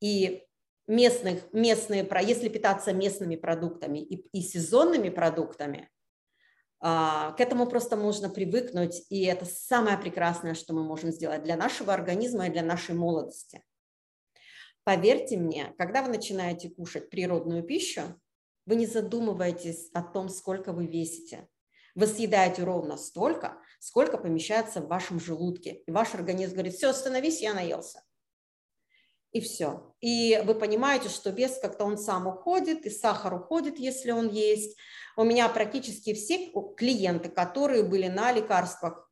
И 0.00 0.42
местных, 0.86 1.52
местные, 1.52 2.08
если 2.22 2.48
питаться 2.48 2.94
местными 2.94 3.36
продуктами 3.36 3.98
и, 3.98 4.26
и 4.32 4.40
сезонными 4.40 5.10
продуктами, 5.10 5.90
а, 6.80 7.32
к 7.32 7.40
этому 7.40 7.66
просто 7.66 7.98
можно 7.98 8.30
привыкнуть, 8.30 9.04
и 9.10 9.24
это 9.26 9.44
самое 9.44 9.98
прекрасное, 9.98 10.54
что 10.54 10.72
мы 10.72 10.82
можем 10.82 11.12
сделать 11.12 11.42
для 11.42 11.56
нашего 11.58 11.92
организма 11.92 12.46
и 12.46 12.50
для 12.50 12.62
нашей 12.62 12.94
молодости. 12.94 13.62
Поверьте 14.86 15.36
мне, 15.36 15.74
когда 15.78 16.00
вы 16.00 16.10
начинаете 16.10 16.70
кушать 16.70 17.10
природную 17.10 17.64
пищу, 17.64 18.02
вы 18.66 18.76
не 18.76 18.86
задумываетесь 18.86 19.90
о 19.92 20.00
том, 20.00 20.28
сколько 20.28 20.72
вы 20.72 20.86
весите. 20.86 21.48
Вы 21.96 22.06
съедаете 22.06 22.62
ровно 22.62 22.96
столько, 22.96 23.58
сколько 23.80 24.16
помещается 24.16 24.80
в 24.80 24.86
вашем 24.86 25.18
желудке. 25.18 25.82
И 25.88 25.90
ваш 25.90 26.14
организм 26.14 26.52
говорит, 26.52 26.74
все, 26.74 26.90
остановись, 26.90 27.42
я 27.42 27.52
наелся. 27.52 28.00
И 29.32 29.40
все. 29.40 29.92
И 30.00 30.40
вы 30.44 30.54
понимаете, 30.54 31.08
что 31.08 31.30
вес 31.30 31.58
как-то 31.60 31.84
он 31.84 31.98
сам 31.98 32.28
уходит, 32.28 32.86
и 32.86 32.90
сахар 32.90 33.34
уходит, 33.34 33.80
если 33.80 34.12
он 34.12 34.28
есть. 34.28 34.78
У 35.16 35.24
меня 35.24 35.48
практически 35.48 36.14
все 36.14 36.52
клиенты, 36.76 37.28
которые 37.28 37.82
были 37.82 38.06
на 38.06 38.30
лекарствах, 38.30 39.10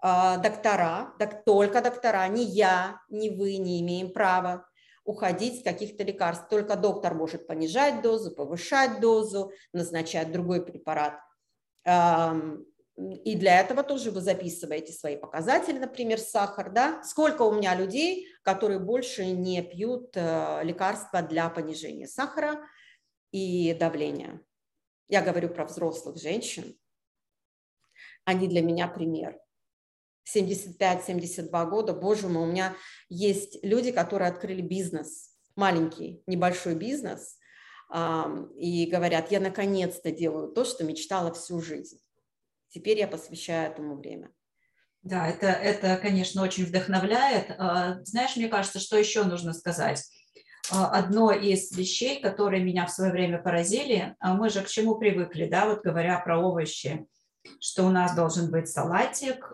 а, 0.00 0.38
доктора, 0.38 1.14
только 1.46 1.82
доктора, 1.82 2.26
ни 2.26 2.40
я, 2.40 3.00
ни 3.08 3.28
вы 3.28 3.58
не 3.58 3.80
имеем 3.80 4.12
права 4.12 4.67
уходить 5.08 5.60
с 5.60 5.64
каких-то 5.64 6.04
лекарств. 6.04 6.48
Только 6.50 6.76
доктор 6.76 7.14
может 7.14 7.46
понижать 7.46 8.02
дозу, 8.02 8.30
повышать 8.30 9.00
дозу, 9.00 9.52
назначать 9.72 10.30
другой 10.30 10.64
препарат. 10.64 11.18
И 13.24 13.36
для 13.36 13.60
этого 13.60 13.82
тоже 13.84 14.10
вы 14.10 14.20
записываете 14.20 14.92
свои 14.92 15.16
показатели, 15.16 15.78
например, 15.78 16.18
сахар, 16.18 16.70
да, 16.70 17.02
сколько 17.04 17.42
у 17.42 17.52
меня 17.52 17.74
людей, 17.74 18.26
которые 18.42 18.80
больше 18.80 19.24
не 19.24 19.62
пьют 19.62 20.10
э, 20.16 20.60
лекарства 20.64 21.22
для 21.22 21.48
понижения 21.48 22.08
сахара 22.08 22.60
и 23.30 23.72
давления. 23.74 24.40
Я 25.08 25.22
говорю 25.22 25.48
про 25.48 25.64
взрослых 25.64 26.20
женщин. 26.20 26.76
Они 28.24 28.48
для 28.48 28.62
меня 28.62 28.88
пример. 28.88 29.38
75-72 30.34 31.70
года, 31.70 31.92
боже 31.92 32.28
мой, 32.28 32.42
у 32.44 32.50
меня 32.50 32.74
есть 33.08 33.58
люди, 33.62 33.92
которые 33.92 34.30
открыли 34.30 34.60
бизнес, 34.60 35.30
маленький, 35.56 36.22
небольшой 36.26 36.74
бизнес, 36.74 37.38
и 37.90 38.88
говорят, 38.92 39.30
я 39.30 39.40
наконец-то 39.40 40.12
делаю 40.12 40.52
то, 40.52 40.64
что 40.64 40.84
мечтала 40.84 41.32
всю 41.32 41.60
жизнь. 41.62 41.98
Теперь 42.68 42.98
я 42.98 43.08
посвящаю 43.08 43.72
этому 43.72 43.96
время. 43.96 44.30
Да, 45.02 45.26
это, 45.26 45.46
это, 45.46 45.96
конечно, 45.96 46.42
очень 46.42 46.66
вдохновляет. 46.66 47.54
А, 47.58 48.02
знаешь, 48.04 48.36
мне 48.36 48.48
кажется, 48.48 48.78
что 48.78 48.98
еще 48.98 49.24
нужно 49.24 49.54
сказать. 49.54 50.04
А, 50.70 50.90
одно 50.90 51.30
из 51.32 51.72
вещей, 51.72 52.20
которые 52.20 52.62
меня 52.62 52.84
в 52.86 52.90
свое 52.90 53.10
время 53.10 53.40
поразили, 53.40 54.16
а 54.20 54.34
мы 54.34 54.50
же 54.50 54.60
к 54.60 54.68
чему 54.68 54.96
привыкли, 54.96 55.46
да, 55.46 55.66
вот 55.66 55.82
говоря 55.82 56.18
про 56.18 56.38
овощи, 56.38 57.06
что 57.60 57.84
у 57.84 57.90
нас 57.90 58.14
должен 58.14 58.50
быть 58.50 58.68
салатик, 58.68 59.52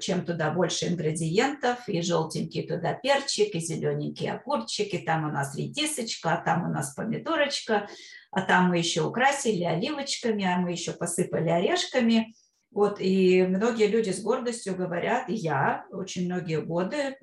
чем 0.00 0.24
туда 0.24 0.50
больше 0.50 0.88
ингредиентов, 0.88 1.88
и 1.88 2.02
желтенький 2.02 2.66
туда 2.66 2.94
перчик, 2.94 3.54
и 3.54 3.60
зелененький 3.60 4.30
огурчик, 4.30 4.92
и 4.94 4.98
там 4.98 5.28
у 5.28 5.32
нас 5.32 5.56
редисочка, 5.56 6.34
а 6.34 6.44
там 6.44 6.68
у 6.68 6.72
нас 6.72 6.94
помидорочка, 6.94 7.88
а 8.30 8.42
там 8.42 8.68
мы 8.68 8.78
еще 8.78 9.02
украсили 9.02 9.64
оливочками, 9.64 10.44
а 10.44 10.58
мы 10.58 10.72
еще 10.72 10.92
посыпали 10.92 11.48
орешками– 11.48 12.34
вот, 12.70 13.00
и 13.00 13.42
многие 13.42 13.88
люди 13.88 14.10
с 14.10 14.22
гордостью 14.22 14.76
говорят, 14.76 15.24
я 15.28 15.86
очень 15.90 16.26
многие 16.26 16.60
годы 16.60 17.16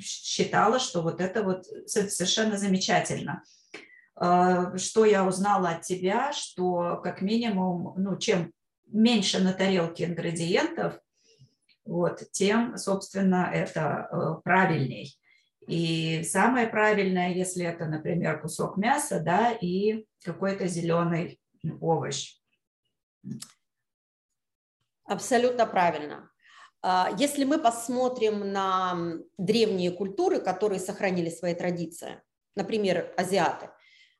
считала, 0.00 0.78
что 0.78 1.02
вот 1.02 1.20
это 1.20 1.42
вот 1.42 1.66
совершенно 1.86 2.56
замечательно. 2.56 3.42
А, 4.14 4.76
что 4.78 5.04
я 5.04 5.26
узнала 5.26 5.70
от 5.70 5.82
тебя, 5.82 6.32
что 6.32 6.98
как 7.02 7.20
минимум, 7.20 7.94
ну, 7.98 8.16
чем 8.16 8.52
меньше 8.92 9.40
на 9.40 9.52
тарелке 9.52 10.04
ингредиентов, 10.04 10.98
вот, 11.84 12.22
тем, 12.32 12.76
собственно, 12.76 13.50
это 13.52 14.08
э, 14.10 14.40
правильней. 14.44 15.18
И 15.66 16.22
самое 16.24 16.66
правильное, 16.66 17.32
если 17.32 17.64
это, 17.64 17.86
например, 17.86 18.40
кусок 18.40 18.76
мяса, 18.76 19.20
да, 19.20 19.52
и 19.52 20.06
какой-то 20.24 20.66
зеленый 20.66 21.40
овощ. 21.80 22.36
Абсолютно 25.04 25.66
правильно. 25.66 26.30
А, 26.82 27.10
если 27.18 27.44
мы 27.44 27.58
посмотрим 27.58 28.52
на 28.52 29.18
древние 29.38 29.90
культуры, 29.90 30.40
которые 30.40 30.80
сохранили 30.80 31.28
свои 31.28 31.54
традиции, 31.54 32.22
например, 32.56 33.12
азиаты, 33.16 33.70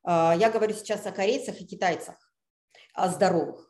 а, 0.03 0.35
я 0.37 0.51
говорю 0.51 0.75
сейчас 0.75 1.07
о 1.07 1.13
корейцах 1.13 1.61
и 1.61 1.67
китайцах, 1.67 2.17
о 2.95 3.09
здоровых, 3.09 3.70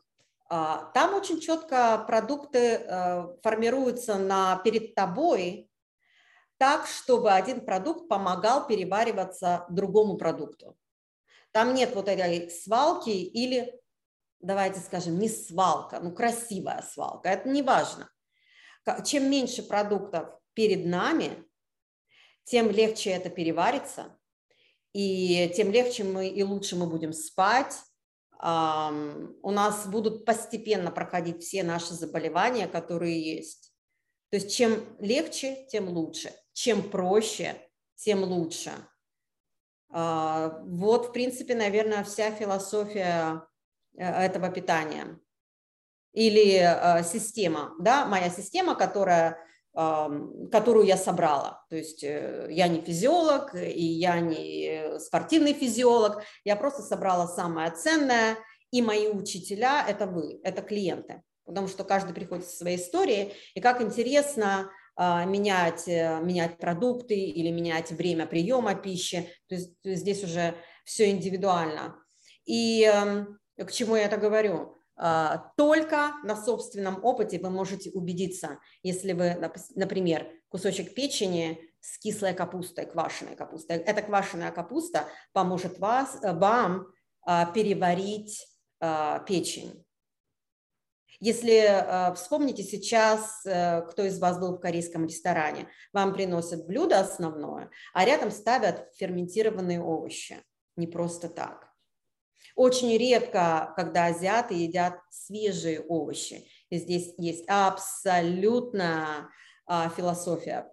там 0.51 1.13
очень 1.13 1.39
четко 1.39 2.03
продукты 2.05 3.37
формируются 3.41 4.17
на, 4.17 4.57
перед 4.57 4.93
тобой 4.95 5.69
так, 6.57 6.87
чтобы 6.87 7.31
один 7.31 7.65
продукт 7.65 8.09
помогал 8.09 8.67
перевариваться 8.67 9.65
другому 9.69 10.17
продукту. 10.17 10.75
Там 11.51 11.73
нет 11.73 11.95
вот 11.95 12.09
этой 12.09 12.51
свалки 12.51 13.09
или 13.09 13.81
давайте 14.41 14.79
скажем, 14.79 15.19
не 15.19 15.29
свалка, 15.29 15.99
ну 15.99 16.13
красивая 16.13 16.81
свалка, 16.81 17.29
это 17.29 17.49
не 17.49 17.61
важно. 17.61 18.09
Чем 19.05 19.29
меньше 19.29 19.63
продуктов 19.63 20.27
перед 20.53 20.85
нами, 20.85 21.45
тем 22.43 22.69
легче 22.69 23.11
это 23.11 23.29
переварится, 23.29 24.17
и 24.93 25.51
тем 25.55 25.71
легче 25.71 26.03
мы 26.03 26.27
и 26.27 26.43
лучше 26.43 26.75
мы 26.75 26.87
будем 26.87 27.13
спать. 27.13 27.77
У 28.41 29.51
нас 29.51 29.85
будут 29.85 30.25
постепенно 30.25 30.91
проходить 30.91 31.43
все 31.43 31.63
наши 31.63 31.93
заболевания, 31.93 32.67
которые 32.67 33.21
есть. 33.21 33.71
То 34.29 34.37
есть 34.37 34.55
чем 34.55 34.83
легче, 34.99 35.67
тем 35.69 35.89
лучше. 35.89 36.31
Чем 36.53 36.81
проще, 36.89 37.55
тем 37.95 38.23
лучше. 38.23 38.71
А, 39.89 40.61
вот, 40.65 41.09
в 41.09 41.11
принципе, 41.11 41.53
наверное, 41.53 42.03
вся 42.03 42.31
философия 42.31 43.45
Э, 43.97 44.25
этого 44.25 44.49
питания. 44.49 45.19
Или 46.13 46.59
э, 46.59 47.03
система, 47.03 47.73
да, 47.79 48.05
моя 48.05 48.29
система, 48.29 48.75
которая, 48.75 49.37
которую 49.73 50.85
я 50.85 50.97
собрала. 50.97 51.63
То 51.69 51.77
есть 51.77 52.03
э, 52.03 52.47
я 52.49 52.67
не 52.67 52.81
физиолог, 52.81 53.55
и 53.55 53.83
я 53.83 54.19
не 54.19 54.99
спортивный 54.99 55.53
физиолог, 55.53 56.23
я 56.43 56.57
просто 56.57 56.81
собрала 56.81 57.27
самое 57.27 57.71
ценное, 57.71 58.37
и 58.71 58.81
мои 58.81 59.07
учителя– 59.07 59.85
это 59.87 60.07
вы, 60.07 60.41
это 60.43 60.61
клиенты. 60.61 61.23
Потому 61.45 61.67
что 61.67 61.83
каждый 61.85 62.13
приходит 62.13 62.47
со 62.47 62.57
своей 62.57 62.77
историей, 62.77 63.33
и 63.55 63.61
как 63.61 63.81
интересно 63.81 64.69
э, 64.97 65.25
менять, 65.25 65.87
э, 65.87 66.19
менять 66.21 66.57
продукты 66.57 67.15
или 67.15 67.49
менять 67.49 67.91
время 67.91 68.25
приема 68.25 68.75
пищи. 68.75 69.29
То 69.47 69.55
есть 69.55 69.71
здесь 69.83 70.23
уже 70.23 70.53
все 70.83 71.09
индивидуально. 71.11 71.95
И 72.45 72.83
эм, 72.83 73.39
к 73.57 73.71
чему 73.71 73.95
я 73.95 74.05
это 74.05 74.17
говорю? 74.17 74.80
А, 74.95 75.51
только 75.57 76.13
на 76.23 76.35
собственном 76.35 77.03
опыте 77.03 77.39
вы 77.39 77.49
можете 77.49 77.91
убедиться, 77.91 78.59
если 78.83 79.13
вы, 79.13 79.35
например, 79.75 80.27
кусочек 80.49 80.93
печени 80.93 81.59
с 81.79 81.97
кислой 81.97 82.33
капустой, 82.33 82.85
квашеной 82.85 83.35
капустой. 83.35 83.77
Эта 83.77 84.01
квашеная 84.01 84.51
капуста 84.51 85.07
поможет 85.33 85.79
вас, 85.79 86.19
вам 86.21 86.87
а, 87.23 87.45
переварить 87.45 88.47
а, 88.79 89.19
печень. 89.19 89.83
Если 91.21 91.53
э, 91.53 92.15
вспомните 92.15 92.63
сейчас, 92.63 93.45
э, 93.45 93.83
кто 93.83 94.03
из 94.03 94.19
вас 94.19 94.39
был 94.39 94.55
в 94.55 94.59
корейском 94.59 95.05
ресторане, 95.05 95.69
вам 95.93 96.13
приносят 96.13 96.65
блюдо 96.65 96.99
основное, 96.99 97.69
а 97.93 98.05
рядом 98.05 98.31
ставят 98.31 98.89
ферментированные 98.95 99.79
овощи. 99.79 100.37
Не 100.77 100.87
просто 100.87 101.29
так. 101.29 101.70
Очень 102.55 102.97
редко, 102.97 103.73
когда 103.75 104.07
азиаты 104.07 104.53
едят 104.53 104.99
свежие 105.09 105.81
овощи. 105.81 106.47
И 106.69 106.77
здесь 106.77 107.13
есть 107.17 107.45
абсолютно 107.47 109.29
а, 109.65 109.89
философия. 109.89 110.69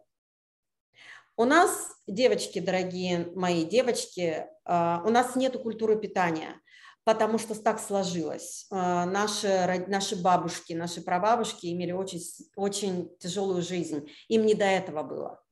У 1.36 1.44
нас, 1.44 1.90
девочки, 2.06 2.58
дорогие 2.58 3.30
мои 3.34 3.64
девочки, 3.64 4.46
а, 4.64 5.02
у 5.04 5.10
нас 5.10 5.36
нет 5.36 5.60
культуры 5.62 5.98
питания 5.98 6.60
потому 7.08 7.38
что 7.38 7.54
так 7.54 7.80
сложилось. 7.80 8.66
А, 8.70 9.06
наши, 9.06 9.86
наши 9.88 10.14
бабушки, 10.14 10.74
наши 10.74 11.00
прабабушки 11.00 11.72
имели 11.72 11.92
очень, 11.92 12.20
очень 12.54 13.16
тяжелую 13.18 13.62
жизнь. 13.62 14.10
Им 14.28 14.44
не 14.44 14.52
до 14.52 14.66
этого 14.66 15.02
было. 15.02 15.42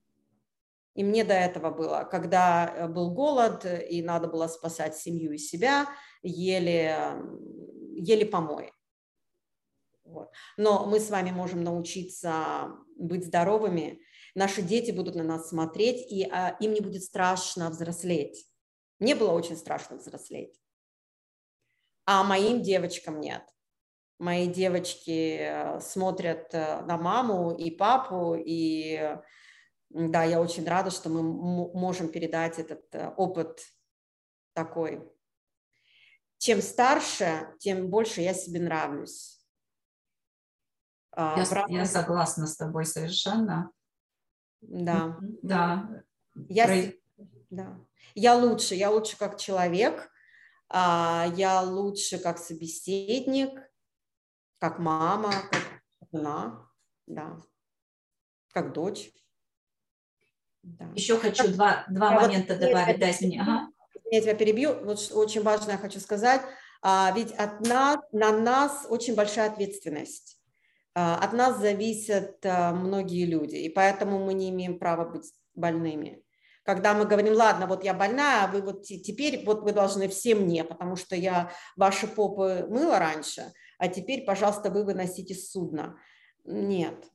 Им 0.97 1.13
не 1.13 1.25
до 1.25 1.35
этого 1.35 1.71
было. 1.71 2.09
Когда 2.11 2.67
э, 2.67 2.89
был 2.89 3.13
голод 3.13 3.65
и 3.65 4.03
надо 4.03 4.29
было 4.29 4.49
спасать 4.49 4.97
семью 4.97 5.33
и 5.33 5.39
себя, 5.39 5.87
ели, 6.23 6.97
ели 7.95 8.25
помои. 8.25 8.73
Вот. 10.05 10.31
Но 10.57 10.87
мы 10.87 11.01
с 11.01 11.11
вами 11.11 11.31
можем 11.31 11.63
научиться 11.63 12.71
быть 12.97 13.27
здоровыми. 13.27 14.01
Наши 14.35 14.63
дети 14.63 14.91
будут 14.91 15.15
на 15.15 15.25
нас 15.25 15.49
смотреть, 15.49 16.11
и 16.11 16.29
а, 16.31 16.57
им 16.61 16.73
не 16.73 16.81
будет 16.81 17.03
страшно 17.03 17.71
взрослеть. 17.71 18.47
Мне 18.99 19.15
было 19.15 19.33
очень 19.33 19.57
страшно 19.57 19.97
взрослеть 19.97 20.59
а 22.07 22.23
моим 22.23 22.63
девочкам 22.63 23.21
нет. 23.21 23.43
Мои 24.19 24.47
девочки 24.47 25.39
э, 25.41 25.81
смотрят 25.81 26.49
э, 26.55 26.81
на 26.87 26.97
маму 26.97 27.51
и 27.53 27.71
папу, 27.71 28.35
и 28.35 29.19
да, 29.91 30.25
я 30.25 30.41
очень 30.41 30.67
рада, 30.67 30.91
что 30.91 31.09
мы 31.09 31.23
можем 31.23 32.09
передать 32.09 32.59
этот 32.59 32.83
э, 32.95 33.09
опыт 33.17 33.61
такой. 34.53 35.03
Чем 36.39 36.61
старше, 36.61 37.55
тем 37.59 37.89
больше 37.89 38.21
я 38.21 38.35
себе 38.35 38.61
нравлюсь. 38.61 39.37
А, 41.13 41.39
я, 41.39 41.65
я 41.69 41.87
согласна 41.87 42.47
с 42.47 42.57
тобой 42.57 42.85
совершенно. 42.85 43.71
Да. 44.61 45.19
Да. 45.43 46.05
Я, 46.49 46.93
да. 47.49 47.81
я 48.15 48.37
лучше, 48.37 48.75
я 48.75 48.91
лучше 48.91 49.17
как 49.17 49.39
человек, 49.39 50.11
а, 50.69 51.27
я 51.37 51.63
лучше 51.63 52.19
как 52.19 52.39
собеседник, 52.39 53.59
как 54.59 54.79
мама, 54.79 55.33
как 55.51 55.83
жена, 56.13 56.71
да, 57.07 57.41
как 58.53 58.73
дочь. 58.75 59.11
Да. 60.67 60.91
Еще 60.95 61.17
хочу 61.19 61.49
два, 61.49 61.85
два 61.89 62.15
я 62.15 62.21
момента 62.21 62.55
вот, 62.55 62.63
добавить, 62.63 62.99
да, 62.99 63.11
извини. 63.11 63.39
Ага. 63.39 63.69
Я 64.11 64.21
тебя 64.21 64.35
перебью, 64.35 64.85
вот 64.85 65.11
очень 65.15 65.43
важно 65.43 65.73
я 65.73 65.79
хочу 65.79 66.01
сказать, 66.01 66.43
а, 66.83 67.13
ведь 67.15 67.33
от 67.33 67.61
нас, 67.67 67.99
на 68.13 68.33
нас 68.33 68.87
очень 68.89 69.15
большая 69.15 69.51
ответственность. 69.51 70.39
А, 70.95 71.19
от 71.19 71.33
нас 71.33 71.59
зависят 71.59 72.45
а, 72.45 72.73
многие 72.73 73.27
люди, 73.27 73.57
и 73.57 73.69
поэтому 73.69 74.25
мы 74.25 74.35
не 74.35 74.51
имеем 74.51 74.79
права 74.79 75.09
быть 75.09 75.33
больными 75.55 76.23
когда 76.67 76.95
мы 76.95 77.07
говорим, 77.07 77.33
ладно, 77.33 77.69
вот 77.69 77.85
я 77.85 77.95
больная, 77.95 78.43
а 78.43 78.49
вы 78.49 78.61
вот 78.61 78.83
теперь, 78.83 79.45
вот 79.47 79.63
вы 79.63 79.71
должны 79.71 80.09
все 80.09 80.35
мне, 80.35 80.65
потому 80.65 80.97
что 80.97 81.15
я 81.15 81.53
ваши 81.77 82.09
попы 82.09 82.67
мыла 82.69 82.99
раньше, 82.99 83.53
а 83.79 83.87
теперь, 83.87 84.25
пожалуйста, 84.25 84.69
вы 84.69 84.85
выносите 84.85 85.35
судно. 85.37 85.97
Нет. 86.45 87.09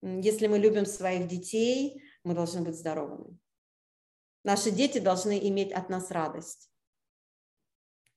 Если 0.00 0.46
мы 0.46 0.58
любим 0.58 0.86
своих 0.86 1.28
детей, 1.28 2.02
мы 2.26 2.34
должны 2.34 2.62
быть 2.62 2.76
здоровыми. 2.76 3.38
Наши 4.42 4.70
дети 4.70 4.98
должны 4.98 5.38
иметь 5.48 5.72
от 5.72 5.88
нас 5.88 6.10
радость. 6.10 6.70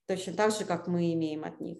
Точно 0.07 0.34
так 0.34 0.51
же, 0.51 0.66
как 0.66 0.88
мы 0.88 1.14
имеем 1.14 1.43
от 1.43 1.60
них. 1.60 1.78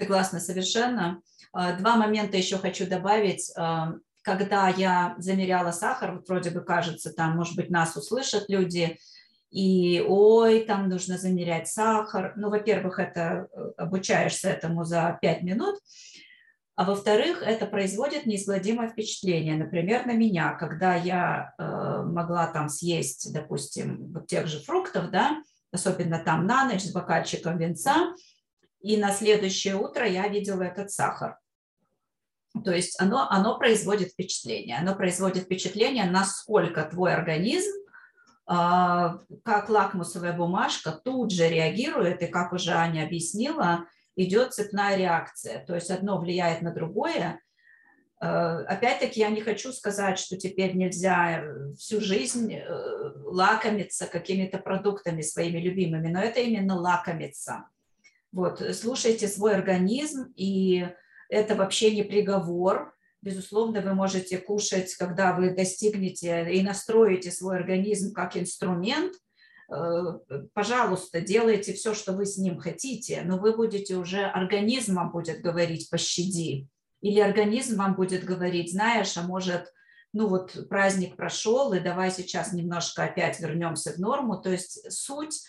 Согласна 0.00 0.40
совершенно. 0.40 1.22
А, 1.52 1.76
два 1.76 1.96
момента 1.96 2.38
еще 2.38 2.56
хочу 2.56 2.86
добавить. 2.86 3.52
А, 3.56 3.92
когда 4.22 4.68
я 4.68 5.14
замеряла 5.18 5.72
сахар, 5.72 6.22
вроде 6.26 6.50
бы 6.50 6.62
кажется, 6.62 7.12
там, 7.12 7.36
может 7.36 7.54
быть, 7.54 7.70
нас 7.70 7.94
услышат 7.96 8.48
люди, 8.48 8.98
и 9.50 10.02
ой, 10.08 10.64
там 10.64 10.88
нужно 10.88 11.18
замерять 11.18 11.68
сахар. 11.68 12.32
Ну, 12.36 12.48
во-первых, 12.48 12.98
это 12.98 13.48
э, 13.52 13.72
обучаешься 13.76 14.48
этому 14.48 14.84
за 14.84 15.18
5 15.20 15.42
минут, 15.42 15.78
а 16.74 16.84
во-вторых, 16.84 17.42
это 17.42 17.66
производит 17.66 18.24
неизгладимое 18.24 18.88
впечатление. 18.88 19.56
Например, 19.56 20.06
на 20.06 20.12
меня, 20.12 20.54
когда 20.54 20.94
я 20.94 21.54
э, 21.58 22.02
могла 22.02 22.46
там 22.46 22.68
съесть, 22.68 23.32
допустим, 23.32 24.12
вот 24.12 24.26
тех 24.26 24.46
же 24.46 24.58
фруктов, 24.60 25.10
да, 25.10 25.42
особенно 25.70 26.18
там 26.18 26.46
на 26.46 26.64
ночь 26.64 26.82
с 26.82 26.92
бокальчиком 26.92 27.58
венца, 27.58 28.14
и 28.80 28.96
на 28.96 29.12
следующее 29.12 29.76
утро 29.76 30.06
я 30.06 30.26
видела 30.28 30.62
этот 30.62 30.90
сахар. 30.90 31.38
То 32.64 32.72
есть 32.72 33.00
оно, 33.00 33.28
оно 33.30 33.58
производит 33.58 34.10
впечатление. 34.10 34.78
Оно 34.78 34.94
производит 34.94 35.44
впечатление, 35.44 36.04
насколько 36.04 36.84
твой 36.84 37.14
организм, 37.14 37.70
а, 38.46 39.20
как 39.44 39.68
лакмусовая 39.68 40.32
бумажка, 40.32 40.92
тут 40.92 41.30
же 41.32 41.48
реагирует, 41.48 42.22
и 42.22 42.26
как 42.26 42.52
уже 42.52 42.72
Аня 42.72 43.04
объяснила, 43.04 43.86
идет 44.16 44.54
цепная 44.54 44.96
реакция. 44.96 45.64
То 45.64 45.74
есть 45.74 45.90
одно 45.90 46.18
влияет 46.18 46.62
на 46.62 46.72
другое. 46.72 47.40
А, 48.20 48.58
опять-таки 48.60 49.20
я 49.20 49.30
не 49.30 49.40
хочу 49.40 49.72
сказать, 49.72 50.18
что 50.18 50.36
теперь 50.36 50.76
нельзя 50.76 51.44
всю 51.76 52.00
жизнь 52.00 52.54
э, 52.54 52.64
лакомиться 53.24 54.06
какими-то 54.06 54.58
продуктами 54.58 55.22
своими 55.22 55.58
любимыми, 55.58 56.08
но 56.08 56.20
это 56.20 56.40
именно 56.40 56.76
лакомиться. 56.76 57.64
Вот, 58.30 58.62
слушайте 58.74 59.28
свой 59.28 59.54
организм 59.54 60.32
и 60.36 60.86
это 61.28 61.54
вообще 61.54 61.94
не 61.94 62.02
приговор. 62.02 62.94
Безусловно, 63.22 63.80
вы 63.80 63.94
можете 63.94 64.38
кушать, 64.38 64.94
когда 64.94 65.32
вы 65.32 65.54
достигнете 65.54 66.48
и 66.52 66.62
настроите 66.62 67.30
свой 67.30 67.56
организм 67.56 68.12
как 68.12 68.36
инструмент. 68.36 69.14
Э, 69.72 70.18
пожалуйста, 70.52 71.20
делайте 71.20 71.72
все, 71.72 71.94
что 71.94 72.12
вы 72.12 72.26
с 72.26 72.36
ним 72.36 72.58
хотите, 72.58 73.22
но 73.24 73.38
вы 73.38 73.56
будете 73.56 73.96
уже, 73.96 74.24
организм 74.24 74.96
вам 74.96 75.12
будет 75.12 75.40
говорить 75.40 75.88
«пощади». 75.88 76.68
Или 77.00 77.20
организм 77.20 77.78
вам 77.78 77.96
будет 77.96 78.24
говорить, 78.24 78.70
знаешь, 78.70 79.16
а 79.16 79.22
может, 79.22 79.72
ну 80.12 80.28
вот 80.28 80.68
праздник 80.68 81.16
прошел, 81.16 81.72
и 81.72 81.80
давай 81.80 82.10
сейчас 82.10 82.52
немножко 82.52 83.04
опять 83.04 83.40
вернемся 83.40 83.92
в 83.92 83.98
норму. 83.98 84.40
То 84.40 84.50
есть 84.50 84.92
суть 84.92 85.42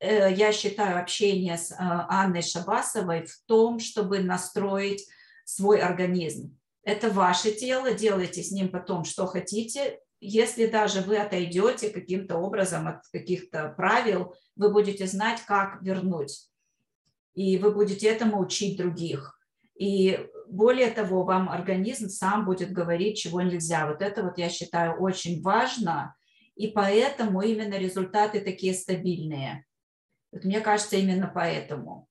э, 0.00 0.32
я 0.34 0.52
считаю, 0.52 1.00
общение 1.00 1.56
с 1.56 1.70
э, 1.70 1.76
Анной 1.78 2.42
Шабасовой 2.42 3.26
в 3.26 3.38
том, 3.46 3.78
чтобы 3.78 4.18
настроить 4.18 5.06
свой 5.44 5.80
организм. 5.80 6.58
Это 6.82 7.10
ваше 7.10 7.52
тело, 7.52 7.92
делайте 7.94 8.42
с 8.42 8.50
ним 8.50 8.70
потом 8.70 9.04
что 9.04 9.26
хотите. 9.26 10.00
Если 10.20 10.66
даже 10.66 11.00
вы 11.00 11.16
отойдете 11.18 11.90
каким-то 11.90 12.38
образом 12.38 12.88
от 12.88 13.06
каких-то 13.12 13.72
правил, 13.76 14.34
вы 14.56 14.72
будете 14.72 15.06
знать, 15.06 15.42
как 15.46 15.80
вернуть. 15.82 16.48
И 17.34 17.56
вы 17.58 17.72
будете 17.72 18.08
этому 18.08 18.40
учить 18.40 18.76
других. 18.78 19.38
И 19.76 20.26
более 20.48 20.90
того, 20.90 21.22
вам 21.22 21.48
организм 21.48 22.08
сам 22.08 22.44
будет 22.44 22.72
говорить, 22.72 23.18
чего 23.18 23.40
нельзя. 23.42 23.86
Вот 23.86 24.02
это 24.02 24.24
вот 24.24 24.38
я 24.38 24.48
считаю 24.48 25.00
очень 25.00 25.40
важно, 25.40 26.16
и 26.56 26.66
поэтому 26.68 27.42
именно 27.42 27.74
результаты 27.74 28.40
такие 28.40 28.74
стабильные. 28.74 29.64
Вот 30.32 30.44
мне 30.44 30.60
кажется, 30.60 30.96
именно 30.96 31.30
поэтому. 31.32 32.08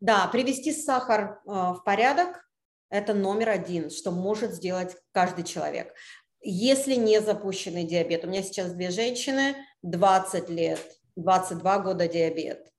Да, 0.00 0.26
привести 0.28 0.72
сахар 0.72 1.40
э, 1.46 1.50
в 1.50 1.82
порядок– 1.84 2.46
это 2.90 3.14
номер 3.14 3.50
один, 3.50 3.88
что 3.90 4.10
может 4.10 4.52
сделать 4.52 4.96
каждый 5.12 5.44
человек. 5.44 5.94
Если 6.42 6.94
не 6.94 7.20
запущенный 7.20 7.84
диабет, 7.84 8.24
у 8.24 8.28
меня 8.28 8.42
сейчас 8.42 8.72
две 8.72 8.90
женщины, 8.90 9.56
20 9.82 10.48
лет, 10.48 10.80
22 11.16 11.78
года 11.80 12.08
диабет. 12.08 12.72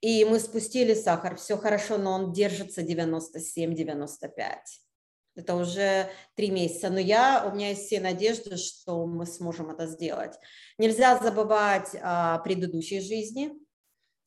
И 0.00 0.24
мы 0.24 0.40
спустили 0.40 0.94
сахар, 0.94 1.36
все 1.36 1.56
хорошо, 1.56 1.96
но 1.96 2.12
он 2.12 2.32
держится 2.32 2.82
97-95. 2.82 4.56
Это 5.34 5.54
уже 5.54 6.10
три 6.34 6.50
месяца. 6.50 6.90
Но 6.90 6.98
я, 6.98 7.48
у 7.50 7.54
меня 7.54 7.70
есть 7.70 7.86
все 7.86 8.00
надежды, 8.00 8.56
что 8.56 9.06
мы 9.06 9.24
сможем 9.26 9.70
это 9.70 9.86
сделать. 9.86 10.34
Нельзя 10.76 11.18
забывать 11.18 11.96
о 12.02 12.38
предыдущей 12.40 13.00
жизни 13.00 13.52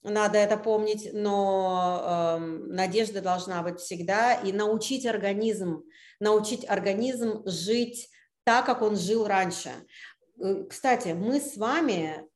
надо 0.06 0.38
это 0.38 0.58
помнить, 0.58 1.10
но 1.14 2.38
э, 2.38 2.40
надежда 2.40 3.22
должна 3.22 3.64
быть 3.64 3.80
всегда 3.80 4.36
и 4.36 4.52
научить 4.52 5.06
организм, 5.08 5.84
научить 6.20 6.64
организм 6.70 7.42
жить 7.46 8.10
так, 8.46 8.66
как 8.66 8.82
он 8.82 8.96
жил 8.96 9.28
раньше. 9.28 9.72
Э, 10.40 10.64
кстати, 10.70 11.10
мы 11.10 11.42
с 11.42 11.58
вами, 11.58 12.30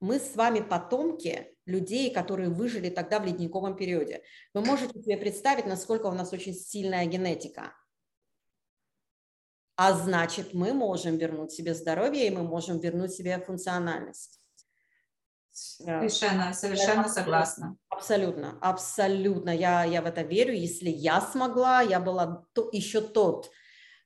мы 0.00 0.18
с 0.18 0.34
вами 0.34 0.60
потомки 0.60 1.54
людей, 1.66 2.12
которые 2.12 2.48
выжили 2.48 2.90
тогда 2.90 3.20
в 3.20 3.26
ледниковом 3.26 3.76
периоде. 3.76 4.22
Вы 4.54 4.62
можете 4.62 5.00
себе 5.00 5.16
представить, 5.16 5.66
насколько 5.66 6.06
у 6.06 6.12
нас 6.12 6.32
очень 6.32 6.54
сильная 6.54 7.06
генетика. 7.06 7.72
А 9.76 9.92
значит, 9.92 10.54
мы 10.54 10.72
можем 10.72 11.16
вернуть 11.18 11.52
себе 11.52 11.74
здоровье, 11.74 12.26
и 12.26 12.30
мы 12.30 12.42
можем 12.42 12.78
вернуть 12.78 13.12
себе 13.12 13.38
функциональность. 13.38 14.40
Совершенно, 15.50 16.52
совершенно 16.52 17.08
согласна. 17.08 17.76
Абсолютно, 17.88 18.58
абсолютно. 18.60 19.50
Я, 19.50 19.84
я 19.84 20.02
в 20.02 20.06
это 20.06 20.22
верю. 20.22 20.54
Если 20.54 20.88
я 20.88 21.20
смогла, 21.20 21.80
я 21.82 22.00
была 22.00 22.44
то, 22.54 22.68
еще 22.72 23.00
тот 23.00 23.50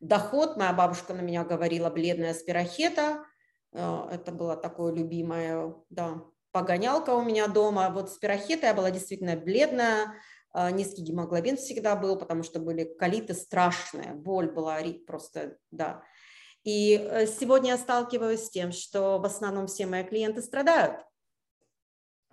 доход. 0.00 0.56
Моя 0.56 0.72
бабушка 0.72 1.14
на 1.14 1.20
меня 1.20 1.44
говорила 1.44 1.90
бледная 1.90 2.34
спирохета. 2.34 3.24
Э, 3.72 4.08
это 4.10 4.32
была 4.32 4.56
такое 4.56 4.92
любимое, 4.92 5.74
да, 5.90 6.22
погонялка 6.52 7.10
у 7.10 7.22
меня 7.22 7.48
дома. 7.48 7.90
Вот 7.90 8.10
спирохета 8.10 8.66
я 8.66 8.74
была 8.74 8.90
действительно 8.90 9.36
бледная, 9.36 10.14
э, 10.54 10.70
низкий 10.70 11.02
гемоглобин 11.02 11.56
всегда 11.56 11.96
был, 11.96 12.16
потому 12.16 12.42
что 12.42 12.60
были 12.60 12.84
колиты 12.84 13.34
страшные, 13.34 14.14
боль 14.14 14.50
была 14.50 14.78
просто, 15.06 15.56
да. 15.70 16.02
И 16.64 16.96
э, 16.96 17.26
сегодня 17.26 17.70
я 17.70 17.78
сталкиваюсь 17.78 18.44
с 18.44 18.50
тем, 18.50 18.72
что 18.72 19.18
в 19.18 19.24
основном 19.24 19.66
все 19.66 19.86
мои 19.86 20.04
клиенты 20.04 20.42
страдают 20.42 21.04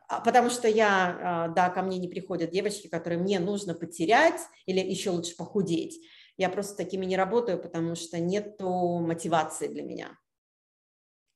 а, 0.07 0.19
потому 0.19 0.51
что 0.51 0.67
я, 0.67 1.51
да, 1.55 1.69
ко 1.71 1.81
мне 1.81 1.97
не 1.97 2.07
приходят 2.07 2.51
девочки, 2.51 2.87
которые 2.87 3.17
мне 3.17 3.39
нужно 3.39 3.73
потерять 3.73 4.39
или 4.67 4.79
еще 4.79 5.09
лучше 5.09 5.35
похудеть. 5.35 5.99
Я 6.37 6.49
просто 6.49 6.75
такими 6.75 7.05
не 7.05 7.17
работаю, 7.17 7.61
потому 7.61 7.95
что 7.95 8.19
нет 8.19 8.59
мотивации 8.59 9.67
для 9.67 9.83
меня. 9.83 10.17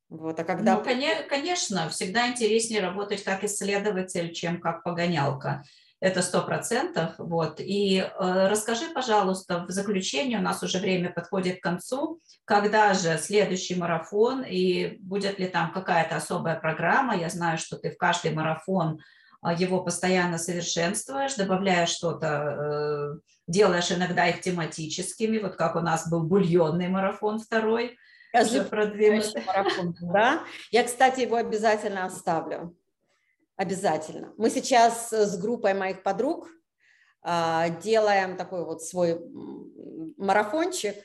Вот, 0.10 0.40
а 0.40 0.44
когда... 0.44 0.76
Ну, 0.76 0.84
конечно, 1.30 1.88
всегда 1.90 2.28
интереснее 2.28 2.82
работать 2.82 3.24
как 3.24 3.44
исследователь, 3.44 4.34
чем 4.34 4.60
как 4.60 4.84
погонялка 4.84 5.64
это 6.00 6.22
сто 6.22 6.42
процентов. 6.42 7.14
Вот. 7.18 7.60
И 7.60 7.98
э, 8.00 8.48
расскажи, 8.48 8.86
пожалуйста, 8.94 9.66
в 9.68 9.72
заключение, 9.72 10.40
у 10.40 10.42
нас 10.42 10.64
уже 10.64 10.80
время 10.80 11.12
подходит 11.12 11.60
к 11.60 11.64
концу, 11.64 12.22
когда 12.46 12.94
же 12.94 13.18
следующий 13.18 13.76
марафон 13.76 14.44
и 14.44 14.98
будет 15.00 15.40
ли 15.40 15.48
там 15.48 15.74
какая-то 15.74 16.16
особая 16.16 16.60
программа? 16.60 17.18
Я 17.18 17.30
знаю, 17.30 17.58
что 17.58 17.78
ты 17.78 17.92
в 17.92 17.98
каждый 17.98 18.32
марафон 18.32 19.00
э, 19.44 19.54
его 19.58 19.84
постоянно 19.84 20.38
совершенствуешь, 20.38 21.36
добавляешь 21.36 21.90
что-то, 21.90 22.28
э, 22.28 23.20
делаешь 23.50 23.92
иногда 23.92 24.28
их 24.28 24.42
тематическими, 24.42 25.40
вот 25.40 25.56
как 25.56 25.76
у 25.76 25.80
нас 25.80 26.10
был 26.10 26.24
бульонный 26.24 26.88
марафон 26.88 27.40
второй. 27.40 27.98
Я 28.32 28.46
же 28.46 28.64
марафон, 28.72 29.96
да? 30.02 30.44
Я, 30.70 30.84
кстати, 30.84 31.22
его 31.22 31.36
обязательно 31.36 32.06
оставлю. 32.06 32.78
Обязательно. 33.58 34.34
Мы 34.38 34.52
сейчас 34.52 35.12
с 35.12 35.38
группой 35.38 35.74
моих 35.74 36.04
подруг 36.04 36.48
а, 37.22 37.70
делаем 37.70 38.38
такой 38.38 38.64
вот 38.64 38.84
свой 38.84 39.20
марафончик. 40.16 40.96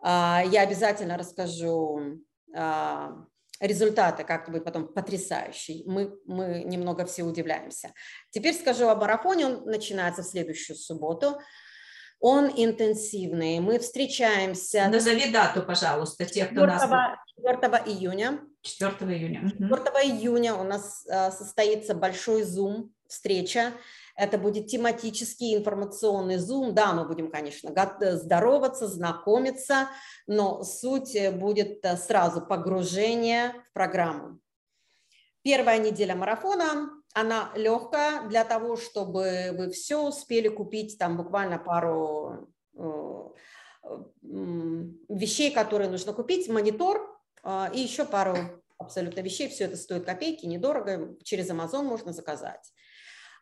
А, 0.00 0.42
я 0.44 0.62
обязательно 0.62 1.16
расскажу 1.16 2.20
а, 2.54 3.12
результаты, 3.60 4.24
как 4.24 4.50
будет 4.50 4.64
потом 4.64 4.92
потрясающий. 4.92 5.84
Мы, 5.86 6.18
мы 6.26 6.64
немного 6.64 7.06
все 7.06 7.22
удивляемся. 7.22 7.92
Теперь 8.30 8.54
скажу 8.54 8.88
о 8.88 8.96
марафоне. 8.96 9.46
Он 9.46 9.64
начинается 9.66 10.22
в 10.22 10.26
следующую 10.26 10.76
субботу. 10.76 11.38
Он 12.20 12.50
интенсивный. 12.54 13.60
Мы 13.60 13.78
встречаемся... 13.78 14.88
Назови 14.88 15.30
дату, 15.30 15.62
пожалуйста, 15.62 16.24
те, 16.24 16.46
кто 16.46 16.66
4, 16.66 16.66
нас... 16.66 17.18
4 17.36 17.82
июня. 17.86 18.40
4 18.62 18.92
июня. 19.14 19.50
4 19.58 19.68
июня 20.08 20.54
у 20.54 20.64
нас 20.64 21.06
а, 21.08 21.30
состоится 21.30 21.94
большой 21.94 22.42
Zoom 22.42 22.88
встреча. 23.06 23.72
Это 24.16 24.38
будет 24.38 24.66
тематический 24.66 25.54
информационный 25.54 26.38
зум. 26.38 26.74
Да, 26.74 26.94
мы 26.94 27.06
будем, 27.06 27.30
конечно, 27.30 27.70
здороваться, 28.00 28.88
знакомиться, 28.88 29.88
но 30.26 30.62
суть 30.64 31.14
будет 31.34 31.84
э, 31.84 31.98
сразу 31.98 32.40
погружение 32.40 33.52
в 33.68 33.72
программу. 33.74 34.40
Первая 35.42 35.78
неделя 35.78 36.16
марафона 36.16 36.90
она 37.16 37.50
легкая 37.56 38.28
для 38.28 38.44
того, 38.44 38.76
чтобы 38.76 39.48
вы 39.56 39.70
все 39.70 39.96
успели 40.06 40.48
купить, 40.48 40.98
там 40.98 41.16
буквально 41.16 41.58
пару 41.58 42.50
э, 42.74 43.22
вещей, 45.08 45.50
которые 45.50 45.88
нужно 45.88 46.12
купить, 46.12 46.46
монитор 46.50 47.18
э, 47.42 47.68
и 47.72 47.80
еще 47.80 48.04
пару 48.04 48.36
абсолютно 48.76 49.20
вещей. 49.20 49.48
Все 49.48 49.64
это 49.64 49.78
стоит 49.78 50.04
копейки, 50.04 50.44
недорого, 50.44 51.16
через 51.24 51.48
Amazon 51.48 51.84
можно 51.84 52.12
заказать. 52.12 52.70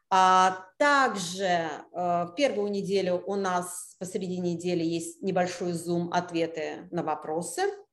А 0.09 0.65
также 0.79 1.45
э, 1.45 1.69
в 1.93 2.35
первую 2.37 2.71
неделю 2.71 3.25
у 3.27 3.35
нас 3.35 3.97
посреди 3.99 4.39
недели 4.39 4.85
есть 4.85 5.21
небольшой 5.21 5.73
зум 5.73 6.13
ответы 6.13 6.87
на 6.93 7.03
вопросы– 7.03 7.63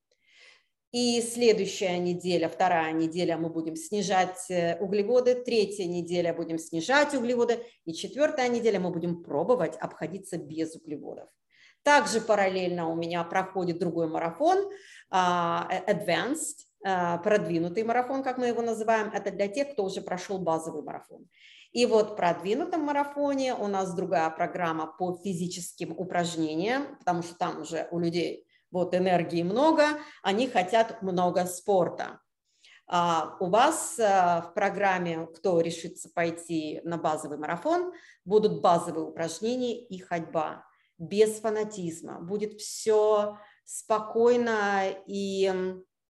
и 0.91 1.21
следующая 1.21 1.97
неделя, 1.99 2.49
вторая 2.49 2.91
неделя 2.91 3.37
мы 3.37 3.49
будем 3.49 3.75
снижать 3.75 4.49
э, 4.49 4.77
углеводы, 4.79 5.35
третья 5.35 5.85
неделя 5.85 6.33
будем 6.33 6.57
снижать 6.57 7.13
углеводы, 7.13 7.65
и 7.85 7.93
четвертая 7.93 8.49
неделя 8.49 8.79
мы 8.79 8.91
будем 8.91 9.23
пробовать 9.23 9.77
обходиться 9.77 10.37
без 10.37 10.75
углеводов. 10.75 11.29
Также 11.83 12.19
параллельно 12.19 12.89
у 12.89 12.95
меня 12.95 13.23
проходит 13.23 13.79
другой 13.79 14.07
марафон, 14.07 14.69
а, 15.09 15.67
э, 15.71 15.93
Advanced, 15.93 16.65
а, 16.83 17.17
продвинутый 17.19 17.83
марафон, 17.83 18.21
как 18.21 18.37
мы 18.37 18.47
его 18.47 18.61
называем. 18.61 19.11
Это 19.13 19.31
для 19.31 19.47
тех, 19.47 19.71
кто 19.71 19.85
уже 19.85 20.01
прошел 20.01 20.39
базовый 20.39 20.83
марафон. 20.83 21.27
И 21.71 21.85
вот 21.85 22.11
в 22.11 22.15
продвинутом 22.15 22.81
марафоне 22.81 23.55
у 23.55 23.67
нас 23.67 23.93
другая 23.95 24.29
программа 24.29 24.87
по 24.87 25.17
физическим 25.23 25.97
упражнениям, 25.97 26.97
потому 26.97 27.23
что 27.23 27.35
там 27.35 27.61
уже 27.61 27.87
у 27.91 27.99
людей 27.99 28.45
вот 28.71 28.95
энергии 28.95 29.43
много, 29.43 29.85
они 30.23 30.47
хотят 30.47 31.01
много 31.01 31.45
спорта. 31.45 32.19
А 32.87 33.37
у 33.39 33.49
вас 33.49 33.97
а, 33.99 34.41
в 34.41 34.53
программе, 34.53 35.25
кто 35.27 35.61
решится 35.61 36.09
пойти 36.13 36.81
на 36.83 36.97
базовый 36.97 37.37
марафон, 37.37 37.93
будут 38.25 38.61
базовые 38.61 39.05
упражнения 39.05 39.81
и 39.81 39.97
ходьба 39.99 40.65
без 40.97 41.39
фанатизма. 41.39 42.19
Будет 42.19 42.59
все 42.59 43.37
спокойно 43.63 44.83
и 45.07 45.53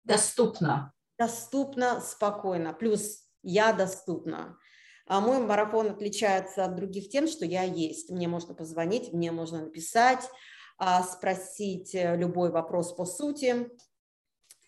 доступно. 0.04 0.92
Доступно, 1.18 2.00
спокойно. 2.02 2.74
Плюс 2.74 3.22
я 3.42 3.72
доступна. 3.72 4.58
А 5.06 5.20
мой 5.20 5.38
марафон 5.38 5.90
отличается 5.90 6.64
от 6.64 6.76
других 6.76 7.08
тем, 7.08 7.26
что 7.26 7.46
я 7.46 7.62
есть. 7.62 8.10
Мне 8.10 8.28
можно 8.28 8.54
позвонить, 8.54 9.12
мне 9.12 9.32
можно 9.32 9.62
написать, 9.62 10.28
спросить 11.02 11.94
э, 11.94 12.16
любой 12.16 12.50
вопрос 12.50 12.92
по 12.92 13.04
сути. 13.04 13.68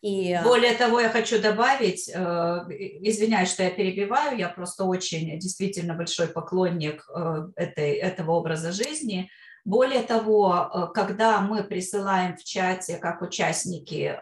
И... 0.00 0.32
Э, 0.32 0.42
Более 0.42 0.74
того, 0.74 1.00
я 1.00 1.10
хочу 1.10 1.40
добавить, 1.40 2.08
э, 2.08 2.18
извиняюсь, 2.18 3.50
что 3.50 3.62
я 3.62 3.70
перебиваю, 3.70 4.38
я 4.38 4.48
просто 4.48 4.84
очень 4.84 5.38
действительно 5.38 5.94
большой 5.94 6.28
поклонник 6.28 7.06
этой, 7.56 7.92
этого 7.92 8.32
образа 8.32 8.72
жизни. 8.72 9.30
Более 9.64 10.02
того, 10.02 10.90
когда 10.94 11.40
мы 11.42 11.62
присылаем 11.62 12.36
в 12.36 12.44
чате 12.44 12.96
как 12.96 13.20
участники 13.20 14.18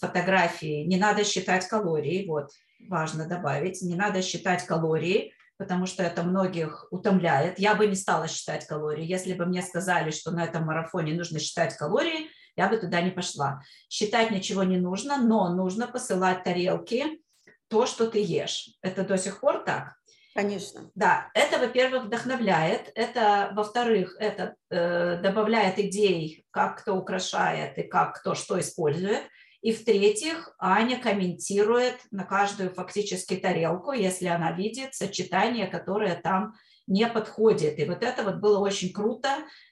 фотографии, 0.00 0.84
не 0.84 0.96
надо 0.96 1.22
считать 1.22 1.68
калории, 1.68 2.26
вот 2.26 2.50
важно 2.88 3.28
добавить, 3.28 3.82
не 3.82 3.94
надо 3.94 4.22
считать 4.22 4.64
калории, 4.64 5.34
потому 5.58 5.86
что 5.86 6.02
это 6.02 6.22
многих 6.22 6.86
утомляет. 6.90 7.58
Я 7.58 7.74
бы 7.74 7.86
не 7.86 7.94
стала 7.94 8.28
считать 8.28 8.66
калории. 8.66 9.04
Если 9.04 9.32
бы 9.32 9.46
мне 9.46 9.62
сказали, 9.62 10.10
что 10.10 10.30
на 10.30 10.44
этом 10.44 10.64
марафоне 10.64 11.14
нужно 11.14 11.38
считать 11.38 11.76
калории, 11.76 12.30
я 12.56 12.68
бы 12.68 12.78
туда 12.78 13.00
не 13.00 13.10
пошла. 13.10 13.62
Считать 13.88 14.30
ничего 14.30 14.62
не 14.62 14.78
нужно, 14.78 15.18
но 15.18 15.54
нужно 15.54 15.86
посылать 15.86 16.44
тарелки 16.44 17.20
то, 17.68 17.86
что 17.86 18.06
ты 18.06 18.22
ешь. 18.22 18.70
Это 18.82 19.04
до 19.04 19.18
сих 19.18 19.40
пор 19.40 19.64
так? 19.64 19.96
Конечно. 20.34 20.90
Да, 20.94 21.30
это, 21.32 21.58
во-первых, 21.58 22.04
вдохновляет, 22.04 22.92
это, 22.94 23.52
во-вторых, 23.54 24.16
это 24.18 24.54
э, 24.68 25.16
добавляет 25.22 25.78
идей, 25.78 26.44
как 26.50 26.82
кто 26.82 26.94
украшает 26.94 27.78
и 27.78 27.82
как 27.84 28.20
кто 28.20 28.34
что 28.34 28.60
использует. 28.60 29.22
И 29.66 29.72
в-третьих, 29.72 30.54
Аня 30.60 30.96
комментирует 30.96 31.96
на 32.12 32.22
каждую 32.22 32.72
фактически 32.72 33.34
тарелку, 33.34 33.90
если 33.90 34.26
она 34.26 34.52
видит 34.52 34.94
сочетание, 34.94 35.66
которое 35.66 36.14
там 36.14 36.54
не 36.86 37.04
подходит. 37.08 37.76
И 37.80 37.84
вот 37.84 38.04
это 38.04 38.22
вот 38.22 38.36
было 38.36 38.60
очень 38.60 38.92
круто, 38.92 39.28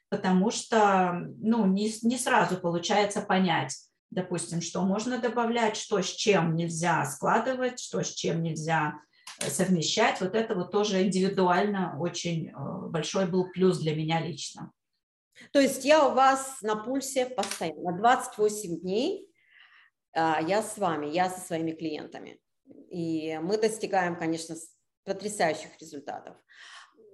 потому 0.08 0.50
что 0.50 1.12
ну, 1.38 1.66
не, 1.66 1.92
не 2.02 2.18
сразу 2.18 2.56
получается 2.56 3.20
понять, 3.20 3.76
допустим, 4.10 4.62
что 4.62 4.82
можно 4.82 5.18
добавлять, 5.18 5.76
что 5.76 6.02
с 6.02 6.08
чем 6.08 6.56
нельзя 6.56 7.04
складывать, 7.04 7.78
что 7.78 8.02
с 8.02 8.12
чем 8.12 8.42
нельзя 8.42 8.94
э, 9.40 9.48
совмещать. 9.48 10.20
Вот 10.20 10.34
это 10.34 10.56
вот 10.56 10.72
тоже 10.72 11.04
индивидуально 11.04 11.96
очень 12.00 12.48
э, 12.48 12.52
большой 12.88 13.28
был 13.28 13.48
плюс 13.52 13.78
для 13.78 13.94
меня 13.94 14.20
лично. 14.20 14.72
То 15.52 15.60
есть 15.60 15.84
я 15.84 16.08
у 16.08 16.14
вас 16.14 16.58
на 16.62 16.74
пульсе 16.74 17.26
постоянно 17.26 17.96
28 17.96 18.80
дней, 18.80 19.28
я 20.14 20.62
с 20.62 20.78
вами, 20.78 21.06
я 21.06 21.28
со 21.30 21.40
своими 21.40 21.72
клиентами. 21.72 22.40
И 22.90 23.38
мы 23.42 23.58
достигаем, 23.58 24.16
конечно, 24.16 24.54
потрясающих 25.04 25.78
результатов. 25.80 26.36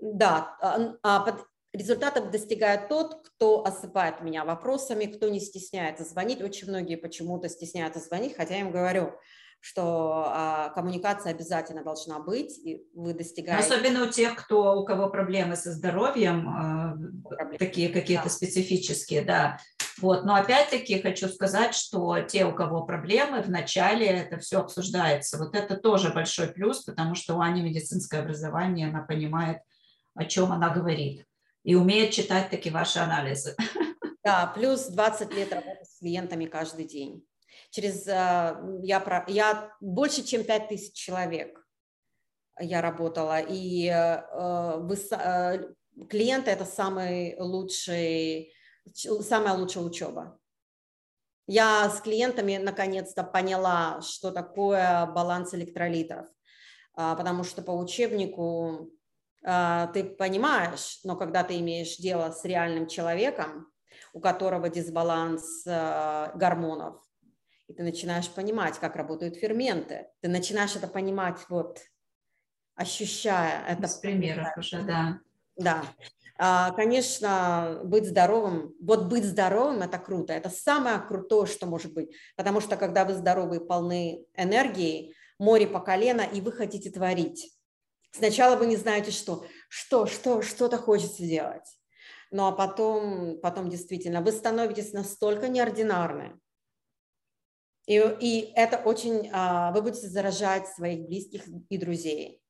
Да, 0.00 0.56
а, 0.60 0.94
а 1.02 1.38
результатов 1.72 2.30
достигает 2.30 2.88
тот, 2.88 3.28
кто 3.28 3.64
осыпает 3.64 4.20
меня 4.22 4.44
вопросами, 4.44 5.06
кто 5.06 5.28
не 5.28 5.40
стесняется 5.40 6.04
звонить. 6.04 6.40
Очень 6.40 6.68
многие 6.68 6.96
почему-то 6.96 7.48
стесняются 7.48 8.00
звонить, 8.00 8.36
хотя 8.36 8.54
я 8.54 8.60
им 8.60 8.72
говорю, 8.72 9.12
что 9.60 10.24
а, 10.26 10.70
коммуникация 10.70 11.32
обязательно 11.32 11.84
должна 11.84 12.18
быть, 12.18 12.58
и 12.64 12.82
вы 12.94 13.12
достигаете... 13.12 13.62
Особенно 13.62 14.04
у 14.04 14.10
тех, 14.10 14.34
кто, 14.34 14.80
у 14.80 14.84
кого 14.86 15.10
проблемы 15.10 15.54
со 15.54 15.72
здоровьем, 15.72 16.48
а, 16.48 16.94
проблемы. 17.28 17.58
такие 17.58 17.90
какие-то 17.90 18.24
да. 18.24 18.30
специфические, 18.30 19.22
да. 19.22 19.58
Вот. 19.98 20.24
Но 20.24 20.34
опять-таки 20.34 21.02
хочу 21.02 21.28
сказать, 21.28 21.74
что 21.74 22.20
те, 22.22 22.46
у 22.46 22.54
кого 22.54 22.84
проблемы, 22.84 23.42
вначале 23.42 24.06
это 24.06 24.38
все 24.38 24.60
обсуждается. 24.60 25.36
Вот 25.36 25.54
это 25.54 25.76
тоже 25.76 26.10
большой 26.10 26.48
плюс, 26.48 26.82
потому 26.82 27.14
что 27.14 27.36
у 27.36 27.40
Ани 27.40 27.60
медицинское 27.60 28.20
образование, 28.20 28.88
она 28.88 29.02
понимает, 29.02 29.58
о 30.14 30.24
чем 30.24 30.52
она 30.52 30.70
говорит, 30.70 31.26
и 31.64 31.74
умеет 31.74 32.12
читать 32.12 32.48
такие 32.48 32.72
ваши 32.72 32.98
анализы. 32.98 33.54
Да, 34.22 34.52
плюс 34.54 34.86
20 34.86 35.34
лет 35.34 35.52
работы 35.52 35.82
с 35.84 35.98
клиентами 35.98 36.44
каждый 36.44 36.84
день 36.84 37.24
через, 37.70 38.06
а, 38.08 38.60
я, 38.82 39.24
я 39.28 39.72
больше, 39.80 40.22
чем 40.22 40.44
5000 40.44 40.92
человек 40.92 41.60
я 42.60 42.82
работала, 42.82 43.40
и 43.40 43.86
э, 43.86 44.22
э, 44.32 45.74
клиенты– 46.08 46.50
это 46.52 46.64
самый 46.64 47.36
лучший, 47.38 48.52
самая 48.94 49.54
лучшая 49.54 49.84
учеба. 49.84 50.38
Я 51.46 51.88
с 51.90 52.00
клиентами 52.00 52.58
наконец-то 52.58 53.24
поняла, 53.24 54.00
что 54.02 54.30
такое 54.30 55.06
баланс 55.06 55.52
электролитов, 55.54 56.26
а, 56.94 57.16
потому 57.16 57.42
что 57.44 57.62
по 57.62 57.72
учебнику 57.72 58.90
а, 59.44 59.88
ты 59.88 60.04
понимаешь, 60.04 61.00
но 61.02 61.16
когда 61.16 61.42
ты 61.42 61.58
имеешь 61.58 61.96
дело 61.96 62.30
с 62.30 62.44
реальным 62.44 62.86
человеком, 62.86 63.72
у 64.12 64.20
которого 64.20 64.68
дисбаланс 64.68 65.64
гормонов, 65.64 67.02
и 67.70 67.72
ты 67.72 67.84
начинаешь 67.84 68.28
понимать, 68.28 68.80
как 68.80 68.96
работают 68.96 69.36
ферменты. 69.36 70.08
Ты 70.20 70.28
начинаешь 70.28 70.74
это 70.74 70.88
понимать, 70.88 71.38
вот, 71.48 71.78
ощущая 72.74 73.64
это. 73.68 73.86
С 73.86 73.94
примеров 73.98 74.48
уже, 74.56 74.82
да. 74.82 75.20
Да. 75.56 75.84
А, 76.36 76.72
конечно, 76.72 77.80
быть 77.84 78.08
здоровым, 78.08 78.74
вот 78.80 79.04
быть 79.04 79.24
здоровым– 79.24 79.82
это 79.82 79.98
круто, 79.98 80.32
это 80.32 80.50
самое 80.50 80.98
крутое, 80.98 81.46
что 81.46 81.66
может 81.66 81.92
быть, 81.92 82.16
потому 82.34 82.60
что 82.60 82.76
когда 82.76 83.04
вы 83.04 83.14
здоровы 83.14 83.56
и 83.56 83.64
полны 83.64 84.24
энергии, 84.34 85.14
море 85.38 85.66
по 85.66 85.80
колено, 85.80 86.22
и 86.22 86.40
вы 86.40 86.50
хотите 86.50 86.90
творить. 86.90 87.56
Сначала 88.10 88.56
вы 88.56 88.66
не 88.66 88.76
знаете, 88.76 89.10
что, 89.10 89.44
что, 89.68 90.06
что, 90.06 90.42
что-то 90.42 90.78
хочется 90.78 91.22
сделать, 91.22 91.78
ну 92.30 92.46
а 92.46 92.52
потом, 92.52 93.38
потом 93.40 93.68
действительно 93.68 94.22
вы 94.22 94.32
становитесь 94.32 94.92
настолько 94.92 95.48
неординарны, 95.48 96.40
и, 97.90 98.16
и 98.20 98.52
это 98.54 98.76
очень, 98.76 99.28
а, 99.32 99.72
вы 99.72 99.82
будете 99.82 100.06
заражать 100.06 100.68
своих 100.68 101.08
близких 101.08 101.42
и 101.68 101.76
друзей. 101.76 102.40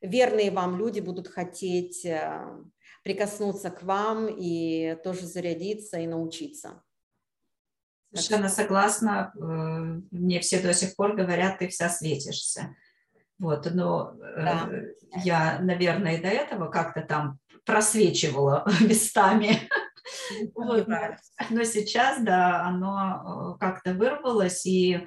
Верные 0.00 0.52
вам 0.52 0.78
люди 0.78 1.00
будут 1.00 1.26
хотеть 1.26 2.04
э, 2.04 2.46
прикоснуться 3.02 3.70
к 3.70 3.82
вам 3.82 4.28
и 4.28 4.96
тоже 5.02 5.26
зарядиться 5.26 5.98
и 5.98 6.06
научиться. 6.06 6.80
Совершенно 8.12 8.48
согласна. 8.48 9.32
Э, 9.34 9.40
мне 10.12 10.38
все 10.38 10.60
до 10.60 10.72
сих 10.72 10.94
пор 10.94 11.16
говорят, 11.16 11.58
ты 11.58 11.66
вся 11.66 11.88
светишься. 11.88 12.76
Вот, 13.40 13.68
но 13.72 14.14
э, 14.14 14.44
да. 14.44 14.70
я, 15.24 15.58
наверное, 15.58 16.18
и 16.18 16.22
до 16.22 16.28
этого 16.28 16.70
как-то 16.70 17.00
там 17.00 17.40
просвечивала 17.64 18.64
местами. 18.80 19.68
Вот. 20.54 20.88
Но 21.50 21.64
сейчас, 21.64 22.20
да, 22.20 22.62
оно 22.64 23.56
э, 23.56 23.58
как-то 23.60 23.94
вырвалось, 23.94 24.64
и 24.66 25.06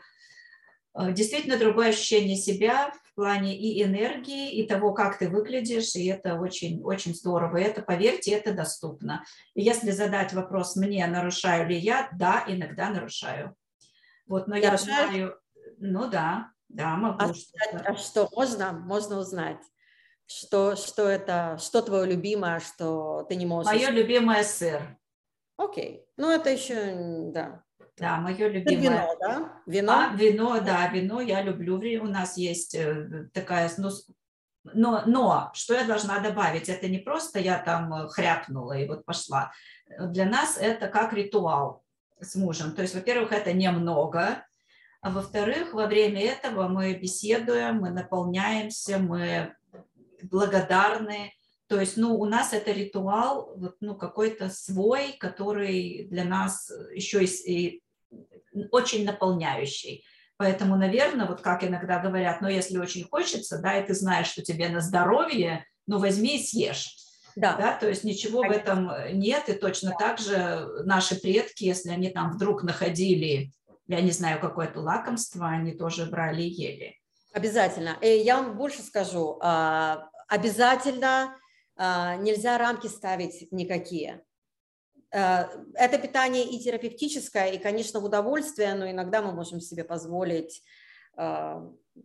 э, 0.94 1.12
действительно 1.12 1.58
другое 1.58 1.90
ощущение 1.90 2.36
себя 2.36 2.92
в 3.04 3.16
плане 3.16 3.58
и 3.58 3.84
энергии, 3.84 4.52
и 4.52 4.68
того, 4.68 4.94
как 4.94 5.18
ты 5.18 5.30
выглядишь, 5.30 5.96
и 5.96 6.06
это 6.06 6.36
очень, 6.36 6.84
очень 6.84 7.16
здорово. 7.16 7.58
И 7.58 7.64
это, 7.64 7.82
поверьте, 7.82 8.32
это 8.32 8.54
доступно. 8.54 9.24
И 9.56 9.62
если 9.62 9.92
задать 9.92 10.34
вопрос 10.34 10.76
мне, 10.76 11.06
нарушаю 11.08 11.68
ли 11.70 11.78
я, 11.78 12.10
да, 12.14 12.44
иногда 12.48 12.90
нарушаю. 12.90 13.56
Вот, 14.28 14.48
но 14.48 14.56
я 14.56 14.78
знаю, 14.78 15.40
ну 15.78 16.10
да, 16.10 16.52
да, 16.70 16.96
могу. 16.96 17.18
А, 17.20 17.34
а 17.86 17.96
что, 17.96 18.30
можно, 18.36 18.72
можно 18.74 19.20
узнать? 19.20 19.62
Что, 20.26 20.76
что 20.76 21.08
это, 21.08 21.58
что 21.60 21.82
твое 21.82 22.06
любимое, 22.06 22.60
что 22.60 23.26
ты 23.30 23.36
не 23.36 23.46
можешь? 23.46 23.72
Мое 23.72 23.90
любимое 23.90 24.44
сыр. 24.44 24.82
Окей, 25.58 26.06
ну 26.18 26.30
это 26.30 26.50
еще, 26.52 27.32
да. 27.32 27.64
Да, 27.98 28.18
мое 28.18 28.48
любимое. 28.48 28.78
вино, 28.78 29.16
да? 29.20 29.62
Вино? 29.66 29.92
А, 29.92 30.16
вино, 30.16 30.60
да, 30.62 30.88
вино 30.88 31.20
я 31.20 31.42
люблю. 31.42 31.78
У 32.04 32.08
нас 32.08 32.38
есть 32.38 32.76
э, 32.76 33.28
такая, 33.34 33.72
ну, 33.78 33.90
но, 34.64 35.04
но 35.08 35.52
что 35.56 35.74
я 35.74 35.84
должна 35.84 36.20
добавить? 36.20 36.70
Это 36.70 36.88
не 36.88 37.00
просто 37.00 37.40
я 37.40 37.58
там 37.58 37.92
э, 37.94 38.08
хряпнула 38.08 38.74
и 38.74 38.88
вот 38.88 39.04
пошла. 39.04 39.52
Для 40.00 40.26
нас 40.26 40.60
это 40.60 40.90
как 40.90 41.14
ритуал 41.14 41.84
с 42.20 42.36
мужем. 42.36 42.74
То 42.74 42.84
есть, 42.84 42.94
во-первых, 42.94 43.32
это 43.32 43.52
немного, 43.52 44.46
а 45.02 45.10
во-вторых, 45.10 45.74
во 45.74 45.88
время 45.88 46.22
этого 46.22 46.68
мы 46.68 46.94
беседуем, 46.94 47.78
мы 47.78 47.90
наполняемся, 47.90 49.00
мы 49.00 49.56
благодарны. 50.22 51.34
То 51.68 51.80
есть, 51.80 51.98
ну, 51.98 52.16
у 52.18 52.26
нас 52.26 52.54
это 52.54 52.72
ритуал, 52.72 53.54
вот, 53.58 53.76
ну, 53.82 53.96
какой-то 53.96 54.50
свой, 54.50 55.16
который 55.20 56.08
для 56.10 56.24
нас 56.24 56.72
еще 56.94 57.24
и, 57.24 57.28
и 57.28 57.84
очень 58.72 59.06
наполняющий. 59.06 60.06
Поэтому, 60.38 60.78
наверное, 60.78 61.28
вот 61.28 61.42
как 61.42 61.64
иногда 61.64 62.00
говорят, 62.00 62.42
но 62.42 62.50
если 62.50 62.78
очень 62.78 63.04
хочется, 63.04 63.60
да, 63.60 63.78
и 63.78 63.86
ты 63.86 63.94
знаешь, 63.94 64.28
что 64.28 64.42
тебе 64.44 64.70
на 64.70 64.80
здоровье, 64.80 65.66
ну, 65.88 66.00
возьми 66.00 66.38
и 66.38 66.44
съешь. 66.44 66.96
Да. 67.36 67.56
да, 67.56 67.78
то 67.78 67.88
есть 67.88 68.04
ничего 68.04 68.42
Конечно. 68.42 68.58
в 68.58 68.64
этом 68.64 69.20
нет, 69.20 69.48
и 69.48 69.54
точно 69.54 69.92
да. 69.92 70.08
так 70.08 70.20
же 70.20 70.68
наши 70.86 71.16
предки, 71.22 71.66
если 71.66 71.90
они 71.90 72.10
там 72.10 72.32
вдруг 72.32 72.64
находили, 72.64 73.52
я 73.88 74.02
не 74.02 74.10
знаю, 74.10 74.40
какое-то 74.40 74.80
лакомство, 74.80 75.48
они 75.48 75.74
тоже 75.74 76.08
брали 76.08 76.42
и 76.42 76.50
ели. 76.50 76.96
Обязательно. 77.34 77.98
И 78.02 78.06
э, 78.06 78.24
я 78.24 78.38
вам 78.38 78.58
больше 78.58 78.82
скажу. 78.82 79.38
А, 79.42 80.10
обязательно 80.28 81.36
нельзя 81.78 82.58
рамки 82.58 82.88
ставить 82.88 83.52
никакие. 83.52 84.24
А, 85.14 85.50
это 85.74 85.98
питание 85.98 86.44
и 86.46 86.60
терапевтическое, 86.60 87.52
и, 87.52 87.58
конечно, 87.58 88.00
в 88.00 88.06
удовольствие, 88.06 88.74
но 88.76 88.90
иногда 88.90 89.22
мы 89.22 89.32
можем 89.32 89.60
себе 89.62 89.84
позволить 89.84 90.64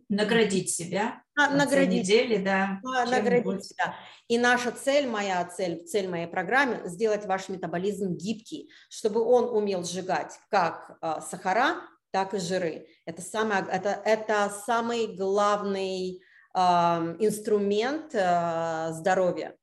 наградить 0.09 0.71
себя 0.71 1.21
а, 1.37 1.51
наградить 1.51 2.01
недели, 2.01 2.43
да, 2.43 2.79
наградить 2.83 3.63
себя. 3.63 3.95
И 4.27 4.39
наша 4.39 4.71
цель, 4.71 5.07
моя 5.07 5.45
цель, 5.45 5.85
цель 5.85 6.07
моей 6.07 6.25
программы 6.25 6.81
сделать 6.85 7.27
ваш 7.27 7.47
метаболизм 7.47 8.15
гибкий, 8.15 8.71
чтобы 8.89 9.21
он 9.21 9.55
умел 9.55 9.83
сжигать 9.83 10.39
как 10.49 10.97
сахара, 11.29 11.75
так 12.09 12.33
и 12.33 12.39
жиры. 12.39 12.87
Это, 13.05 13.21
самое, 13.21 13.63
это, 13.71 14.01
это 14.03 14.51
самый 14.65 15.15
главный 15.15 16.23
инструмент 16.55 18.13
здоровья, 18.95 19.55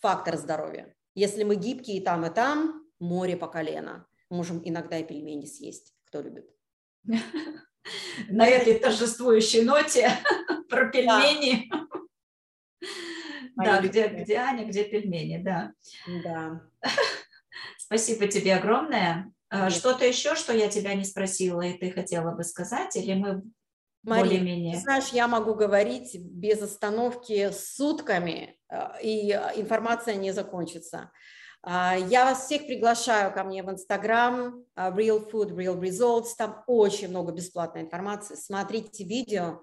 фактор 0.00 0.36
здоровья. 0.36 0.94
Если 1.14 1.44
мы 1.44 1.56
гибкие 1.56 1.98
и 1.98 2.00
там, 2.00 2.24
и 2.26 2.30
там, 2.30 2.84
море 2.98 3.36
по 3.36 3.48
колено. 3.48 4.06
Можем 4.28 4.60
иногда 4.64 4.98
и 4.98 5.04
пельмени 5.04 5.46
съесть, 5.46 5.94
кто 6.06 6.20
любит. 6.20 6.48
На 8.28 8.46
этой 8.46 8.78
торжествующей 8.78 9.62
ноте 9.62 10.10
про 10.68 10.88
пельмени. 10.90 11.70
Да, 13.56 13.80
где, 13.80 14.08
где 14.08 14.36
Аня, 14.36 14.64
где 14.66 14.84
пельмени, 14.84 15.42
да. 15.42 15.72
Да. 16.22 16.62
Спасибо 17.78 18.28
тебе 18.28 18.54
огромное. 18.54 19.32
А, 19.48 19.68
что-то 19.68 20.06
еще, 20.06 20.36
что 20.36 20.52
я 20.52 20.68
тебя 20.68 20.94
не 20.94 21.04
спросила, 21.04 21.62
и 21.62 21.76
ты 21.76 21.90
хотела 21.90 22.32
бы 22.32 22.44
сказать, 22.44 22.94
или 22.96 23.14
мы 23.14 23.42
более-менее... 24.02 24.78
знаешь, 24.78 25.08
я 25.08 25.28
могу 25.28 25.54
говорить 25.54 26.18
без 26.18 26.62
остановки 26.62 27.50
сутками, 27.52 28.56
а, 28.68 28.96
и 29.02 29.30
информация 29.56 30.14
не 30.14 30.32
закончится. 30.32 31.10
А, 31.62 31.96
я 31.96 32.24
вас 32.24 32.46
всех 32.46 32.66
приглашаю 32.66 33.32
ко 33.32 33.44
мне 33.44 33.62
в 33.62 33.70
Инстаграм, 33.70 34.64
Real 34.76 35.30
Food, 35.30 35.54
Real 35.54 35.78
Results, 35.78 36.28
там 36.38 36.64
очень 36.66 37.08
много 37.08 37.32
бесплатной 37.32 37.82
информации. 37.82 38.34
Смотрите 38.34 39.04
видео, 39.04 39.60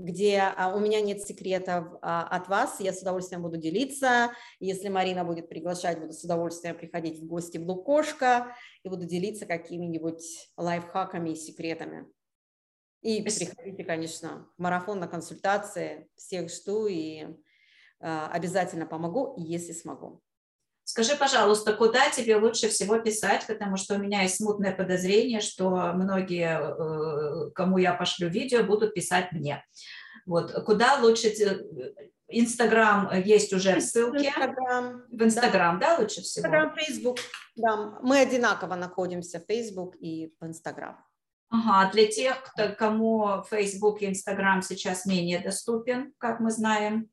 где 0.00 0.38
а, 0.38 0.74
у 0.74 0.80
меня 0.80 1.00
нет 1.00 1.20
секретов 1.22 1.86
а, 2.02 2.26
от 2.26 2.48
вас, 2.48 2.80
я 2.80 2.92
с 2.92 3.02
удовольствием 3.02 3.42
буду 3.42 3.56
делиться. 3.56 4.32
Если 4.58 4.88
Марина 4.88 5.24
будет 5.24 5.48
приглашать, 5.48 6.00
буду 6.00 6.12
с 6.12 6.24
удовольствием 6.24 6.76
приходить 6.76 7.20
в 7.20 7.26
гости 7.26 7.58
в 7.58 7.68
Лукошко 7.68 8.54
и 8.82 8.88
буду 8.88 9.04
делиться 9.04 9.46
какими-нибудь 9.46 10.52
лайфхаками 10.56 11.30
и 11.30 11.36
секретами. 11.36 12.06
И 13.02 13.22
приходите, 13.22 13.84
конечно, 13.84 14.46
в 14.56 14.62
марафон 14.62 15.00
на 15.00 15.08
консультации. 15.08 16.08
Всех 16.16 16.50
жду 16.50 16.86
и 16.86 17.22
э, 18.00 18.26
обязательно 18.30 18.86
помогу, 18.86 19.34
если 19.38 19.72
смогу. 19.72 20.22
Скажи, 20.84 21.16
пожалуйста, 21.16 21.72
куда 21.72 22.10
тебе 22.10 22.36
лучше 22.36 22.68
всего 22.68 22.98
писать, 22.98 23.46
потому 23.46 23.76
что 23.76 23.94
у 23.94 23.98
меня 23.98 24.22
есть 24.22 24.36
смутное 24.36 24.74
подозрение, 24.74 25.40
что 25.40 25.70
многие, 25.94 26.58
э, 26.58 27.50
кому 27.52 27.78
я 27.78 27.94
пошлю 27.94 28.28
видео, 28.28 28.64
будут 28.64 28.92
писать 28.92 29.32
мне. 29.32 29.64
Вот, 30.26 30.52
куда 30.64 30.98
лучше... 31.00 31.28
Инстаграм 32.32 33.10
есть 33.24 33.52
уже 33.52 33.76
в 33.76 33.80
ссылке. 33.80 34.28
Инстаграм. 34.28 35.02
В 35.10 35.22
Инстаграм, 35.22 35.78
да. 35.80 35.96
да, 35.96 36.02
лучше 36.02 36.22
всего? 36.22 36.46
Инстаграм, 36.46 36.76
Фейсбук. 36.76 37.18
Да, 37.56 37.98
мы 38.02 38.20
одинаково 38.20 38.76
находимся 38.76 39.40
в 39.40 39.46
Фейсбук 39.46 39.96
и 40.00 40.32
в 40.40 40.46
Инстаграм. 40.46 40.96
Ага, 41.50 41.90
для 41.92 42.06
тех, 42.06 42.42
кто, 42.44 42.72
кому 42.74 43.42
Facebook 43.50 44.02
и 44.02 44.10
Instagram 44.10 44.62
сейчас 44.62 45.04
менее 45.04 45.40
доступен, 45.40 46.14
как 46.18 46.38
мы 46.38 46.50
знаем. 46.50 47.10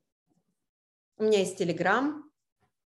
У 1.17 1.23
меня 1.23 1.39
есть 1.39 1.59
Telegram. 1.59 2.21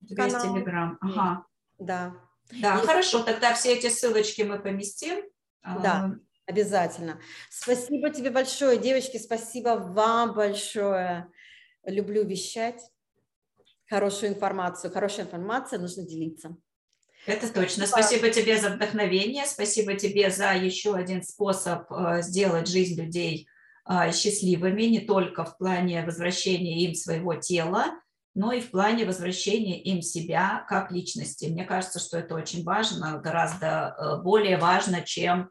Есть 0.02 0.36
Telegram, 0.36 0.98
ага. 1.00 1.46
Да. 1.80 2.14
Да, 2.52 2.76
есть... 2.76 2.86
хорошо, 2.86 3.24
тогда 3.24 3.54
все 3.54 3.74
эти 3.74 3.90
ссылочки 3.90 4.42
мы 4.42 4.60
поместим. 4.60 5.24
Да, 5.64 6.16
обязательно. 6.46 7.20
Спасибо 7.50 8.10
тебе 8.10 8.30
большое, 8.30 8.78
девочки, 8.78 9.18
спасибо 9.18 9.70
вам 9.70 10.34
большое. 10.34 11.32
Люблю 11.84 12.26
вещать. 12.26 12.82
Хорошую 13.90 14.34
информацию. 14.34 14.92
Хорошая 14.92 15.26
информация 15.26 15.80
нужно 15.80 16.04
делиться. 16.04 16.58
Это 17.28 17.54
точно. 17.54 17.86
Спасибо 17.86 18.30
тебе 18.30 18.58
за 18.58 18.70
вдохновение, 18.70 19.46
спасибо 19.46 19.96
тебе 19.96 20.32
за 20.32 20.54
еще 20.54 20.96
один 20.96 21.22
способ 21.22 21.92
э, 21.92 22.22
сделать 22.22 22.70
жизнь 22.70 23.00
людей 23.00 23.50
э, 23.86 24.14
счастливыми, 24.14 24.84
не 24.84 25.02
только 25.02 25.44
в 25.44 25.58
плане 25.58 26.06
возвращения 26.06 26.86
им 26.86 26.96
своего 26.96 27.36
тела, 27.36 27.88
но 28.34 28.54
и 28.54 28.62
в 28.62 28.72
плане 28.72 29.06
возвращения 29.06 29.82
им 29.84 30.02
себя 30.02 30.66
как 30.70 30.90
личности. 30.90 31.48
Мне 31.48 31.66
кажется, 31.66 32.00
что 32.00 32.18
это 32.18 32.34
очень 32.34 32.64
важно, 32.64 33.20
гораздо 33.20 33.94
э, 34.00 34.22
более 34.24 34.58
важно, 34.58 35.02
чем 35.02 35.50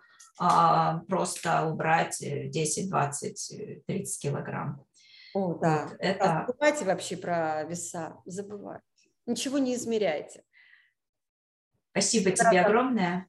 просто 1.09 1.65
убрать 1.67 2.19
10, 2.21 2.91
20, 2.91 3.87
30 3.87 4.23
килограмм. 4.23 4.85
О, 5.33 5.55
да. 5.55 5.89
Это... 5.99 6.45
Забывайте 6.47 6.85
вообще 6.85 7.17
про 7.17 7.65
веса, 7.65 8.17
забывайте. 8.27 8.85
Ничего 9.25 9.57
не 9.57 9.75
измеряйте. 9.75 10.43
Спасибо 11.97 12.31
тебе 12.31 12.61
огромное. 12.61 13.27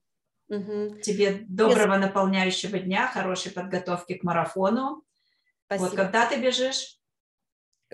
Угу. 0.50 1.00
Тебе 1.02 1.46
доброго 1.48 1.96
Без... 1.96 2.02
наполняющего 2.02 2.80
дня, 2.80 3.08
хорошей 3.08 3.52
подготовки 3.52 4.16
к 4.16 4.24
марафону. 4.24 5.04
Спасибо. 5.66 5.88
Вот 5.88 5.96
когда 5.96 6.26
ты 6.26 6.42
бежишь? 6.42 6.98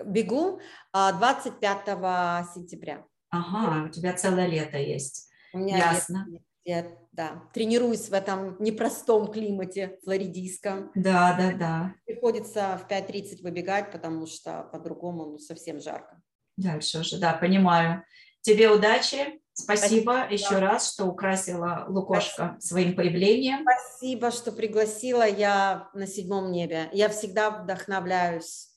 Бегу 0.04 0.60
25 0.92 1.80
а, 1.86 2.44
сентября. 2.52 3.04
Ага, 3.30 3.86
у 3.86 3.88
тебя 3.88 4.12
целое 4.14 4.46
лето 4.46 4.78
есть. 4.78 5.28
У 5.52 5.58
меня 5.58 5.78
Ясно. 5.78 6.26
Лето, 6.28 6.44
я, 6.64 6.86
да, 7.12 7.42
тренируюсь 7.52 8.08
в 8.08 8.12
этом 8.12 8.56
непростом 8.60 9.30
климате 9.30 9.98
флоридийском. 10.02 10.90
Да, 10.94 11.36
да, 11.38 11.52
да. 11.52 11.94
Приходится 12.06 12.80
в 12.82 12.90
5.30 12.90 13.42
выбегать, 13.42 13.92
потому 13.92 14.26
что 14.26 14.68
по-другому 14.72 15.26
ну, 15.26 15.38
совсем 15.38 15.80
жарко. 15.80 16.20
Дальше 16.56 17.00
уже, 17.00 17.18
да, 17.18 17.34
понимаю. 17.34 18.04
Тебе 18.40 18.70
удачи, 18.70 19.40
Спасибо, 19.56 20.26
Спасибо 20.26 20.32
еще 20.32 20.58
раз, 20.58 20.92
что 20.92 21.06
украсила 21.06 21.84
Лукошка 21.88 22.56
Спасибо. 22.58 22.60
своим 22.60 22.96
появлением. 22.96 23.62
Спасибо, 23.62 24.32
что 24.32 24.50
пригласила. 24.50 25.26
Я 25.26 25.88
на 25.94 26.08
седьмом 26.08 26.50
небе. 26.50 26.88
Я 26.92 27.08
всегда 27.08 27.50
вдохновляюсь 27.50 28.74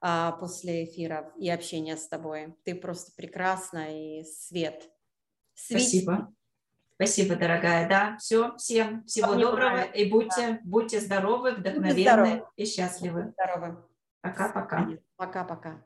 а, 0.00 0.32
после 0.32 0.84
эфиров 0.84 1.26
и 1.36 1.50
общения 1.50 1.96
с 1.96 2.06
тобой. 2.06 2.54
Ты 2.64 2.76
просто 2.76 3.10
прекрасна 3.16 3.86
и 3.90 4.24
свет. 4.24 4.88
Свет. 5.54 5.80
Спасибо. 5.80 6.32
Спасибо, 6.94 7.34
дорогая. 7.34 7.88
Да, 7.88 8.16
все, 8.18 8.56
всем 8.56 9.04
всего 9.06 9.32
Обнимаю. 9.32 9.50
доброго 9.50 9.82
и 9.82 10.08
будьте, 10.08 10.48
да. 10.48 10.58
будьте 10.62 11.00
здоровы, 11.00 11.52
вдохновенны 11.52 11.88
будьте 11.88 12.02
здоровы. 12.02 12.42
и 12.54 12.64
счастливы. 12.66 13.32
Здоровы. 13.32 13.84
Пока-пока. 14.20 14.88
Пока-пока. 15.16 15.82